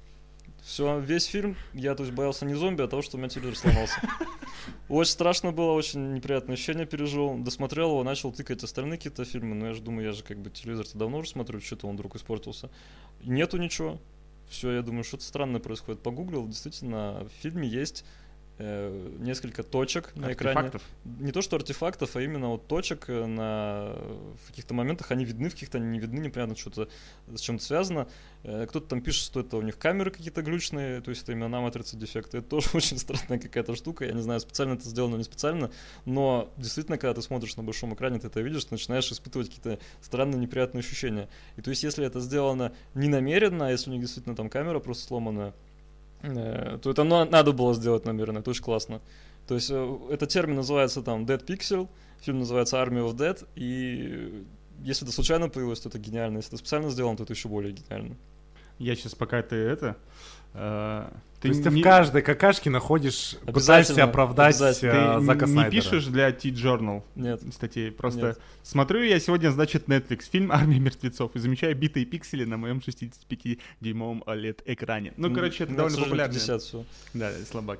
Все, 0.61 0.99
весь 0.99 1.25
фильм 1.25 1.55
я, 1.73 1.95
то 1.95 2.03
есть, 2.03 2.13
боялся 2.13 2.45
не 2.45 2.53
зомби, 2.53 2.81
а 2.81 2.87
того, 2.87 3.01
что 3.01 3.17
у 3.17 3.19
меня 3.19 3.29
телевизор 3.29 3.57
сломался. 3.57 4.01
Очень 4.89 5.11
страшно 5.11 5.51
было, 5.51 5.71
очень 5.71 6.13
неприятное 6.13 6.55
ощущение 6.55 6.85
пережил. 6.85 7.37
Досмотрел 7.37 7.91
его, 7.91 8.03
начал 8.03 8.31
тыкать 8.31 8.63
остальные 8.63 8.97
какие-то 8.97 9.23
фильмы, 9.25 9.55
но 9.55 9.67
я 9.67 9.73
же 9.73 9.81
думаю, 9.81 10.07
я 10.07 10.11
же 10.11 10.23
как 10.23 10.37
бы 10.37 10.49
телевизор-то 10.49 10.97
давно 10.97 11.19
уже 11.19 11.29
смотрю, 11.29 11.61
что-то 11.61 11.87
он 11.87 11.95
вдруг 11.95 12.15
испортился. 12.15 12.69
Нету 13.23 13.57
ничего. 13.57 13.99
Все, 14.49 14.71
я 14.71 14.81
думаю, 14.81 15.03
что-то 15.03 15.23
странное 15.23 15.59
происходит. 15.61 16.01
Погуглил, 16.01 16.47
действительно, 16.47 17.23
в 17.23 17.41
фильме 17.41 17.67
есть 17.67 18.03
э, 18.59 19.09
несколько 19.19 19.63
точек 19.63 20.15
на 20.15 20.33
экране. 20.33 20.71
Не 21.19 21.31
то, 21.31 21.41
что 21.41 21.55
артефактов, 21.55 22.15
а 22.15 22.21
именно 22.21 22.49
вот 22.49 22.67
точек 22.67 23.05
э, 23.07 23.25
на 23.25 23.95
в 24.43 24.47
каких-то 24.47 24.73
моментах 24.73 25.11
они 25.11 25.25
видны, 25.25 25.49
в 25.49 25.53
каких-то 25.53 25.77
они 25.77 25.87
не 25.87 25.99
видны, 25.99 26.19
непонятно, 26.19 26.55
что-то 26.55 26.89
с 27.33 27.39
чем-то 27.39 27.63
связано. 27.63 28.07
Э, 28.43 28.65
Кто-то 28.67 28.87
там 28.87 29.01
пишет, 29.01 29.23
что 29.23 29.39
это 29.39 29.57
у 29.57 29.61
них 29.61 29.77
камеры 29.77 30.11
какие-то 30.11 30.41
глючные, 30.41 31.01
то 31.01 31.09
есть 31.09 31.23
это 31.23 31.31
именно 31.31 31.47
на 31.47 31.61
матрице 31.61 31.97
дефекты. 31.97 32.39
Это 32.39 32.49
тоже 32.49 32.69
очень 32.73 32.99
странная 32.99 33.39
какая-то 33.39 33.75
штука. 33.75 34.05
Я 34.05 34.11
не 34.11 34.21
знаю, 34.21 34.39
специально 34.41 34.73
это 34.73 34.87
сделано 34.87 35.13
или 35.13 35.19
не 35.19 35.23
специально, 35.23 35.71
но 36.05 36.53
действительно, 36.57 36.97
когда 36.97 37.13
ты 37.13 37.21
смотришь 37.21 37.55
на 37.55 37.63
большом 37.63 37.93
экране, 37.93 38.19
ты 38.19 38.27
это 38.27 38.41
видишь, 38.41 38.65
ты 38.65 38.73
начинаешь 38.75 39.11
испытывать 39.11 39.47
какие-то 39.47 39.79
странные 40.01 40.39
неприятные 40.39 40.79
ощущения. 40.79 41.29
И 41.55 41.61
то 41.61 41.69
есть, 41.69 41.83
если 41.83 42.05
это 42.05 42.19
сделано 42.19 42.73
не 42.93 43.07
намеренно, 43.07 43.67
а 43.67 43.71
если 43.71 43.89
у 43.89 43.93
них 43.93 44.01
действительно 44.01 44.35
там 44.35 44.49
камера 44.49 44.79
просто 44.79 45.05
сломанная, 45.05 45.53
то 46.21 46.89
это 46.89 47.03
на- 47.03 47.25
надо 47.25 47.51
было 47.51 47.73
сделать 47.73 48.05
намеренно, 48.05 48.39
это 48.39 48.49
очень 48.49 48.63
классно. 48.63 49.01
То 49.47 49.55
есть 49.55 49.69
э, 49.71 49.97
этот 50.11 50.29
термин 50.29 50.57
называется 50.57 51.01
там 51.01 51.25
Dead 51.25 51.43
Pixel, 51.43 51.87
фильм 52.21 52.39
называется 52.39 52.77
Army 52.77 53.03
of 53.05 53.15
Dead, 53.15 53.47
и 53.55 54.45
если 54.83 55.05
это 55.05 55.13
случайно 55.13 55.49
появилось, 55.49 55.79
то 55.79 55.89
это 55.89 55.99
гениально. 55.99 56.37
Если 56.37 56.51
это 56.51 56.57
специально 56.57 56.89
сделано, 56.89 57.17
то 57.17 57.23
это 57.23 57.33
еще 57.33 57.49
более 57.49 57.73
гениально. 57.73 58.15
Я 58.77 58.95
сейчас, 58.95 59.15
пока 59.15 59.41
ты 59.41 59.55
это... 59.55 59.97
э, 60.53 61.07
То 61.41 61.47
есть 61.47 61.63
ты 61.63 61.69
не- 61.69 61.81
в 61.81 61.83
каждой 61.83 62.21
какашке 62.21 62.69
находишь, 62.69 63.37
пытаешься 63.45 64.03
оправдать 64.03 64.57
ты 64.57 64.61
Зака 64.83 65.45
не 65.45 65.51
Снайдера. 65.53 65.69
пишешь 65.71 66.05
для 66.07 66.31
T-Journal 66.31 67.03
Нет. 67.15 67.41
статей. 67.53 67.91
Просто 67.91 68.27
Нет. 68.27 68.39
смотрю 68.63 69.01
я 69.03 69.19
сегодня, 69.19 69.49
значит, 69.51 69.87
Netflix, 69.87 70.29
фильм 70.29 70.51
«Армия 70.51 70.79
мертвецов» 70.79 71.35
и 71.35 71.39
замечаю 71.39 71.75
битые 71.77 72.05
пиксели 72.05 72.43
на 72.45 72.57
моем 72.57 72.81
65-дюймовом 72.81 74.23
OLED-экране. 74.25 75.13
Ну, 75.17 75.33
короче, 75.33 75.63
это 75.63 75.75
довольно 75.75 75.97
популярно. 75.97 76.33
50 76.33 76.61
всё. 76.61 76.83
Да, 77.13 77.31
слабак. 77.49 77.79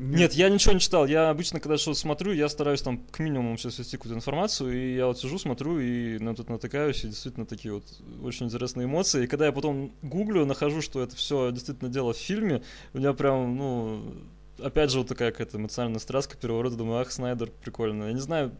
Нет, 0.00 0.32
я 0.34 0.48
ничего 0.48 0.74
не 0.74 0.80
читал. 0.80 1.06
Я 1.06 1.28
обычно, 1.28 1.58
когда 1.58 1.76
что-то 1.76 1.98
смотрю, 1.98 2.30
я 2.30 2.48
стараюсь 2.48 2.82
там 2.82 2.98
к 3.10 3.18
минимуму 3.18 3.58
сейчас 3.58 3.80
вести 3.80 3.96
какую-то 3.96 4.16
информацию, 4.16 4.72
и 4.72 4.94
я 4.94 5.06
вот 5.06 5.18
сижу, 5.18 5.40
смотрю, 5.40 5.80
и 5.80 6.20
на 6.20 6.36
тут 6.36 6.48
натыкаюсь, 6.48 7.02
и 7.02 7.08
действительно 7.08 7.46
такие 7.46 7.74
вот 7.74 7.84
очень 8.22 8.46
интересные 8.46 8.86
эмоции. 8.86 9.24
И 9.24 9.26
когда 9.26 9.46
я 9.46 9.52
потом 9.52 9.92
гуглю, 10.02 10.46
нахожу, 10.46 10.82
что 10.82 11.02
это 11.02 11.16
все 11.16 11.50
действительно 11.50 11.90
дело 11.90 12.12
в 12.12 12.16
фильме, 12.16 12.62
у 12.94 12.98
меня 12.98 13.12
прям, 13.12 13.56
ну, 13.56 14.14
опять 14.62 14.92
же 14.92 14.98
вот 14.98 15.08
такая 15.08 15.32
какая-то 15.32 15.58
эмоциональная 15.58 15.98
страстка 15.98 16.36
переворота, 16.36 16.76
думаю, 16.76 17.00
ах, 17.00 17.10
Снайдер, 17.10 17.50
прикольно. 17.50 18.04
Я 18.04 18.12
не 18.12 18.20
знаю, 18.20 18.52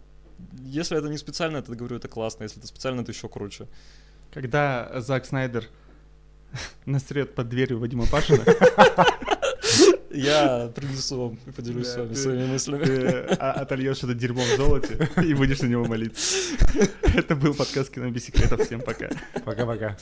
если 0.65 0.99
это 0.99 1.09
не 1.09 1.19
специально, 1.19 1.59
это 1.59 1.73
говорю, 1.73 1.99
это 1.99 2.09
классно, 2.09 2.43
если 2.43 2.59
это 2.59 2.67
специально, 2.67 3.03
это 3.03 3.13
еще 3.13 3.29
круче. 3.29 3.69
Когда 4.33 4.91
Зак 5.01 5.25
Снайдер 5.25 5.69
насрет 6.85 7.37
под 7.37 7.49
дверью 7.49 7.79
Вадима 7.79 8.07
Пашина, 8.07 8.43
Я 10.11 10.73
принесу 10.75 11.21
вам 11.21 11.39
и 11.47 11.51
поделюсь 11.51 11.89
с 11.89 11.97
вами 11.97 12.15
своими 12.15 12.47
мыслями. 12.47 12.85
ты 12.85 13.01
а- 13.39 13.53
отольешь 13.53 13.99
это 13.99 14.15
дерьмо 14.15 14.43
в 14.43 14.57
золоте 14.57 15.09
и 15.23 15.35
будешь 15.35 15.61
на 15.61 15.67
него 15.67 15.85
молиться. 15.85 16.37
Это 17.03 17.37
был 17.37 17.55
подкаст 17.55 17.91
«Кино 17.91 18.11
без 18.11 18.25
секретов». 18.25 18.65
Всем 18.67 18.81
пока. 18.81 19.11
Пока-пока. 19.45 19.97